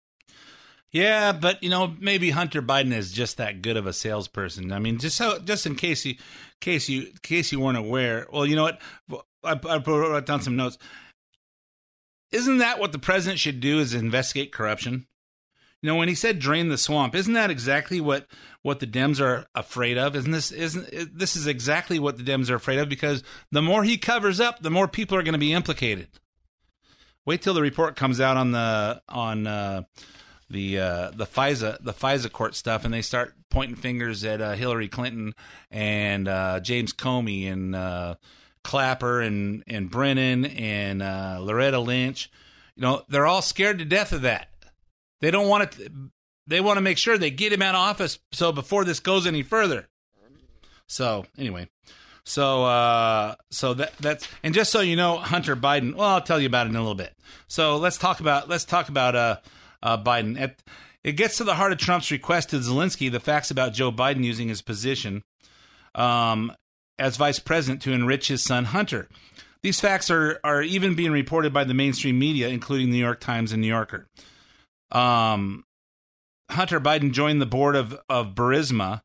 Yeah, 0.94 1.32
but 1.32 1.60
you 1.60 1.70
know, 1.70 1.92
maybe 1.98 2.30
Hunter 2.30 2.62
Biden 2.62 2.92
is 2.92 3.10
just 3.10 3.38
that 3.38 3.62
good 3.62 3.76
of 3.76 3.88
a 3.88 3.92
salesperson. 3.92 4.70
I 4.70 4.78
mean, 4.78 4.98
just 4.98 5.16
so, 5.16 5.40
just 5.40 5.66
in 5.66 5.74
case 5.74 6.04
you, 6.04 6.14
case 6.60 6.88
you, 6.88 7.12
case 7.20 7.50
you 7.50 7.58
weren't 7.58 7.76
aware. 7.76 8.28
Well, 8.32 8.46
you 8.46 8.54
know 8.54 8.62
what? 8.62 8.80
I, 9.42 9.58
I 9.68 9.78
wrote 9.78 10.24
down 10.24 10.40
some 10.40 10.54
notes. 10.54 10.78
Isn't 12.30 12.58
that 12.58 12.78
what 12.78 12.92
the 12.92 13.00
president 13.00 13.40
should 13.40 13.58
do? 13.58 13.80
Is 13.80 13.92
investigate 13.92 14.52
corruption? 14.52 15.08
You 15.82 15.88
know, 15.88 15.96
when 15.96 16.06
he 16.06 16.14
said 16.14 16.38
drain 16.38 16.68
the 16.68 16.78
swamp, 16.78 17.16
isn't 17.16 17.34
that 17.34 17.50
exactly 17.50 18.00
what 18.00 18.28
what 18.62 18.78
the 18.78 18.86
Dems 18.86 19.20
are 19.20 19.46
afraid 19.52 19.98
of? 19.98 20.14
Isn't 20.14 20.30
this 20.30 20.52
isn't 20.52 21.18
this 21.18 21.34
is 21.34 21.48
exactly 21.48 21.98
what 21.98 22.18
the 22.18 22.22
Dems 22.22 22.50
are 22.50 22.54
afraid 22.54 22.78
of? 22.78 22.88
Because 22.88 23.24
the 23.50 23.62
more 23.62 23.82
he 23.82 23.98
covers 23.98 24.38
up, 24.38 24.62
the 24.62 24.70
more 24.70 24.86
people 24.86 25.18
are 25.18 25.24
going 25.24 25.32
to 25.32 25.38
be 25.38 25.52
implicated. 25.52 26.06
Wait 27.26 27.42
till 27.42 27.54
the 27.54 27.62
report 27.62 27.96
comes 27.96 28.20
out 28.20 28.36
on 28.36 28.52
the 28.52 29.02
on. 29.08 29.48
Uh, 29.48 29.82
the 30.54 30.78
uh, 30.78 31.10
the 31.10 31.26
FISA 31.26 31.82
the 31.82 31.92
FISA 31.92 32.32
court 32.32 32.54
stuff, 32.54 32.84
and 32.84 32.94
they 32.94 33.02
start 33.02 33.34
pointing 33.50 33.76
fingers 33.76 34.24
at 34.24 34.40
uh, 34.40 34.52
Hillary 34.52 34.88
Clinton 34.88 35.34
and 35.70 36.26
uh, 36.26 36.60
James 36.60 36.94
Comey 36.94 37.52
and 37.52 37.76
uh, 37.76 38.14
Clapper 38.62 39.20
and 39.20 39.62
and 39.66 39.90
Brennan 39.90 40.46
and 40.46 41.02
uh, 41.02 41.38
Loretta 41.40 41.80
Lynch. 41.80 42.30
You 42.76 42.82
know, 42.82 43.02
they're 43.08 43.26
all 43.26 43.42
scared 43.42 43.78
to 43.80 43.84
death 43.84 44.12
of 44.12 44.22
that. 44.22 44.48
They 45.20 45.30
don't 45.30 45.48
want 45.48 45.76
it. 45.78 45.92
They 46.46 46.60
want 46.60 46.76
to 46.78 46.82
make 46.82 46.98
sure 46.98 47.18
they 47.18 47.30
get 47.30 47.52
him 47.52 47.62
out 47.62 47.74
of 47.74 47.80
office. 47.80 48.18
So 48.32 48.52
before 48.52 48.84
this 48.84 49.00
goes 49.00 49.26
any 49.26 49.42
further. 49.42 49.88
So 50.86 51.26
anyway, 51.38 51.68
so 52.24 52.64
uh, 52.64 53.34
so 53.50 53.74
that 53.74 53.96
that's 53.98 54.28
and 54.42 54.54
just 54.54 54.70
so 54.70 54.80
you 54.80 54.96
know, 54.96 55.16
Hunter 55.16 55.56
Biden. 55.56 55.94
Well, 55.94 56.08
I'll 56.08 56.20
tell 56.20 56.40
you 56.40 56.46
about 56.46 56.66
it 56.66 56.70
in 56.70 56.76
a 56.76 56.80
little 56.80 56.94
bit. 56.94 57.14
So 57.48 57.76
let's 57.76 57.98
talk 57.98 58.20
about 58.20 58.48
let's 58.48 58.64
talk 58.64 58.88
about 58.88 59.16
uh 59.16 59.36
uh, 59.84 60.02
Biden. 60.02 60.40
At, 60.40 60.62
it 61.04 61.12
gets 61.12 61.36
to 61.36 61.44
the 61.44 61.54
heart 61.54 61.70
of 61.70 61.78
Trump's 61.78 62.10
request 62.10 62.50
to 62.50 62.56
Zelensky 62.56 63.12
the 63.12 63.20
facts 63.20 63.50
about 63.50 63.74
Joe 63.74 63.92
Biden 63.92 64.24
using 64.24 64.48
his 64.48 64.62
position 64.62 65.22
um, 65.94 66.52
as 66.98 67.16
vice 67.16 67.38
president 67.38 67.82
to 67.82 67.92
enrich 67.92 68.28
his 68.28 68.42
son 68.42 68.64
Hunter. 68.64 69.08
These 69.62 69.80
facts 69.80 70.10
are 70.10 70.40
are 70.42 70.62
even 70.62 70.94
being 70.94 71.12
reported 71.12 71.52
by 71.52 71.64
the 71.64 71.74
mainstream 71.74 72.18
media, 72.18 72.48
including 72.48 72.88
the 72.88 72.96
New 72.96 73.04
York 73.04 73.20
Times 73.20 73.52
and 73.52 73.62
New 73.62 73.68
Yorker. 73.68 74.08
Um, 74.90 75.64
Hunter 76.50 76.80
Biden 76.80 77.12
joined 77.12 77.40
the 77.40 77.46
board 77.46 77.76
of 77.76 77.98
of 78.08 78.34
Burisma 78.34 79.02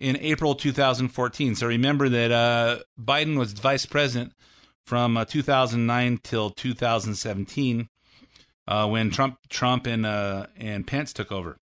in 0.00 0.16
April 0.18 0.54
2014. 0.54 1.54
So 1.54 1.66
remember 1.66 2.08
that 2.08 2.32
uh, 2.32 2.78
Biden 3.00 3.38
was 3.38 3.52
vice 3.52 3.86
president 3.86 4.32
from 4.86 5.16
uh, 5.16 5.24
2009 5.24 6.18
till 6.22 6.50
2017 6.50 7.88
uh, 8.66 8.88
when 8.88 9.10
Trump 9.10 9.38
Trump 9.48 9.86
and 9.86 10.06
uh, 10.06 10.46
and 10.56 10.86
Pence 10.86 11.12
took 11.12 11.32
over. 11.32 11.58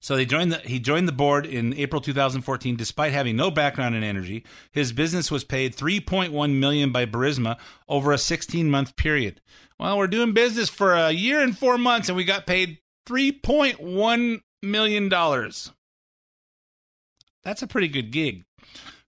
So 0.00 0.14
they 0.14 0.24
joined 0.26 0.52
the 0.52 0.58
he 0.58 0.78
joined 0.78 1.08
the 1.08 1.12
board 1.12 1.46
in 1.46 1.74
April 1.74 2.00
2014 2.00 2.76
despite 2.76 3.12
having 3.12 3.36
no 3.36 3.50
background 3.50 3.94
in 3.94 4.02
energy. 4.02 4.44
His 4.72 4.92
business 4.92 5.30
was 5.30 5.44
paid 5.44 5.74
3.1 5.74 6.54
million 6.58 6.92
by 6.92 7.06
Burisma 7.06 7.56
over 7.88 8.12
a 8.12 8.16
16-month 8.16 8.96
period. 8.96 9.40
Well, 9.78 9.98
we're 9.98 10.06
doing 10.06 10.32
business 10.32 10.68
for 10.68 10.94
a 10.94 11.10
year 11.10 11.40
and 11.40 11.56
4 11.56 11.78
months 11.78 12.08
and 12.08 12.16
we 12.16 12.24
got 12.24 12.46
paid 12.46 12.78
3.1 13.06 14.40
million 14.62 15.08
dollars. 15.08 15.72
That's 17.42 17.62
a 17.62 17.66
pretty 17.66 17.88
good 17.88 18.10
gig. 18.10 18.44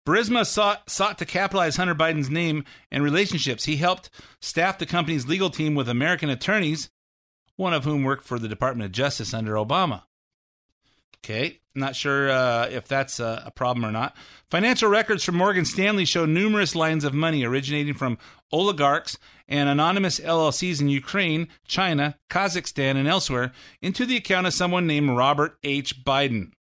Burisma 0.09 0.47
sought, 0.47 0.89
sought 0.89 1.19
to 1.19 1.27
capitalize 1.27 1.77
Hunter 1.77 1.95
Biden's 1.95 2.31
name 2.31 2.65
and 2.91 3.05
relationships. 3.05 3.67
He 3.67 3.77
helped 3.77 4.09
staff 4.41 4.79
the 4.79 4.87
company's 4.87 5.29
legal 5.29 5.51
team 5.51 5.75
with 5.75 5.87
American 5.87 6.31
attorneys, 6.31 6.89
one 7.57 7.75
of 7.75 7.85
whom 7.85 8.05
worked 8.05 8.25
for 8.25 8.39
the 8.39 8.49
Department 8.49 8.87
of 8.87 8.93
Justice 8.93 9.35
under 9.35 9.53
Obama. 9.53 10.05
Okay, 11.19 11.61
not 11.75 11.95
sure 11.95 12.31
uh, 12.31 12.69
if 12.71 12.89
that's 12.89 13.21
a, 13.21 13.43
a 13.45 13.51
problem 13.51 13.85
or 13.85 13.93
not. 13.93 14.17
Financial 14.49 14.89
records 14.89 15.25
from 15.25 15.37
Morgan 15.37 15.67
Stanley 15.67 16.07
show 16.07 16.25
numerous 16.25 16.75
lines 16.75 17.05
of 17.05 17.13
money 17.13 17.45
originating 17.45 17.93
from 17.93 18.17
oligarchs 18.51 19.19
and 19.47 19.69
anonymous 19.69 20.19
LLCs 20.21 20.81
in 20.81 20.89
Ukraine, 20.89 21.49
China, 21.67 22.17
Kazakhstan, 22.31 22.97
and 22.97 23.09
elsewhere 23.09 23.53
into 23.83 24.07
the 24.07 24.17
account 24.17 24.47
of 24.47 24.55
someone 24.55 24.87
named 24.87 25.11
Robert 25.11 25.59
H. 25.63 26.03
Biden. 26.03 26.53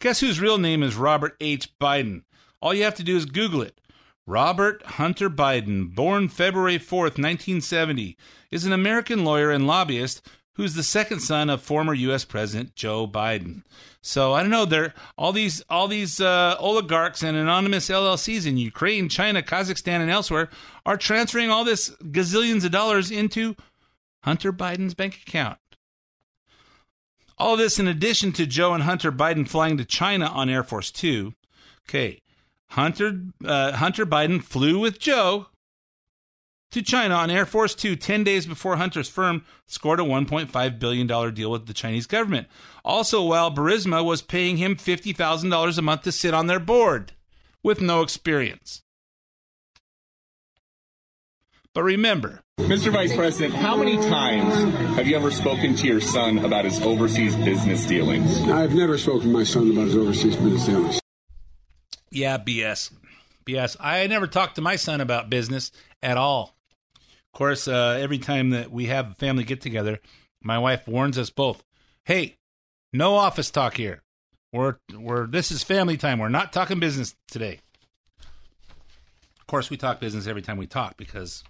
Guess 0.00 0.20
whose 0.20 0.38
real 0.38 0.58
name 0.58 0.82
is 0.82 0.96
Robert 0.96 1.34
H. 1.40 1.78
Biden? 1.78 2.24
All 2.62 2.72
you 2.72 2.84
have 2.84 2.94
to 2.94 3.02
do 3.02 3.16
is 3.16 3.26
Google 3.26 3.60
it. 3.60 3.80
Robert 4.24 4.82
Hunter 4.86 5.28
Biden, 5.28 5.92
born 5.92 6.28
February 6.28 6.78
4th, 6.78 7.18
1970, 7.18 8.16
is 8.52 8.64
an 8.64 8.72
American 8.72 9.24
lawyer 9.24 9.50
and 9.50 9.66
lobbyist 9.66 10.24
who's 10.54 10.74
the 10.74 10.84
second 10.84 11.18
son 11.18 11.50
of 11.50 11.60
former 11.60 11.92
U.S. 11.92 12.24
President 12.24 12.76
Joe 12.76 13.08
Biden. 13.08 13.64
So 14.00 14.32
I 14.32 14.42
don't 14.42 14.50
know. 14.50 14.64
There, 14.64 14.94
all 15.18 15.32
these, 15.32 15.62
all 15.68 15.88
these 15.88 16.20
uh, 16.20 16.54
oligarchs 16.60 17.24
and 17.24 17.36
anonymous 17.36 17.88
LLCs 17.88 18.46
in 18.46 18.56
Ukraine, 18.58 19.08
China, 19.08 19.42
Kazakhstan, 19.42 20.00
and 20.00 20.10
elsewhere 20.10 20.48
are 20.86 20.96
transferring 20.96 21.50
all 21.50 21.64
this 21.64 21.90
gazillions 22.02 22.64
of 22.64 22.70
dollars 22.70 23.10
into 23.10 23.56
Hunter 24.22 24.52
Biden's 24.52 24.94
bank 24.94 25.18
account. 25.26 25.58
All 27.38 27.56
this 27.56 27.80
in 27.80 27.88
addition 27.88 28.30
to 28.32 28.46
Joe 28.46 28.72
and 28.72 28.84
Hunter 28.84 29.10
Biden 29.10 29.48
flying 29.48 29.78
to 29.78 29.84
China 29.84 30.26
on 30.26 30.48
Air 30.48 30.62
Force 30.62 30.92
Two. 30.92 31.34
Okay, 31.88 32.21
Hunter 32.72 33.20
uh, 33.44 33.72
Hunter 33.72 34.06
Biden 34.06 34.42
flew 34.42 34.78
with 34.78 34.98
Joe 34.98 35.48
to 36.70 36.80
China 36.80 37.14
on 37.16 37.30
Air 37.30 37.44
Force 37.44 37.74
Two 37.74 37.96
10 37.96 38.24
days 38.24 38.46
before 38.46 38.76
Hunter's 38.76 39.10
firm 39.10 39.44
scored 39.66 40.00
a 40.00 40.04
$1.5 40.04 40.78
billion 40.78 41.34
deal 41.34 41.50
with 41.50 41.66
the 41.66 41.74
Chinese 41.74 42.06
government. 42.06 42.48
Also, 42.82 43.22
while 43.22 43.54
Burisma 43.54 44.02
was 44.02 44.22
paying 44.22 44.56
him 44.56 44.74
$50,000 44.74 45.78
a 45.78 45.82
month 45.82 46.02
to 46.02 46.12
sit 46.12 46.32
on 46.32 46.46
their 46.46 46.58
board 46.58 47.12
with 47.62 47.82
no 47.82 48.00
experience. 48.00 48.82
But 51.74 51.82
remember, 51.82 52.40
Mr. 52.58 52.90
Vice 52.90 53.14
President, 53.14 53.54
how 53.54 53.76
many 53.76 53.96
times 53.96 54.54
have 54.96 55.06
you 55.06 55.16
ever 55.16 55.30
spoken 55.30 55.76
to 55.76 55.86
your 55.86 56.00
son 56.00 56.38
about 56.38 56.64
his 56.64 56.80
overseas 56.80 57.36
business 57.36 57.84
dealings? 57.84 58.40
I've 58.48 58.74
never 58.74 58.96
spoken 58.96 59.28
to 59.28 59.28
my 59.28 59.44
son 59.44 59.70
about 59.70 59.84
his 59.84 59.96
overseas 59.96 60.36
business 60.36 60.66
dealings. 60.66 61.01
Yeah, 62.12 62.38
BS. 62.38 62.92
BS. 63.46 63.76
I 63.80 64.06
never 64.06 64.26
talked 64.26 64.56
to 64.56 64.60
my 64.62 64.76
son 64.76 65.00
about 65.00 65.30
business 65.30 65.72
at 66.02 66.18
all. 66.18 66.54
Of 66.96 67.38
course, 67.38 67.66
uh, 67.66 67.98
every 68.00 68.18
time 68.18 68.50
that 68.50 68.70
we 68.70 68.86
have 68.86 69.12
a 69.12 69.14
family 69.14 69.44
get 69.44 69.62
together, 69.62 69.98
my 70.42 70.58
wife 70.58 70.86
warns 70.86 71.18
us 71.18 71.30
both 71.30 71.64
hey, 72.04 72.36
no 72.92 73.14
office 73.14 73.50
talk 73.50 73.76
here. 73.76 74.02
We're, 74.52 74.76
we're, 74.92 75.26
this 75.26 75.52
is 75.52 75.62
family 75.62 75.96
time. 75.96 76.18
We're 76.18 76.28
not 76.28 76.52
talking 76.52 76.80
business 76.80 77.14
today. 77.28 77.60
Of 79.40 79.46
course, 79.46 79.70
we 79.70 79.76
talk 79.76 80.00
business 80.00 80.26
every 80.26 80.42
time 80.42 80.56
we 80.56 80.66
talk 80.66 80.96
because 80.96 81.44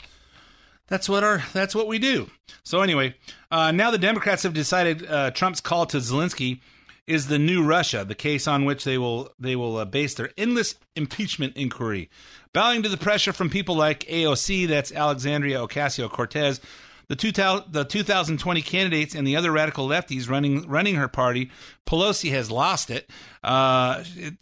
that's 0.88 1.08
what 1.08 1.24
our 1.24 1.42
that's 1.52 1.74
what 1.74 1.86
we 1.86 1.98
do. 1.98 2.28
So 2.64 2.80
anyway, 2.82 3.14
uh, 3.50 3.72
now 3.72 3.90
the 3.90 3.98
Democrats 3.98 4.42
have 4.42 4.54
decided 4.54 5.06
uh, 5.06 5.30
Trump's 5.30 5.60
call 5.60 5.86
to 5.86 5.98
Zelensky 5.98 6.60
is 7.06 7.26
the 7.26 7.38
new 7.38 7.64
Russia, 7.64 8.04
the 8.04 8.14
case 8.14 8.46
on 8.46 8.64
which 8.64 8.84
they 8.84 8.98
will 8.98 9.30
they 9.38 9.56
will 9.56 9.76
uh, 9.76 9.84
base 9.84 10.14
their 10.14 10.30
endless 10.36 10.76
impeachment 10.94 11.56
inquiry, 11.56 12.10
bowing 12.52 12.82
to 12.82 12.88
the 12.88 12.96
pressure 12.96 13.32
from 13.32 13.50
people 13.50 13.74
like 13.74 14.00
AOC, 14.00 14.68
that's 14.68 14.92
Alexandria 14.92 15.58
Ocasio 15.58 16.10
Cortez, 16.10 16.60
the 17.08 17.16
2000, 17.16 17.72
the 17.72 17.84
2020 17.84 18.62
candidates, 18.62 19.14
and 19.14 19.26
the 19.26 19.36
other 19.36 19.50
radical 19.50 19.88
lefties 19.88 20.28
running 20.28 20.66
running 20.68 20.94
her 20.94 21.08
party. 21.08 21.50
Pelosi 21.86 22.30
has 22.30 22.50
lost 22.50 22.90
it. 22.90 23.10
Uh, 23.42 24.04
it 24.16 24.34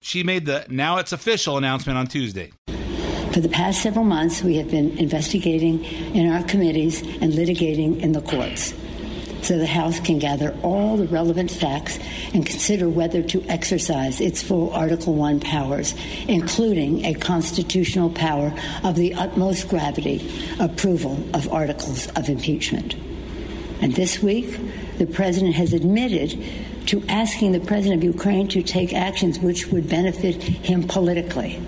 she 0.00 0.22
made 0.22 0.46
the 0.46 0.64
now 0.68 0.98
it's 0.98 1.12
official 1.12 1.58
announcement 1.58 1.98
on 1.98 2.06
Tuesday. 2.06 2.52
For 3.32 3.40
the 3.40 3.48
past 3.50 3.82
several 3.82 4.04
months, 4.06 4.42
we 4.42 4.56
have 4.56 4.70
been 4.70 4.96
investigating 4.96 5.84
in 5.84 6.30
our 6.30 6.42
committees 6.44 7.02
and 7.02 7.34
litigating 7.34 8.00
in 8.00 8.12
the 8.12 8.22
courts 8.22 8.72
so 9.42 9.58
the 9.58 9.66
House 9.66 10.00
can 10.00 10.18
gather 10.18 10.56
all 10.62 10.96
the 10.96 11.06
relevant 11.06 11.50
facts 11.50 11.98
and 12.34 12.44
consider 12.44 12.88
whether 12.88 13.22
to 13.22 13.42
exercise 13.48 14.20
its 14.20 14.42
full 14.42 14.72
Article 14.72 15.14
1 15.14 15.40
powers, 15.40 15.94
including 16.28 17.04
a 17.04 17.14
constitutional 17.14 18.10
power 18.10 18.52
of 18.82 18.96
the 18.96 19.14
utmost 19.14 19.68
gravity 19.68 20.30
approval 20.58 21.22
of 21.34 21.52
articles 21.52 22.08
of 22.16 22.28
impeachment. 22.28 22.94
And 23.80 23.94
this 23.94 24.22
week, 24.22 24.58
the 24.98 25.06
President 25.06 25.54
has 25.54 25.72
admitted 25.72 26.42
to 26.86 27.02
asking 27.08 27.52
the 27.52 27.60
President 27.60 28.02
of 28.02 28.04
Ukraine 28.04 28.48
to 28.48 28.62
take 28.62 28.94
actions 28.94 29.38
which 29.38 29.66
would 29.68 29.88
benefit 29.88 30.42
him 30.42 30.84
politically. 30.84 31.60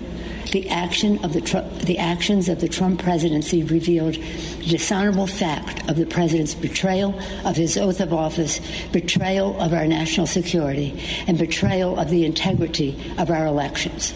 The 0.51 0.67
action 0.69 1.23
of 1.23 1.33
the 1.33 1.41
the 1.85 1.99
actions 1.99 2.49
of 2.49 2.59
the 2.59 2.67
Trump 2.67 3.01
presidency 3.03 3.63
revealed 3.63 4.15
the 4.15 4.65
dishonorable 4.65 5.27
fact 5.27 5.87
of 5.87 5.95
the 5.95 6.07
president's 6.07 6.55
betrayal 6.55 7.19
of 7.45 7.55
his 7.55 7.77
oath 7.77 7.99
of 7.99 8.13
office, 8.13 8.59
betrayal 8.91 9.59
of 9.61 9.73
our 9.73 9.85
national 9.85 10.25
security, 10.25 10.99
and 11.27 11.37
betrayal 11.37 11.99
of 11.99 12.09
the 12.09 12.25
integrity 12.25 12.99
of 13.19 13.29
our 13.29 13.45
elections. 13.45 14.13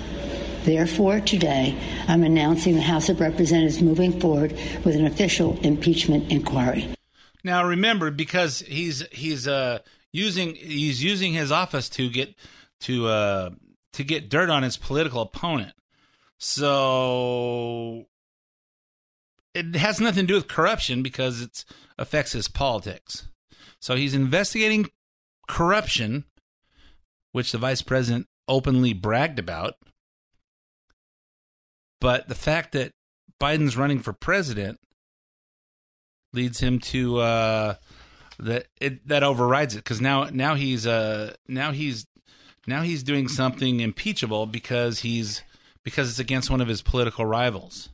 Therefore, 0.64 1.20
today, 1.20 1.78
I'm 2.08 2.24
announcing 2.24 2.76
the 2.76 2.82
House 2.82 3.10
of 3.10 3.20
Representatives 3.20 3.82
moving 3.82 4.20
forward 4.20 4.54
with 4.84 4.96
an 4.96 5.06
official 5.06 5.60
impeachment 5.62 6.32
inquiry. 6.32 6.88
Now 7.44 7.68
remember, 7.68 8.10
because 8.10 8.60
he's 8.62 9.06
he's 9.12 9.48
uh, 9.48 9.80
using 10.12 10.56
he's 10.56 11.04
using 11.04 11.34
his 11.34 11.52
office 11.52 11.90
to 11.90 12.10
get 12.10 12.34
to 12.82 13.08
uh, 13.08 13.50
to 13.94 14.04
get 14.04 14.30
dirt 14.30 14.50
on 14.50 14.64
his 14.64 14.78
political 14.78 15.22
opponent. 15.22 15.74
So 16.46 18.04
it 19.54 19.76
has 19.78 20.02
nothing 20.02 20.24
to 20.24 20.28
do 20.28 20.34
with 20.34 20.50
corruption 20.50 21.02
because 21.02 21.42
it 21.42 21.64
affects 21.98 22.34
his 22.34 22.50
politics. 22.50 23.30
So 23.80 23.96
he's 23.96 24.14
investigating 24.14 24.90
corruption, 25.48 26.26
which 27.32 27.54
the 27.54 27.58
vice 27.58 27.82
president 27.82 28.28
openly 28.50 28.92
bragged 28.92 29.40
about. 29.40 29.76
But 32.02 32.28
the 32.28 32.36
fact 32.36 32.74
that 32.74 32.92
Biden's 33.40 33.78
running 33.78 34.00
for 34.00 34.12
president 34.12 34.82
leads 36.34 36.60
him 36.60 36.80
to 36.80 37.20
uh, 37.20 37.76
that 38.40 38.68
it 38.82 39.08
that 39.08 39.24
overrides 39.24 39.76
it 39.76 39.86
because 39.86 40.02
now 40.02 40.26
now 40.26 40.56
he's 40.56 40.86
uh 40.86 41.36
now 41.48 41.72
he's 41.72 42.06
now 42.68 42.82
he's 42.82 43.02
doing 43.02 43.30
something 43.30 43.80
impeachable 43.80 44.46
because 44.46 45.00
he's 45.00 45.42
because 45.84 46.10
it's 46.10 46.20
against 46.20 46.50
one 46.50 46.62
of 46.62 46.68
his 46.68 46.82
political 46.82 47.26
rivals. 47.26 47.90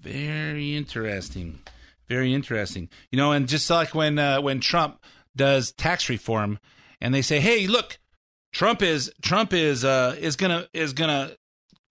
Very 0.00 0.76
interesting. 0.76 1.60
Very 2.08 2.34
interesting. 2.34 2.88
You 3.10 3.16
know, 3.16 3.32
and 3.32 3.48
just 3.48 3.68
like 3.70 3.94
when 3.94 4.18
uh, 4.18 4.40
when 4.40 4.60
Trump 4.60 5.02
does 5.34 5.72
tax 5.72 6.08
reform 6.08 6.58
and 7.00 7.14
they 7.14 7.22
say, 7.22 7.40
"Hey, 7.40 7.66
look, 7.66 7.98
Trump 8.52 8.82
is 8.82 9.10
Trump 9.22 9.52
is 9.52 9.84
uh, 9.84 10.16
is 10.18 10.36
gonna 10.36 10.68
is 10.74 10.92
gonna 10.92 11.36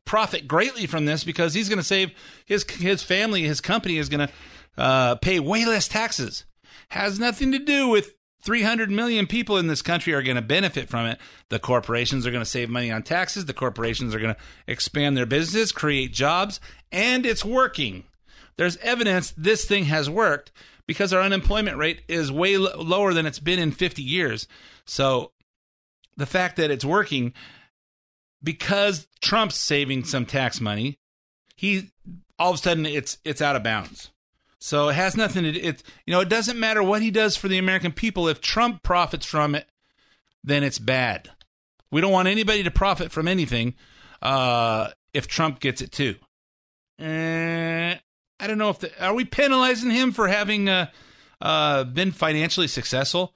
profit 0.05 0.47
greatly 0.47 0.85
from 0.85 1.05
this 1.05 1.23
because 1.23 1.53
he's 1.53 1.69
gonna 1.69 1.83
save 1.83 2.11
his 2.45 2.63
his 2.69 3.01
family, 3.01 3.43
his 3.43 3.61
company 3.61 3.97
is 3.97 4.09
gonna 4.09 4.29
uh, 4.77 5.15
pay 5.15 5.39
way 5.39 5.65
less 5.65 5.87
taxes." 5.87 6.45
Has 6.89 7.19
nothing 7.19 7.51
to 7.53 7.59
do 7.59 7.87
with 7.87 8.13
300 8.43 8.91
million 8.91 9.25
people 9.25 9.57
in 9.57 9.67
this 9.67 9.81
country 9.81 10.13
are 10.13 10.21
going 10.21 10.35
to 10.35 10.41
benefit 10.41 10.89
from 10.89 11.05
it. 11.05 11.19
The 11.49 11.59
corporations 11.59 12.27
are 12.27 12.31
going 12.31 12.43
to 12.43 12.49
save 12.49 12.69
money 12.69 12.91
on 12.91 13.03
taxes. 13.03 13.45
The 13.45 13.53
corporations 13.53 14.13
are 14.13 14.19
going 14.19 14.35
to 14.35 14.41
expand 14.67 15.15
their 15.15 15.25
businesses, 15.25 15.71
create 15.71 16.11
jobs, 16.11 16.59
and 16.91 17.25
it's 17.25 17.45
working. 17.45 18.03
There's 18.57 18.77
evidence 18.77 19.33
this 19.37 19.65
thing 19.65 19.85
has 19.85 20.09
worked 20.09 20.51
because 20.85 21.13
our 21.13 21.21
unemployment 21.21 21.77
rate 21.77 22.01
is 22.07 22.31
way 22.31 22.55
l- 22.55 22.71
lower 22.77 23.13
than 23.13 23.25
it's 23.25 23.39
been 23.39 23.59
in 23.59 23.71
50 23.71 24.01
years. 24.01 24.47
So 24.85 25.31
the 26.17 26.25
fact 26.25 26.57
that 26.57 26.69
it's 26.69 26.85
working 26.85 27.33
because 28.43 29.07
Trump's 29.21 29.55
saving 29.55 30.03
some 30.03 30.25
tax 30.25 30.59
money, 30.59 30.99
he 31.55 31.91
all 32.37 32.51
of 32.51 32.55
a 32.55 32.61
sudden 32.61 32.85
it's 32.85 33.17
it's 33.23 33.41
out 33.41 33.55
of 33.55 33.63
bounds. 33.63 34.09
So 34.63 34.87
it 34.87 34.93
has 34.93 35.17
nothing 35.17 35.43
to 35.43 35.51
do. 35.51 35.59
It 35.59 35.83
you 36.05 36.13
know 36.13 36.21
it 36.21 36.29
doesn't 36.29 36.57
matter 36.57 36.81
what 36.81 37.01
he 37.01 37.11
does 37.11 37.35
for 37.35 37.49
the 37.49 37.57
American 37.57 37.91
people. 37.91 38.29
If 38.29 38.39
Trump 38.39 38.81
profits 38.81 39.25
from 39.25 39.55
it, 39.55 39.67
then 40.41 40.63
it's 40.63 40.79
bad. 40.79 41.31
We 41.91 41.99
don't 41.99 42.13
want 42.13 42.29
anybody 42.29 42.63
to 42.63 42.71
profit 42.71 43.11
from 43.11 43.27
anything. 43.27 43.75
Uh, 44.21 44.91
if 45.13 45.27
Trump 45.27 45.59
gets 45.59 45.81
it 45.81 45.91
too, 45.91 46.15
uh, 46.97 47.03
I 48.39 48.47
don't 48.47 48.57
know 48.57 48.69
if 48.69 48.79
the, 48.79 49.05
are 49.05 49.13
we 49.13 49.25
penalizing 49.25 49.91
him 49.91 50.13
for 50.13 50.29
having 50.29 50.69
uh, 50.69 50.91
uh, 51.41 51.83
been 51.83 52.13
financially 52.13 52.69
successful. 52.69 53.33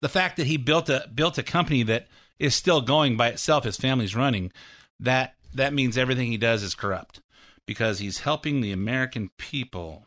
The 0.00 0.08
fact 0.08 0.38
that 0.38 0.46
he 0.46 0.56
built 0.56 0.88
a 0.88 1.06
built 1.14 1.36
a 1.36 1.42
company 1.42 1.82
that 1.82 2.06
is 2.38 2.54
still 2.54 2.80
going 2.80 3.18
by 3.18 3.28
itself, 3.28 3.64
his 3.64 3.76
family's 3.76 4.16
running, 4.16 4.50
that 4.98 5.34
that 5.52 5.74
means 5.74 5.98
everything 5.98 6.30
he 6.30 6.38
does 6.38 6.62
is 6.62 6.74
corrupt 6.74 7.20
because 7.66 7.98
he's 7.98 8.20
helping 8.20 8.60
the 8.60 8.72
American 8.72 9.30
people. 9.38 10.04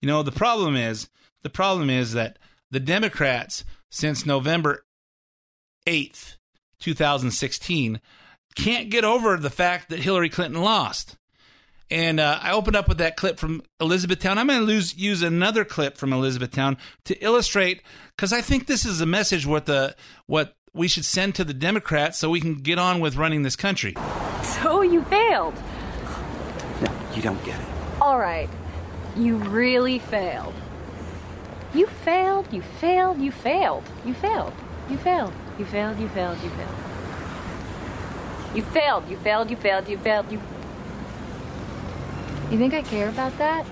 You 0.00 0.08
know, 0.08 0.22
the 0.22 0.32
problem 0.32 0.76
is 0.76 1.08
the 1.42 1.50
problem 1.50 1.90
is 1.90 2.12
that 2.12 2.38
the 2.70 2.80
Democrats 2.80 3.64
since 3.90 4.26
November 4.26 4.84
8th, 5.86 6.36
2016 6.80 8.00
can't 8.54 8.90
get 8.90 9.04
over 9.04 9.36
the 9.36 9.50
fact 9.50 9.88
that 9.88 10.00
Hillary 10.00 10.28
Clinton 10.28 10.60
lost. 10.60 11.16
And 11.90 12.20
uh, 12.20 12.38
I 12.42 12.52
opened 12.52 12.76
up 12.76 12.88
with 12.88 12.98
that 12.98 13.16
clip 13.16 13.38
from 13.38 13.62
Elizabethtown. 13.80 14.36
I'm 14.36 14.48
going 14.48 14.66
to 14.66 14.96
use 14.96 15.22
another 15.22 15.64
clip 15.64 15.96
from 15.96 16.12
Elizabethtown 16.12 16.76
to 17.04 17.14
illustrate 17.24 17.82
because 18.14 18.32
I 18.32 18.42
think 18.42 18.66
this 18.66 18.84
is 18.84 19.00
a 19.00 19.06
message 19.06 19.46
what 19.46 19.64
the 19.64 19.96
what 20.26 20.54
we 20.74 20.86
should 20.86 21.06
send 21.06 21.34
to 21.36 21.44
the 21.44 21.54
Democrats 21.54 22.18
so 22.18 22.28
we 22.28 22.42
can 22.42 22.56
get 22.56 22.78
on 22.78 23.00
with 23.00 23.16
running 23.16 23.42
this 23.42 23.56
country. 23.56 23.94
So 24.42 24.82
you 24.82 25.02
failed. 25.04 25.54
You 27.18 27.24
don't 27.24 27.44
get 27.44 27.58
it. 27.58 27.66
All 28.00 28.16
right. 28.16 28.48
You 29.16 29.38
really 29.38 29.98
failed. 29.98 30.54
You 31.74 31.88
failed, 31.88 32.52
you 32.52 32.62
failed, 32.62 33.18
you 33.18 33.32
failed. 33.32 33.82
You 34.06 34.14
failed. 34.14 34.52
You 34.88 34.98
failed. 34.98 35.32
You 35.58 35.64
failed, 35.64 35.98
you 35.98 36.08
failed, 36.10 36.40
you 36.40 36.48
failed. 36.50 36.76
You 38.54 38.62
failed, 38.62 39.10
you 39.10 39.16
failed, 39.16 39.50
you 39.50 39.56
failed, 39.56 39.88
you 39.88 39.98
failed, 39.98 40.30
you 40.30 40.40
You 42.52 42.56
think 42.56 42.72
I 42.72 42.82
care 42.82 43.08
about 43.08 43.36
that? 43.38 43.66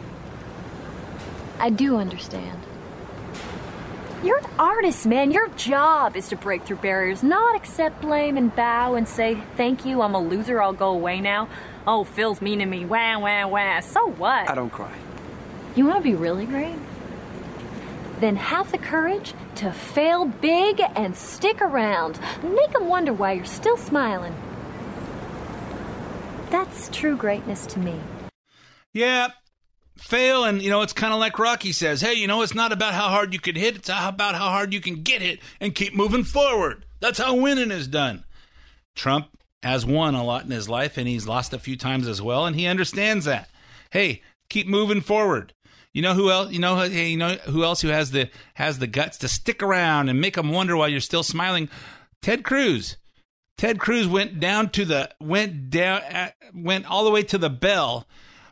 I 1.61 1.71
do 1.71 1.99
understand. 1.99 2.61
You're 4.25 4.39
an 4.39 4.51
artist, 4.59 5.07
man. 5.07 5.31
Your 5.31 5.47
job 5.51 6.17
is 6.17 6.27
to 6.31 6.37
break 6.37 6.65
through 6.65 6.79
barriers, 6.79 7.23
not 7.23 7.55
accept 7.55 8.01
blame 8.01 8.37
and 8.37 8.55
bow 8.57 8.97
and 8.97 9.07
say, 9.07 9.41
thank 9.57 9.87
you, 9.87 10.03
I'm 10.03 10.17
a 10.17 10.21
loser, 10.21 10.61
I'll 10.61 10.73
go 10.73 10.91
away 10.91 11.21
now. 11.21 11.49
Oh, 11.87 12.03
Phil's 12.03 12.43
mean 12.43 12.59
to 12.59 12.67
me. 12.67 12.85
Wah, 12.85 13.19
wah, 13.19 13.47
wah. 13.47 13.81
So 13.81 14.11
what? 14.13 14.51
I 14.51 14.55
don't 14.55 14.71
cry. 14.71 14.93
You 15.77 15.87
want 15.87 15.99
to 15.99 16.03
be 16.03 16.15
really 16.15 16.47
great? 16.47 16.77
Then 18.19 18.35
have 18.37 18.73
the 18.73 18.79
courage 18.79 19.35
to 19.57 19.71
fail 19.73 20.25
big 20.25 20.81
and 20.97 21.15
stick 21.15 21.61
around. 21.61 22.19
Make 22.43 22.73
them 22.73 22.89
wonder 22.89 23.13
why 23.13 23.33
you're 23.33 23.45
still 23.45 23.77
smiling. 23.77 24.35
That's 26.51 26.89
true 26.89 27.17
greatness 27.17 27.67
to 27.67 27.79
me. 27.79 28.01
Yeah, 28.95 29.29
fail, 29.99 30.45
and 30.45 30.63
you 30.63 30.71
know 30.71 30.83
it's 30.83 30.95
kind 30.95 31.13
of 31.13 31.21
like 31.21 31.39
Rocky 31.39 31.73
says. 31.73 32.01
Hey, 32.01 32.15
you 32.15 32.27
know 32.27 32.43
it's 32.43 32.55
not 32.55 32.73
about 32.73 32.95
how 32.95 33.09
hard 33.09 33.35
you 33.35 33.41
can 33.41 33.55
hit; 33.55 33.77
it's 33.77 33.91
about 33.91 34.35
how 34.35 34.49
hard 34.49 34.73
you 34.73 34.81
can 34.81 35.03
get 35.03 35.21
hit 35.21 35.41
and 35.61 35.75
keep 35.75 35.95
moving 35.95 36.25
forward. 36.25 36.87
That's 37.01 37.19
how 37.19 37.35
winning 37.35 37.71
is 37.71 37.87
done. 37.87 38.25
Trump 38.95 39.36
has 39.67 39.85
won 39.85 40.15
a 40.15 40.25
lot 40.25 40.45
in 40.45 40.51
his 40.51 40.69
life, 40.69 40.97
and 40.97 41.09
he's 41.09 41.27
lost 41.27 41.53
a 41.53 41.59
few 41.59 41.77
times 41.77 42.09
as 42.09 42.23
well, 42.23 42.47
and 42.47 42.57
he 42.57 42.67
understands 42.67 43.25
that. 43.25 43.51
Hey, 43.91 44.23
keep 44.49 44.67
moving 44.67 45.01
forward. 45.01 45.53
You 45.93 46.03
know 46.03 46.15
who 46.15 46.31
else? 46.31 46.53
You 46.53 46.59
know, 46.59 46.77
hey, 46.77 47.09
you 47.09 47.17
know 47.17 47.37
who 47.47 47.65
else 47.65 47.81
who 47.81 47.89
has 47.89 48.11
the 48.11 48.29
has 48.55 48.79
the 48.79 48.87
guts 48.87 49.19
to 49.19 49.29
stick 49.29 49.63
around 49.63 50.09
and 50.09 50.21
make 50.21 50.35
them 50.35 50.51
wonder 50.51 50.77
why 50.77 50.89
you're 50.89 51.01
still 51.01 51.23
smiling? 51.23 51.69
Ted 52.23 52.45
Cruz. 52.45 52.97
Ted 53.57 53.81
Cruz 53.81 54.07
went 54.07 54.39
down 54.39 54.69
to 54.71 54.85
the 54.85 55.11
went 55.21 55.71
down 55.71 56.03
at, 56.03 56.35
went 56.55 56.85
all 56.85 57.05
the 57.05 57.11
way 57.11 57.23
to 57.23 57.39
the 57.39 57.49
bell, 57.49 58.07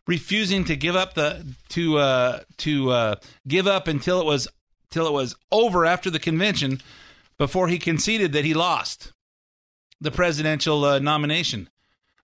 refusing 0.07 0.65
to 0.65 0.75
give 0.75 0.97
up 0.97 1.15
the 1.15 1.55
to 1.71 1.99
uh, 1.99 2.41
to 2.59 2.91
uh, 2.91 3.15
give 3.47 3.67
up 3.67 3.89
until 3.89 4.21
it 4.21 4.27
was 4.27 4.49
till 4.91 5.07
it 5.07 5.13
was 5.13 5.37
over 5.53 5.85
after 5.85 6.09
the 6.09 6.19
convention, 6.19 6.81
before 7.37 7.69
he 7.69 7.79
conceded 7.79 8.33
that 8.33 8.47
he 8.47 8.55
lost 8.55 9.13
the 10.05 10.11
presidential 10.11 10.85
uh, 10.85 10.99
nomination. 10.99 11.69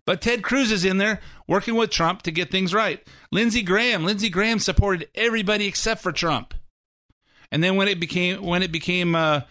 But 0.06 0.20
Ted 0.20 0.42
Cruz 0.42 0.72
is 0.72 0.84
in 0.84 0.98
there 0.98 1.20
working 1.46 1.74
with 1.74 1.90
Trump 1.90 2.22
to 2.22 2.30
get 2.30 2.50
things 2.50 2.72
right. 2.72 3.06
Lindsey 3.30 3.62
Graham, 3.62 4.04
Lindsey 4.04 4.28
Graham 4.28 4.58
supported 4.58 5.08
everybody 5.14 5.66
except 5.66 6.02
for 6.02 6.12
Trump. 6.12 6.54
And 7.52 7.62
then 7.62 7.76
when 7.76 7.88
it 7.88 8.00
became 8.00 8.42
when 8.42 8.62
it 8.62 8.72
became 8.72 9.14
uh, 9.14 9.42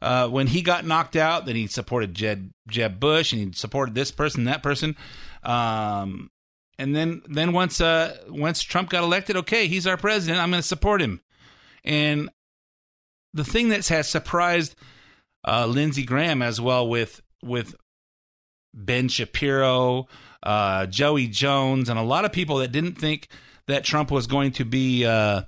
uh, 0.00 0.28
when 0.28 0.46
he 0.46 0.62
got 0.62 0.86
knocked 0.86 1.16
out, 1.16 1.46
then 1.46 1.56
he 1.56 1.66
supported 1.66 2.14
Jeb 2.14 2.50
Jeb 2.68 3.00
Bush 3.00 3.32
and 3.32 3.42
he 3.42 3.52
supported 3.52 3.94
this 3.94 4.10
person, 4.10 4.44
that 4.44 4.62
person. 4.62 4.96
Um, 5.42 6.30
and 6.78 6.94
then 6.94 7.22
then 7.26 7.52
once 7.52 7.80
uh, 7.80 8.16
once 8.28 8.62
Trump 8.62 8.90
got 8.90 9.02
elected, 9.02 9.36
okay, 9.36 9.66
he's 9.66 9.86
our 9.86 9.96
president. 9.96 10.40
I'm 10.40 10.50
going 10.50 10.62
to 10.62 10.66
support 10.66 11.02
him. 11.02 11.20
And 11.84 12.30
the 13.34 13.44
thing 13.44 13.68
that 13.70 13.86
has 13.88 14.08
surprised 14.08 14.76
uh, 15.46 15.66
Lindsey 15.66 16.04
Graham 16.04 16.42
as 16.42 16.60
well 16.60 16.88
with 16.88 17.22
with 17.42 17.74
Ben 18.74 19.08
Shapiro, 19.08 20.06
uh, 20.42 20.86
Joey 20.86 21.26
Jones, 21.26 21.88
and 21.88 21.98
a 21.98 22.02
lot 22.02 22.24
of 22.24 22.32
people 22.32 22.58
that 22.58 22.72
didn't 22.72 22.98
think 22.98 23.28
that 23.66 23.84
Trump 23.84 24.10
was 24.10 24.26
going 24.26 24.52
to 24.52 24.64
be 24.64 25.04
uh, 25.04 25.42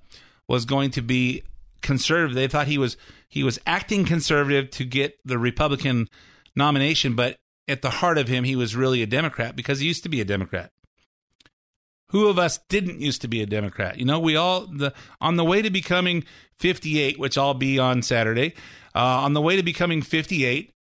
was 0.49 0.64
going 0.64 0.91
to 0.93 1.03
be 1.03 1.43
conservative. 1.82 2.34
They 2.34 2.49
thought 2.49 2.66
he 2.66 2.78
was 2.78 2.97
he 3.28 3.43
was 3.43 3.59
acting 3.66 4.05
conservative 4.05 4.70
to 4.72 4.84
get 4.84 5.18
the 5.24 5.38
Republican 5.38 6.09
nomination, 6.57 7.14
but 7.14 7.36
at 7.68 7.82
the 7.82 7.91
heart 7.91 8.18
of 8.18 8.28
him, 8.28 8.45
he 8.45 8.57
was 8.57 8.74
really 8.74 9.03
a 9.03 9.07
Democrat 9.07 9.55
because 9.55 9.80
he 9.80 9.86
used 9.86 10.03
to 10.03 10.09
be 10.09 10.20
a 10.20 10.24
Democrat. 10.24 10.70
Who 12.09 12.26
of 12.26 12.41
us 12.41 12.59
didn't 12.68 13.01
used 13.01 13.22
to 13.22 13.28
be 13.28 13.41
a 13.41 13.47
Democrat? 13.47 13.99
You 13.99 14.05
know, 14.05 14.18
we 14.18 14.34
all 14.34 14.66
the 14.66 14.93
on 15.20 15.36
the 15.36 15.45
way 15.45 15.62
to 15.62 15.70
becoming 15.70 16.24
58, 16.59 17.18
which 17.20 17.38
I'll 17.38 17.55
be 17.55 17.78
on 17.78 18.03
Saturday. 18.03 18.55
Uh, 18.93 19.22
on 19.22 19.34
the 19.34 19.41
way 19.41 19.55
to 19.55 19.62
becoming 19.62 20.03
58, 20.03 20.72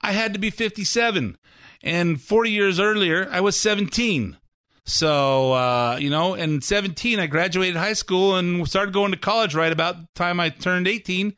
I 0.00 0.12
had 0.12 0.32
to 0.34 0.38
be 0.38 0.50
57, 0.50 1.36
and 1.82 2.20
40 2.20 2.50
years 2.50 2.78
earlier, 2.78 3.28
I 3.30 3.40
was 3.40 3.56
17. 3.56 4.36
So 4.84 5.52
uh, 5.52 5.98
you 6.00 6.10
know, 6.10 6.34
and 6.34 6.62
17, 6.62 7.18
I 7.18 7.26
graduated 7.26 7.76
high 7.76 7.92
school 7.92 8.36
and 8.36 8.66
started 8.68 8.94
going 8.94 9.10
to 9.10 9.18
college 9.18 9.54
right 9.54 9.72
about 9.72 9.96
the 9.98 10.06
time 10.14 10.38
I 10.38 10.50
turned 10.50 10.86
18, 10.86 11.34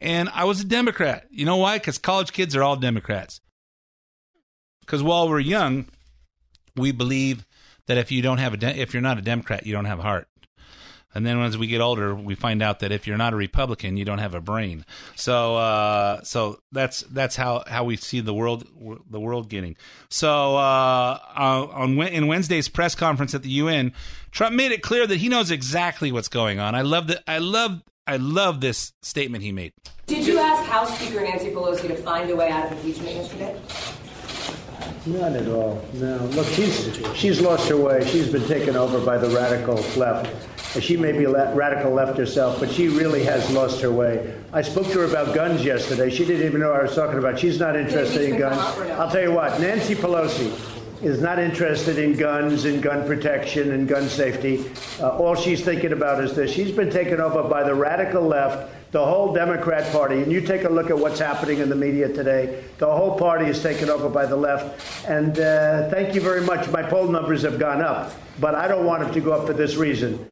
and 0.00 0.28
I 0.30 0.44
was 0.44 0.60
a 0.60 0.64
Democrat. 0.64 1.26
You 1.30 1.44
know 1.44 1.58
why? 1.58 1.78
Because 1.78 1.98
college 1.98 2.32
kids 2.32 2.56
are 2.56 2.62
all 2.62 2.76
Democrats. 2.76 3.40
Because 4.80 5.02
while 5.02 5.28
we're 5.28 5.40
young, 5.40 5.88
we 6.76 6.92
believe 6.92 7.44
that 7.86 7.98
if 7.98 8.10
you 8.10 8.22
don't 8.22 8.38
have 8.38 8.54
a 8.54 8.56
de- 8.56 8.80
if 8.80 8.94
you're 8.94 9.02
not 9.02 9.18
a 9.18 9.22
Democrat, 9.22 9.66
you 9.66 9.72
don't 9.72 9.84
have 9.84 9.98
a 9.98 10.02
heart. 10.02 10.28
And 11.16 11.24
then 11.24 11.40
as 11.40 11.56
we 11.56 11.66
get 11.66 11.80
older, 11.80 12.14
we 12.14 12.34
find 12.34 12.62
out 12.62 12.80
that 12.80 12.92
if 12.92 13.06
you're 13.06 13.16
not 13.16 13.32
a 13.32 13.36
Republican, 13.36 13.96
you 13.96 14.04
don't 14.04 14.18
have 14.18 14.34
a 14.34 14.40
brain. 14.42 14.84
So, 15.14 15.56
uh, 15.56 16.22
so 16.24 16.60
that's 16.72 17.00
that's 17.10 17.36
how, 17.36 17.64
how 17.66 17.84
we 17.84 17.96
see 17.96 18.20
the 18.20 18.34
world 18.34 18.66
the 19.08 19.18
world 19.18 19.48
getting. 19.48 19.76
So, 20.10 20.56
uh, 20.56 21.18
on 21.34 21.98
in 21.98 22.26
Wednesday's 22.26 22.68
press 22.68 22.94
conference 22.94 23.34
at 23.34 23.42
the 23.42 23.48
UN, 23.48 23.94
Trump 24.30 24.54
made 24.54 24.72
it 24.72 24.82
clear 24.82 25.06
that 25.06 25.16
he 25.16 25.30
knows 25.30 25.50
exactly 25.50 26.12
what's 26.12 26.28
going 26.28 26.60
on. 26.60 26.74
I 26.74 26.82
love 26.82 27.06
that. 27.06 27.22
I 27.26 27.38
love 27.38 27.82
I 28.06 28.18
love 28.18 28.60
this 28.60 28.92
statement 29.00 29.42
he 29.42 29.52
made. 29.52 29.72
Did 30.04 30.26
you 30.26 30.38
ask 30.38 30.68
House 30.68 30.98
Speaker 30.98 31.22
Nancy 31.22 31.50
Pelosi 31.50 31.88
to 31.88 31.96
find 31.96 32.28
a 32.28 32.36
way 32.36 32.50
out 32.50 32.70
of 32.70 32.72
impeachment 32.72 33.16
yesterday? 33.16 33.58
Not 35.06 35.32
at 35.32 35.48
all. 35.48 35.82
No. 35.94 36.16
Look, 36.34 36.46
she's 36.48 37.00
she's 37.14 37.40
lost 37.40 37.70
her 37.70 37.76
way. 37.78 38.06
She's 38.06 38.30
been 38.30 38.46
taken 38.46 38.76
over 38.76 39.00
by 39.00 39.16
the 39.16 39.30
radical 39.30 39.76
left. 39.96 40.30
She 40.80 40.96
may 40.96 41.12
be 41.12 41.26
radical 41.26 41.92
left 41.92 42.18
herself, 42.18 42.60
but 42.60 42.70
she 42.70 42.88
really 42.88 43.24
has 43.24 43.50
lost 43.50 43.80
her 43.80 43.90
way. 43.90 44.34
I 44.52 44.62
spoke 44.62 44.86
to 44.88 44.98
her 45.00 45.04
about 45.04 45.34
guns 45.34 45.64
yesterday. 45.64 46.10
She 46.10 46.24
didn't 46.24 46.46
even 46.46 46.60
know 46.60 46.70
what 46.70 46.80
I 46.80 46.82
was 46.84 46.94
talking 46.94 47.18
about. 47.18 47.38
She's 47.38 47.58
not 47.58 47.76
interested 47.76 48.22
in 48.22 48.38
guns. 48.38 48.58
I'll 48.92 49.10
tell 49.10 49.22
you 49.22 49.32
what, 49.32 49.60
Nancy 49.60 49.94
Pelosi 49.94 50.52
is 51.02 51.20
not 51.20 51.38
interested 51.38 51.98
in 51.98 52.14
guns 52.14 52.64
and 52.64 52.82
gun 52.82 53.06
protection 53.06 53.72
and 53.72 53.86
gun 53.86 54.08
safety. 54.08 54.64
Uh, 55.00 55.16
all 55.18 55.34
she's 55.34 55.64
thinking 55.64 55.92
about 55.92 56.22
is 56.22 56.34
this. 56.34 56.50
She's 56.50 56.72
been 56.72 56.90
taken 56.90 57.20
over 57.20 57.42
by 57.42 57.62
the 57.64 57.74
radical 57.74 58.22
left, 58.22 58.72
the 58.92 59.04
whole 59.04 59.34
Democrat 59.34 59.90
Party. 59.92 60.22
And 60.22 60.32
you 60.32 60.40
take 60.40 60.64
a 60.64 60.68
look 60.68 60.90
at 60.90 60.98
what's 60.98 61.18
happening 61.18 61.58
in 61.58 61.68
the 61.68 61.76
media 61.76 62.08
today. 62.08 62.64
The 62.78 62.86
whole 62.86 63.18
party 63.18 63.46
is 63.46 63.62
taken 63.62 63.90
over 63.90 64.08
by 64.08 64.26
the 64.26 64.36
left. 64.36 65.06
And 65.06 65.38
uh, 65.38 65.90
thank 65.90 66.14
you 66.14 66.20
very 66.20 66.40
much. 66.40 66.68
My 66.70 66.82
poll 66.82 67.08
numbers 67.08 67.42
have 67.42 67.58
gone 67.58 67.82
up, 67.82 68.12
but 68.40 68.54
I 68.54 68.68
don't 68.68 68.86
want 68.86 69.02
them 69.02 69.12
to 69.12 69.20
go 69.20 69.32
up 69.32 69.46
for 69.46 69.52
this 69.52 69.76
reason. 69.76 70.26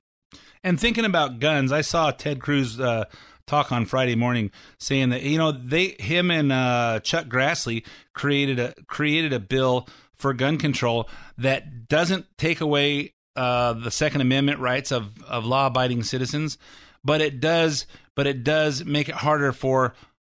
And 0.65 0.81
thinking 0.81 1.05
about 1.05 1.41
guns, 1.41 1.71
I 1.71 1.83
saw 1.83 2.11
Ted 2.11 2.41
Cruz 2.41 2.81
uh, 2.81 3.05
talk 3.47 3.71
on 3.71 3.85
Friday 3.85 4.15
morning 4.15 4.51
saying 4.79 5.11
that 5.11 5.23
you 5.23 5.37
know 5.37 5.53
they 5.53 5.89
him 6.01 6.31
and 6.31 6.51
uh, 6.51 7.01
Chuck 7.01 7.27
Grassley 7.27 7.85
created 8.15 8.59
a 8.59 8.75
created 8.87 9.35
a 9.35 9.39
bill 9.39 9.87
for 10.15 10.33
gun 10.33 10.57
control 10.57 11.09
that 11.37 11.87
doesn't 11.87 12.27
take 12.39 12.63
away 12.63 13.13
uh, 13.37 13.75
the 13.75 13.91
Second 13.91 14.23
Amendment 14.23 14.59
rights 14.59 14.91
of 14.91 15.23
of 15.25 15.45
law 15.45 15.67
abiding 15.67 16.03
citizens, 16.03 16.57
but 17.05 17.21
it 17.21 17.41
does 17.41 17.87
but 18.15 18.27
it 18.27 18.43
does 18.43 18.87
make 18.87 19.11
it 19.11 19.17
harder 19.17 19.53
for 19.53 19.93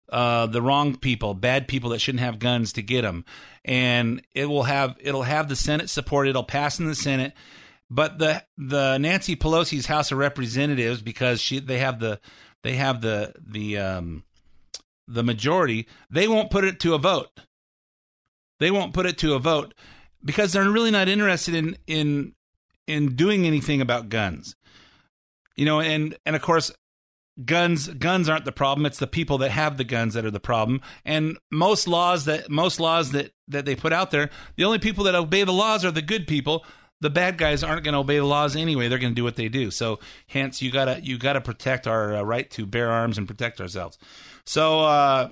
uh, 0.09 0.47
the 0.47 0.61
wrong 0.61 0.95
people, 0.95 1.35
bad 1.35 1.67
people 1.67 1.91
that 1.91 1.99
shouldn't 1.99 2.23
have 2.23 2.39
guns 2.39 2.73
to 2.73 2.81
get 2.81 3.03
them, 3.03 3.25
and 3.63 4.23
it 4.33 4.45
will 4.45 4.63
have 4.63 4.97
it'll 4.99 5.21
have 5.21 5.49
the 5.49 5.55
Senate 5.55 5.91
support. 5.91 6.27
It'll 6.27 6.43
pass 6.43 6.79
in 6.79 6.87
the 6.87 6.95
Senate 6.95 7.33
but 7.95 8.19
the 8.19 8.43
the 8.57 8.97
Nancy 8.97 9.37
Pelosi's 9.37 9.85
House 9.85 10.11
of 10.11 10.17
Representatives 10.17 11.01
because 11.01 11.39
she 11.39 11.59
they 11.59 11.79
have 11.79 11.99
the 11.99 12.19
they 12.61 12.75
have 12.75 12.99
the 12.99 13.33
the 13.39 13.77
um 13.77 14.23
the 15.07 15.23
majority 15.23 15.87
they 16.09 16.27
won't 16.27 16.51
put 16.51 16.65
it 16.65 16.79
to 16.81 16.93
a 16.93 16.97
vote. 16.97 17.29
They 18.59 18.69
won't 18.69 18.93
put 18.93 19.05
it 19.05 19.17
to 19.19 19.33
a 19.33 19.39
vote 19.39 19.73
because 20.23 20.51
they're 20.51 20.69
really 20.69 20.91
not 20.91 21.07
interested 21.07 21.55
in 21.55 21.77
in 21.87 22.33
in 22.85 23.15
doing 23.15 23.47
anything 23.47 23.79
about 23.79 24.09
guns. 24.09 24.57
You 25.55 25.65
know 25.65 25.79
and 25.79 26.17
and 26.25 26.35
of 26.35 26.41
course 26.41 26.73
guns 27.45 27.87
guns 27.87 28.27
aren't 28.27 28.43
the 28.43 28.51
problem. 28.51 28.85
It's 28.85 28.99
the 28.99 29.07
people 29.07 29.37
that 29.37 29.51
have 29.51 29.77
the 29.77 29.85
guns 29.85 30.15
that 30.15 30.25
are 30.25 30.31
the 30.31 30.41
problem. 30.41 30.81
And 31.05 31.37
most 31.49 31.87
laws 31.87 32.25
that 32.25 32.49
most 32.49 32.81
laws 32.81 33.11
that 33.11 33.31
that 33.47 33.63
they 33.63 33.75
put 33.77 33.93
out 33.93 34.11
there 34.11 34.29
the 34.57 34.65
only 34.65 34.79
people 34.79 35.05
that 35.05 35.15
obey 35.15 35.45
the 35.45 35.53
laws 35.53 35.85
are 35.85 35.91
the 35.91 36.01
good 36.01 36.27
people 36.27 36.65
the 37.01 37.09
bad 37.09 37.37
guys 37.37 37.63
aren't 37.63 37.83
going 37.83 37.93
to 37.93 37.99
obey 37.99 38.17
the 38.17 38.25
laws 38.25 38.55
anyway. 38.55 38.87
They're 38.87 38.99
going 38.99 39.13
to 39.13 39.15
do 39.15 39.23
what 39.23 39.35
they 39.35 39.49
do. 39.49 39.71
So, 39.71 39.99
hence, 40.27 40.61
you 40.61 40.71
gotta 40.71 41.01
you 41.03 41.17
gotta 41.17 41.41
protect 41.41 41.87
our 41.87 42.15
uh, 42.15 42.21
right 42.23 42.49
to 42.51 42.65
bear 42.65 42.89
arms 42.91 43.17
and 43.17 43.27
protect 43.27 43.59
ourselves. 43.59 43.97
So, 44.45 44.81
uh, 44.81 45.29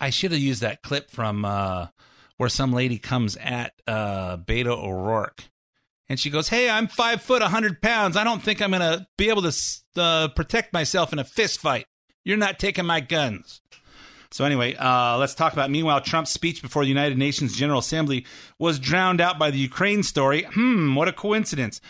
I 0.00 0.10
should 0.10 0.32
have 0.32 0.40
used 0.40 0.62
that 0.62 0.82
clip 0.82 1.10
from 1.10 1.44
uh, 1.44 1.88
where 2.36 2.48
some 2.48 2.72
lady 2.72 2.98
comes 2.98 3.36
at 3.36 3.72
uh, 3.86 4.36
Beto 4.36 4.76
O'Rourke, 4.76 5.44
and 6.08 6.18
she 6.18 6.30
goes, 6.30 6.48
"Hey, 6.48 6.68
I'm 6.68 6.88
five 6.88 7.22
foot, 7.22 7.42
a 7.42 7.48
hundred 7.48 7.80
pounds. 7.80 8.16
I 8.16 8.24
don't 8.24 8.42
think 8.42 8.60
I'm 8.60 8.70
going 8.70 8.80
to 8.80 9.06
be 9.16 9.28
able 9.28 9.42
to 9.42 9.54
uh, 9.96 10.28
protect 10.28 10.72
myself 10.72 11.12
in 11.12 11.18
a 11.18 11.24
fist 11.24 11.60
fight. 11.60 11.86
You're 12.24 12.36
not 12.36 12.58
taking 12.58 12.86
my 12.86 13.00
guns." 13.00 13.60
So 14.32 14.44
anyway, 14.44 14.74
uh, 14.74 15.18
let's 15.18 15.34
talk 15.34 15.52
about. 15.52 15.70
Meanwhile, 15.70 16.00
Trump's 16.00 16.30
speech 16.30 16.62
before 16.62 16.84
the 16.84 16.88
United 16.88 17.18
Nations 17.18 17.54
General 17.54 17.80
Assembly 17.80 18.26
was 18.58 18.78
drowned 18.78 19.20
out 19.20 19.38
by 19.38 19.50
the 19.50 19.58
Ukraine 19.58 20.02
story. 20.02 20.44
Hmm, 20.44 20.94
what 20.94 21.08
a 21.08 21.12
coincidence! 21.12 21.80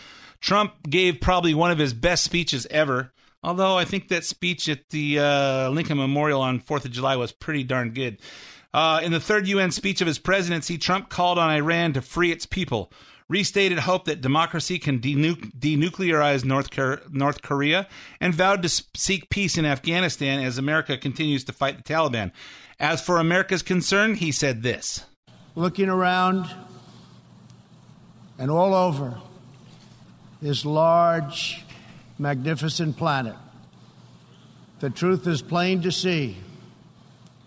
Trump 0.41 0.73
gave 0.89 1.21
probably 1.21 1.53
one 1.53 1.71
of 1.71 1.77
his 1.77 1.93
best 1.93 2.23
speeches 2.23 2.67
ever. 2.69 3.13
Although 3.43 3.77
I 3.77 3.85
think 3.85 4.07
that 4.07 4.23
speech 4.23 4.69
at 4.69 4.89
the 4.89 5.19
uh, 5.19 5.69
Lincoln 5.69 5.97
Memorial 5.97 6.41
on 6.41 6.59
Fourth 6.59 6.85
of 6.85 6.91
July 6.91 7.15
was 7.17 7.31
pretty 7.31 7.63
darn 7.63 7.91
good. 7.91 8.19
Uh, 8.73 9.01
in 9.03 9.11
the 9.11 9.19
third 9.19 9.47
UN 9.47 9.71
speech 9.71 10.01
of 10.01 10.07
his 10.07 10.17
presidency, 10.17 10.77
Trump 10.77 11.09
called 11.09 11.37
on 11.37 11.51
Iran 11.51 11.93
to 11.93 12.01
free 12.01 12.31
its 12.31 12.45
people, 12.45 12.91
restated 13.29 13.79
hope 13.79 14.05
that 14.05 14.21
democracy 14.21 14.79
can 14.79 14.99
denu- 14.99 15.51
denuclearize 15.57 16.43
North, 16.45 16.69
North 17.11 17.41
Korea, 17.41 17.87
and 18.19 18.33
vowed 18.33 18.61
to 18.63 18.69
seek 18.69 19.29
peace 19.29 19.57
in 19.57 19.65
Afghanistan 19.65 20.39
as 20.43 20.57
America 20.57 20.97
continues 20.97 21.43
to 21.45 21.53
fight 21.53 21.77
the 21.77 21.83
Taliban. 21.83 22.31
As 22.79 23.01
for 23.01 23.17
America's 23.17 23.61
concern, 23.61 24.15
he 24.15 24.31
said 24.31 24.63
this. 24.63 25.05
looking 25.55 25.89
around 25.89 26.49
and 28.39 28.49
all 28.49 28.73
over 28.73 29.19
this 30.41 30.65
large, 30.65 31.63
magnificent 32.17 32.97
planet, 32.97 33.35
the 34.79 34.89
truth 34.89 35.25
is 35.27 35.41
plain 35.41 35.81
to 35.83 35.91
see. 35.91 36.37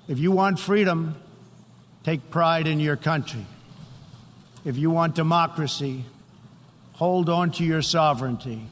If 0.08 0.18
you 0.18 0.30
want 0.32 0.58
freedom, 0.58 1.16
take 2.04 2.30
pride 2.30 2.66
in 2.66 2.80
your 2.80 2.96
country. 2.96 3.44
If 4.66 4.76
you 4.76 4.90
want 4.90 5.14
democracy, 5.14 6.04
hold 6.94 7.28
on 7.28 7.52
to 7.52 7.64
your 7.64 7.82
sovereignty. 7.82 8.66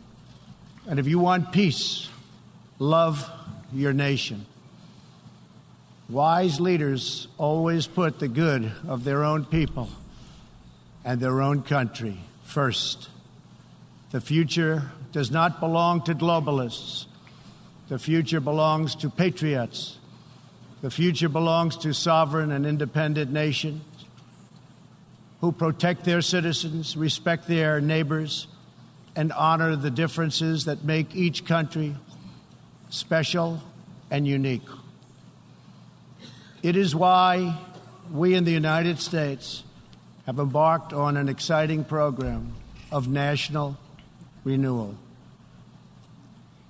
And 0.88 0.98
if 0.98 1.06
you 1.06 1.20
want 1.20 1.52
peace, 1.52 2.08
love 2.80 3.30
your 3.72 3.92
nation. 3.92 4.44
Wise 6.08 6.58
leaders 6.58 7.28
always 7.38 7.86
put 7.86 8.18
the 8.18 8.26
good 8.26 8.72
of 8.88 9.04
their 9.04 9.22
own 9.22 9.44
people 9.44 9.88
and 11.04 11.20
their 11.20 11.40
own 11.40 11.62
country 11.62 12.18
first. 12.42 13.08
The 14.10 14.20
future 14.20 14.90
does 15.12 15.30
not 15.30 15.60
belong 15.60 16.02
to 16.02 16.14
globalists. 16.16 17.06
The 17.88 18.00
future 18.00 18.40
belongs 18.40 18.96
to 18.96 19.10
patriots. 19.10 20.00
The 20.82 20.90
future 20.90 21.28
belongs 21.28 21.76
to 21.78 21.94
sovereign 21.94 22.50
and 22.50 22.66
independent 22.66 23.30
nations 23.30 23.84
who 25.44 25.52
protect 25.52 26.04
their 26.04 26.22
citizens, 26.22 26.96
respect 26.96 27.46
their 27.46 27.78
neighbors, 27.78 28.46
and 29.14 29.30
honor 29.30 29.76
the 29.76 29.90
differences 29.90 30.64
that 30.64 30.84
make 30.84 31.14
each 31.14 31.44
country 31.44 31.94
special 32.88 33.62
and 34.10 34.26
unique. 34.26 34.66
It 36.62 36.76
is 36.76 36.96
why 36.96 37.58
we 38.10 38.34
in 38.34 38.44
the 38.44 38.52
United 38.52 38.98
States 38.98 39.64
have 40.24 40.38
embarked 40.38 40.94
on 40.94 41.18
an 41.18 41.28
exciting 41.28 41.84
program 41.84 42.54
of 42.90 43.06
national 43.06 43.76
renewal. 44.44 44.94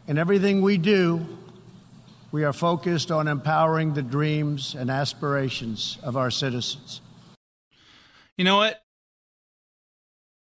In 0.09 0.19
everything 0.19 0.63
we 0.63 0.79
do, 0.79 1.25
we 2.33 2.43
are 2.43 2.53
focused 2.53 3.13
on 3.13 3.29
empowering 3.29 3.95
the 3.95 4.03
dreams 4.03 4.75
and 4.75 4.91
aspirations 4.91 5.97
of 6.03 6.17
our 6.17 6.33
citizens. 6.33 7.01
You 8.37 8.45
know 8.45 8.57
what? 8.57 8.83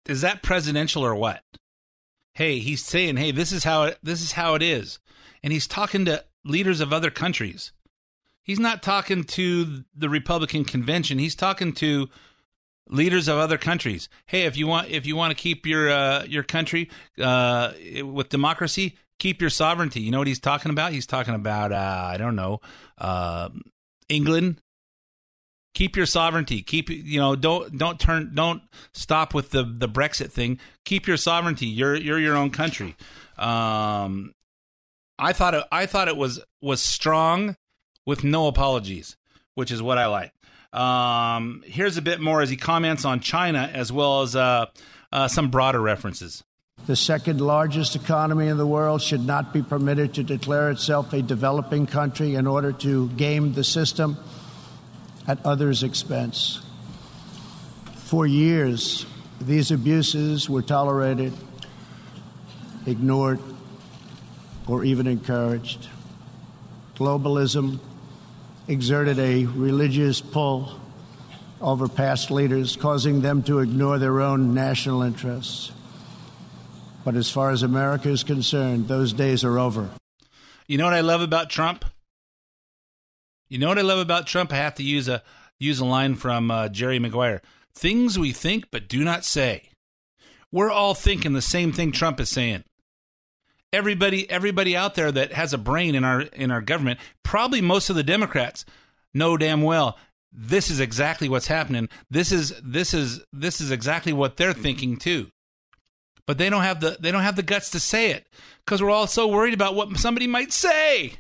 Is 0.07 0.21
that 0.21 0.43
presidential 0.43 1.05
or 1.05 1.15
what? 1.15 1.43
Hey, 2.35 2.59
he's 2.59 2.85
saying, 2.85 3.17
"Hey, 3.17 3.31
this 3.31 3.53
is 3.53 3.65
how 3.65 3.85
it, 3.85 3.99
this 4.03 4.21
is 4.21 4.33
how 4.33 4.55
it 4.55 4.63
is," 4.63 4.99
and 5.43 5.53
he's 5.53 5.67
talking 5.67 6.05
to 6.07 6.25
leaders 6.45 6.81
of 6.81 6.93
other 6.93 7.11
countries. 7.11 7.73
He's 8.43 8.61
not 8.61 8.83
talking 8.83 9.25
to 9.25 9.85
the 9.95 10.09
Republican 10.09 10.65
convention. 10.65 11.19
He's 11.19 11.35
talking 11.35 11.73
to 11.75 12.11
leaders 12.89 13.29
of 13.29 13.39
other 13.39 13.57
countries. 13.57 14.09
Hey, 14.27 14.43
if 14.43 14.57
you 14.57 14.67
want 14.67 14.91
if 14.91 15.07
you 15.07 15.17
want 15.17 15.37
to 15.37 15.43
keep 15.43 15.67
your 15.67 15.91
uh, 15.91 16.25
your 16.25 16.43
country 16.43 16.91
uh, 17.19 17.73
with 18.03 18.29
democracy, 18.29 18.97
keep 19.19 19.41
your 19.41 19.51
sovereignty. 19.51 20.01
You 20.01 20.11
know 20.11 20.19
what 20.19 20.27
he's 20.27 20.41
talking 20.41 20.71
about? 20.71 20.93
He's 20.93 21.07
talking 21.07 21.35
about 21.35 21.73
uh, 21.73 22.09
I 22.13 22.17
don't 22.17 22.37
know 22.37 22.61
uh, 22.99 23.49
England. 24.09 24.61
Keep 25.75 25.97
your 25.97 26.07
sovereignty. 26.07 26.63
Keep 26.63 26.89
you 26.89 27.19
know 27.19 27.35
don't 27.35 27.77
don't 27.77 27.99
turn 27.99 28.33
don't 28.35 28.63
stop 28.93 29.35
with 29.35 29.51
the 29.51 29.65
the 29.65 29.89
Brexit 29.89 30.31
thing. 30.31 30.59
Keep 30.85 31.07
your 31.07 31.17
sovereignty. 31.17 31.67
You're 31.67 31.97
you're 31.97 32.21
your 32.21 32.37
own 32.37 32.51
country. 32.51 32.97
Um, 33.37 34.35
I 35.19 35.33
thought 35.33 35.55
it, 35.55 35.65
I 35.73 35.87
thought 35.87 36.07
it 36.09 36.17
was 36.17 36.41
was 36.63 36.81
strong 36.81 37.57
with 38.07 38.23
no 38.23 38.47
apologies, 38.47 39.17
which 39.55 39.73
is 39.73 39.83
what 39.83 39.99
I 39.99 40.07
like. 40.07 40.33
Um, 40.73 41.63
here's 41.67 41.97
a 41.97 42.03
bit 42.03 42.21
more 42.21 42.41
as 42.41 42.51
he 42.51 42.57
comments 42.57 43.05
on 43.05 43.21
China 43.21 43.71
as 43.73 43.93
well 43.93 44.23
as 44.23 44.35
uh, 44.35 44.67
uh, 45.13 45.29
some 45.29 45.51
broader 45.51 45.81
references. 45.81 46.43
The 46.87 46.97
second 46.97 47.41
largest 47.41 47.97
economy 47.97 48.49
in 48.49 48.59
the 48.59 48.67
world 48.67 49.01
should 49.01 49.25
not 49.25 49.53
be 49.53 49.63
permitted 49.63 50.15
to 50.15 50.23
declare 50.23 50.71
itself 50.71 51.13
a 51.13 51.23
developing 51.23 51.87
country 51.87 52.35
in 52.35 52.47
order 52.47 52.73
to 52.73 53.09
game 53.11 53.55
the 53.55 53.65
system 53.65 54.19
at 55.27 55.45
others' 55.45 55.83
expense. 55.83 56.61
For 57.97 58.27
years, 58.27 59.07
these 59.41 59.71
abuses 59.71 60.49
were 60.49 60.63
tolerated, 60.63 61.33
ignored, 62.87 63.41
or 64.67 64.85
even 64.85 65.07
encouraged. 65.07 65.89
Globalism 66.97 67.81
exerted 68.69 69.19
a 69.19 69.45
religious 69.47 70.21
pull 70.21 70.81
over 71.61 71.89
past 71.89 72.31
leaders, 72.31 72.77
causing 72.77 73.23
them 73.23 73.43
to 73.43 73.59
ignore 73.61 73.99
their 73.99 74.21
own 74.21 74.55
national 74.55 75.03
interests. 75.03 75.73
But 77.05 77.17
as 77.17 77.31
far 77.31 77.51
as 77.51 77.63
America 77.63 78.09
is 78.09 78.23
concerned, 78.23 78.89
those 78.89 79.13
days 79.13 79.45
are 79.45 79.59
over. 79.59 79.91
You 80.67 80.79
know 80.79 80.85
what 80.85 80.95
I 80.95 81.01
love 81.01 81.21
about 81.21 81.51
Trump? 81.51 81.85
You 83.55 83.61
know 83.61 83.69
what 83.69 83.79
I 83.79 83.83
love 83.83 84.01
about 84.01 84.27
Trump? 84.27 84.53
I 84.53 84.57
have 84.57 84.75
to 84.75 84.83
use 84.83 85.07
a 85.07 85.23
use 85.61 85.79
a 85.79 85.85
line 85.85 86.17
from 86.17 86.51
uh, 86.51 86.69
Jerry 86.71 86.99
Maguire. 86.99 87.41
Things 87.73 88.19
we 88.19 88.33
think 88.33 88.65
but 88.73 88.89
do 88.89 89.05
not 89.05 89.25
say. 89.25 89.71
We're 90.51 90.73
all 90.73 90.93
thinking 90.93 91.35
the 91.35 91.41
same 91.41 91.71
thing 91.71 91.93
Trump 91.93 92.19
is 92.19 92.29
saying. 92.29 92.65
Everybody 93.73 94.29
everybody 94.29 94.77
out 94.77 94.97
there 94.97 95.13
that 95.13 95.35
has 95.35 95.53
a 95.53 95.59
brain 95.59 95.95
in 95.95 96.03
our 96.03 96.23
in 96.23 96.51
our 96.51 96.63
government, 96.63 96.99
probably 97.23 97.61
most 97.61 97.91
of 97.91 97.95
the 97.95 98.03
Democrats 98.03 98.65
know 99.15 99.37
damn 99.37 99.63
well 99.63 99.99
this 100.33 100.69
is 100.69 100.81
exactly 100.81 101.29
what's 101.29 101.47
happening. 101.47 101.89
This 102.11 102.33
is 102.33 102.61
this 102.61 102.93
is 102.93 103.23
this 103.33 103.61
is 103.61 103.71
exactly 103.71 104.13
what 104.13 104.37
they're 104.37 104.53
thinking 104.53 104.97
too. 104.97 105.29
But 106.27 106.39
they 106.39 106.51
don't 106.51 106.65
have 106.65 106.81
the 106.81 106.97
they 106.99 107.13
don't 107.13 107.23
have 107.23 107.37
the 107.37 107.45
guts 107.45 107.71
to 107.71 107.79
say 107.79 108.11
it 108.11 108.27
because 108.65 108.83
we're 108.83 108.91
all 108.91 109.07
so 109.07 109.29
worried 109.29 109.55
about 109.55 109.77
what 109.77 109.97
somebody 109.97 110.27
might 110.27 110.53
say. 110.53 111.19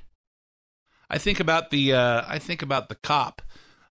I 1.11 1.19
think 1.19 1.41
about 1.41 1.71
the 1.71 1.93
uh, 1.93 2.23
I 2.27 2.39
think 2.39 2.63
about 2.63 2.89
the 2.89 2.95
cop 2.97 3.43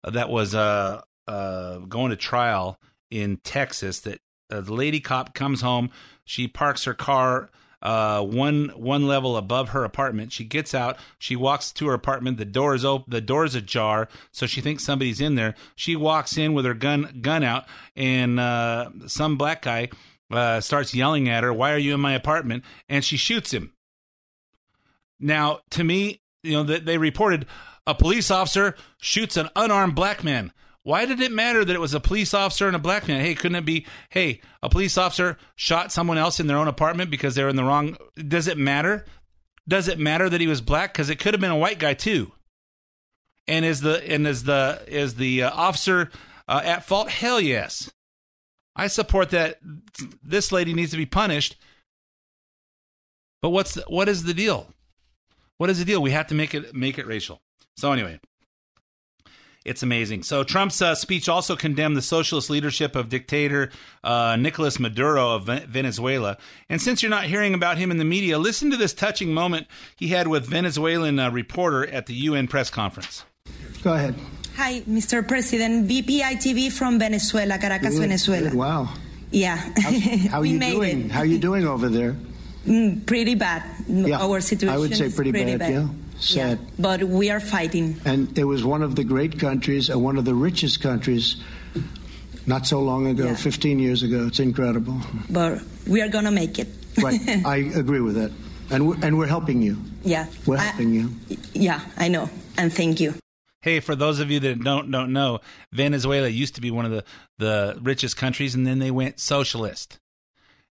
that 0.03 0.29
was 0.29 0.53
uh, 0.53 1.01
uh, 1.27 1.77
going 1.79 2.09
to 2.11 2.15
trial 2.15 2.79
in 3.09 3.37
Texas. 3.37 3.99
That 4.01 4.19
uh, 4.49 4.61
the 4.61 4.73
lady 4.73 4.99
cop 4.99 5.33
comes 5.33 5.61
home, 5.61 5.89
she 6.25 6.47
parks 6.47 6.83
her 6.85 6.93
car 6.93 7.49
uh, 7.83 8.21
one 8.21 8.69
one 8.69 9.05
level 9.07 9.35
above 9.35 9.69
her 9.69 9.83
apartment. 9.83 10.31
She 10.31 10.45
gets 10.45 10.73
out, 10.73 10.97
she 11.19 11.35
walks 11.35 11.71
to 11.73 11.87
her 11.87 11.93
apartment. 11.93 12.37
The 12.37 12.45
door 12.45 12.73
is 12.73 12.85
open, 12.85 13.11
the 13.11 13.21
door 13.21 13.43
is 13.45 13.55
ajar, 13.55 14.07
so 14.31 14.47
she 14.47 14.61
thinks 14.61 14.83
somebody's 14.83 15.21
in 15.21 15.35
there. 15.35 15.53
She 15.75 15.95
walks 15.95 16.37
in 16.37 16.53
with 16.53 16.65
her 16.65 16.73
gun 16.73 17.19
gun 17.21 17.43
out, 17.43 17.65
and 17.95 18.39
uh, 18.39 18.89
some 19.07 19.37
black 19.37 19.61
guy 19.63 19.89
uh, 20.31 20.61
starts 20.61 20.95
yelling 20.95 21.27
at 21.27 21.43
her, 21.43 21.53
"Why 21.53 21.73
are 21.73 21.77
you 21.77 21.93
in 21.93 21.99
my 21.99 22.13
apartment?" 22.13 22.63
And 22.87 23.03
she 23.03 23.17
shoots 23.17 23.51
him. 23.51 23.73
Now, 25.19 25.59
to 25.71 25.83
me, 25.83 26.21
you 26.43 26.51
know, 26.51 26.63
they 26.63 26.97
reported 26.97 27.45
a 27.87 27.95
police 27.95 28.29
officer 28.29 28.75
shoots 29.01 29.37
an 29.37 29.49
unarmed 29.55 29.95
black 29.95 30.23
man. 30.23 30.51
Why 30.83 31.05
did 31.05 31.21
it 31.21 31.31
matter 31.31 31.63
that 31.63 31.73
it 31.73 31.79
was 31.79 31.93
a 31.93 31.99
police 32.01 32.33
officer 32.33 32.67
and 32.67 32.75
a 32.75 32.79
black 32.79 33.07
man? 33.07 33.21
Hey, 33.21 33.35
couldn't 33.35 33.55
it 33.55 33.65
be, 33.65 33.85
hey, 34.09 34.41
a 34.61 34.69
police 34.69 34.97
officer 34.97 35.37
shot 35.55 35.93
someone 35.93 36.17
else 36.17 36.41
in 36.41 36.47
their 36.47 36.57
own 36.57 36.67
apartment 36.67 37.09
because 37.09 37.35
they're 37.35 37.47
in 37.47 37.55
the 37.55 37.63
wrong? 37.63 37.95
Does 38.15 38.47
it 38.47 38.57
matter? 38.57 39.05
Does 39.65 39.87
it 39.87 39.97
matter 39.97 40.29
that 40.29 40.41
he 40.41 40.47
was 40.47 40.59
black? 40.59 40.93
Because 40.93 41.09
it 41.09 41.19
could 41.19 41.33
have 41.33 41.39
been 41.39 41.51
a 41.51 41.57
white 41.57 41.79
guy 41.79 41.93
too. 41.93 42.33
And 43.47 43.63
is 43.63 43.81
the 43.81 44.09
and 44.09 44.27
is 44.27 44.43
the 44.43 44.83
is 44.87 45.15
the 45.15 45.43
uh, 45.43 45.51
officer 45.51 46.09
uh, 46.47 46.61
at 46.63 46.85
fault? 46.85 47.09
Hell 47.09 47.39
yes. 47.39 47.89
I 48.75 48.87
support 48.87 49.29
that. 49.29 49.59
This 50.21 50.51
lady 50.51 50.73
needs 50.73 50.91
to 50.91 50.97
be 50.97 51.05
punished. 51.05 51.55
But 53.41 53.49
what's 53.49 53.73
the, 53.73 53.83
what 53.87 54.09
is 54.09 54.23
the 54.23 54.33
deal? 54.33 54.67
What 55.63 55.69
is 55.69 55.79
the 55.79 55.85
deal? 55.85 56.01
We 56.01 56.11
have 56.11 56.27
to 56.27 56.35
make 56.35 56.53
it 56.53 56.75
make 56.75 56.97
it 56.97 57.07
racial. 57.07 57.39
So 57.77 57.93
anyway, 57.93 58.19
it's 59.63 59.81
amazing. 59.81 60.23
So 60.23 60.43
Trump's 60.43 60.81
uh, 60.81 60.93
speech 60.93 61.29
also 61.29 61.55
condemned 61.55 61.95
the 61.95 62.01
socialist 62.01 62.49
leadership 62.49 62.97
of 62.97 63.07
dictator 63.07 63.71
uh, 64.03 64.35
Nicolas 64.35 64.77
Maduro 64.77 65.29
of 65.35 65.45
Venezuela. 65.45 66.35
And 66.67 66.81
since 66.81 67.01
you're 67.01 67.09
not 67.09 67.23
hearing 67.23 67.53
about 67.53 67.77
him 67.77 67.91
in 67.91 67.97
the 67.97 68.03
media, 68.03 68.37
listen 68.39 68.71
to 68.71 68.75
this 68.75 68.93
touching 68.93 69.33
moment 69.33 69.67
he 69.95 70.09
had 70.09 70.27
with 70.27 70.45
Venezuelan 70.45 71.17
uh, 71.17 71.31
reporter 71.31 71.87
at 71.87 72.07
the 72.07 72.13
UN 72.27 72.49
press 72.49 72.69
conference. 72.69 73.23
Go 73.85 73.93
ahead. 73.93 74.15
Hi, 74.57 74.81
Mr. 74.81 75.25
President. 75.25 75.87
VPI 75.87 76.41
TV 76.43 76.73
from 76.73 76.99
Venezuela, 76.99 77.57
Caracas, 77.57 77.93
Good, 77.93 78.01
Venezuela. 78.01 78.49
good. 78.49 78.57
Wow. 78.59 78.89
Yeah. 79.31 79.55
How 80.29 80.41
we 80.41 80.49
you 80.49 80.59
made 80.59 80.73
doing? 80.73 81.05
it. 81.05 81.11
How 81.11 81.21
are 81.21 81.25
you 81.25 81.37
doing 81.37 81.65
over 81.65 81.87
there? 81.87 82.17
Mm, 82.65 83.05
pretty 83.05 83.35
bad. 83.35 83.63
Yeah, 83.87 84.19
Our 84.21 84.39
situation 84.41 84.73
I 84.75 84.77
would 84.77 84.95
say 84.95 85.05
is 85.07 85.15
pretty, 85.15 85.31
bad, 85.31 85.59
Yeah, 85.59 85.87
sad. 86.19 86.59
But 86.79 87.03
we 87.03 87.29
are 87.29 87.39
fighting. 87.39 87.99
And 88.05 88.37
it 88.37 88.45
was 88.45 88.63
one 88.63 88.81
of 88.81 88.95
the 88.95 89.03
great 89.03 89.39
countries 89.39 89.89
and 89.89 90.01
one 90.03 90.17
of 90.17 90.25
the 90.25 90.33
richest 90.33 90.81
countries. 90.81 91.37
Not 92.45 92.65
so 92.67 92.81
long 92.81 93.07
ago, 93.07 93.25
Yeah. 93.25 93.35
15 93.35 93.79
years 93.79 94.03
ago. 94.03 94.27
It's 94.27 94.39
incredible. 94.39 94.99
But 95.29 95.61
we 95.87 96.01
are 96.01 96.09
gonna 96.09 96.31
make 96.31 96.59
it. 96.59 96.67
Right, 97.01 97.19
I 97.45 97.57
agree 97.75 98.01
with 98.01 98.15
that, 98.15 98.31
and 98.69 98.87
we're, 98.87 98.97
and 99.01 99.17
we're 99.17 99.27
helping 99.27 99.61
you. 99.61 99.77
Yeah. 100.03 100.27
We're 100.45 100.57
I- 100.57 100.63
helping 100.63 100.93
you. 100.93 101.09
yeah, 101.53 101.79
I 101.97 102.07
know. 102.09 102.29
And 102.57 102.71
thank 102.71 102.99
you. 102.99 103.13
Hey, 103.61 103.79
for 103.79 103.95
those 103.95 104.19
of 104.19 104.29
you 104.29 104.39
that 104.41 104.61
don't 104.63 104.91
don't 104.91 105.11
know, 105.13 105.39
Venezuela 105.71 106.27
used 106.27 106.55
to 106.55 106.61
be 106.61 106.69
one 106.69 106.85
of 106.85 106.91
the 106.91 107.03
the 107.39 107.77
richest 107.81 108.17
countries, 108.17 108.55
and 108.55 108.67
then 108.67 108.79
they 108.79 108.91
went 108.91 109.19
socialist, 109.21 109.97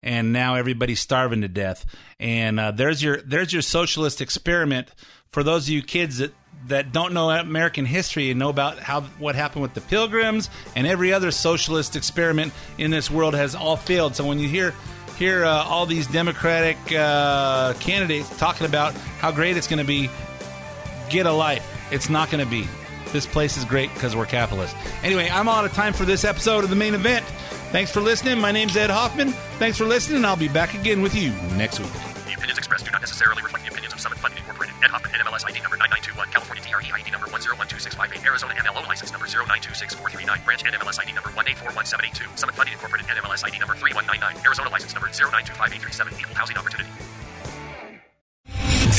and 0.04 0.34
now 0.34 0.56
everybody's 0.56 1.00
starving 1.00 1.42
to 1.42 1.48
death. 1.48 1.86
And 2.20 2.60
uh, 2.60 2.72
there's 2.72 3.02
your 3.04 3.22
there's 3.22 3.54
your 3.54 3.62
socialist 3.62 4.22
experiment 4.22 4.90
for 5.32 5.44
those 5.44 5.66
of 5.66 5.70
you 5.70 5.82
kids 5.82 6.18
that 6.20 6.34
that 6.68 6.92
don't 6.92 7.14
know 7.14 7.30
American 7.32 7.86
history 7.86 8.30
and 8.30 8.40
know 8.40 8.50
about 8.50 8.80
how 8.80 9.02
what 9.20 9.36
happened 9.36 9.64
with 9.64 9.74
the 9.74 9.82
Pilgrims 9.82 10.50
and 10.76 10.86
every 10.86 11.12
other 11.12 11.32
socialist 11.32 11.96
experiment 11.96 12.54
in 12.78 12.92
this 12.92 13.10
world 13.10 13.34
has 13.34 13.56
all 13.56 13.76
failed. 13.76 14.16
So 14.16 14.28
when 14.28 14.40
you 14.40 14.48
hear 14.48 14.74
hear 15.18 15.44
uh, 15.46 15.64
all 15.66 15.86
these 15.86 16.08
Democratic 16.08 16.78
uh, 16.96 17.74
candidates 17.80 18.36
talking 18.38 18.66
about 18.66 18.94
how 18.94 19.32
great 19.32 19.58
it's 19.58 19.68
going 19.68 19.80
to 19.80 19.86
be, 19.86 20.10
get 21.10 21.26
a 21.26 21.32
life. 21.32 21.68
It's 21.92 22.10
not 22.10 22.32
going 22.32 22.44
to 22.44 22.50
be. 22.50 22.68
This 23.12 23.28
place 23.28 23.58
is 23.58 23.66
great 23.66 23.94
because 23.94 24.16
we're 24.16 24.26
capitalist. 24.26 24.76
Anyway, 25.04 25.30
I'm 25.32 25.50
out 25.50 25.66
of 25.66 25.74
time 25.74 25.94
for 25.94 26.06
this 26.06 26.24
episode 26.24 26.64
of 26.64 26.70
the 26.70 26.76
main 26.76 26.94
event. 26.94 27.26
Thanks 27.72 27.90
for 27.90 28.02
listening. 28.02 28.38
My 28.40 28.52
name's 28.52 28.76
Ed 28.76 28.90
Hoffman. 28.90 29.32
Thanks 29.56 29.78
for 29.78 29.86
listening. 29.86 30.26
I'll 30.26 30.36
be 30.36 30.50
back 30.50 30.74
again 30.74 31.02
with 31.02 31.16
you 31.16 31.32
next 31.56 31.80
week. 31.80 31.88
The 32.28 32.36
opinions 32.36 32.58
expressed 32.60 32.84
do 32.84 32.92
not 32.92 33.00
necessarily 33.00 33.42
reflect 33.42 33.64
the 33.64 33.72
opinions 33.72 33.94
of 33.94 34.02
Summit 34.02 34.20
Funding 34.20 34.40
Incorporated. 34.40 34.76
Ed 34.84 34.92
Hoffman, 34.92 35.16
NMLS 35.16 35.48
ID 35.48 35.64
number 35.64 35.80
9921, 35.80 36.36
California 36.36 36.64
TRE 36.68 36.92
ID 36.92 37.12
number 37.16 37.32
1012658, 37.32 38.28
Arizona 38.28 38.54
MLO 38.60 38.84
license 38.92 39.16
number 39.16 39.26
0926439, 39.26 40.44
branch 40.44 40.64
NMLS 40.68 41.00
ID 41.00 41.16
number 41.16 41.30
1841782, 41.32 42.38
Summit 42.38 42.56
Funding 42.60 42.74
Incorporated, 42.76 43.08
NMLS 43.08 43.40
ID 43.48 43.56
number 43.64 43.76
3199, 43.80 44.44
Arizona 44.44 44.68
license 44.68 44.92
number 44.92 45.08
0925837, 45.08 46.20
equal 46.20 46.36
housing 46.36 46.58
opportunity. 46.60 46.92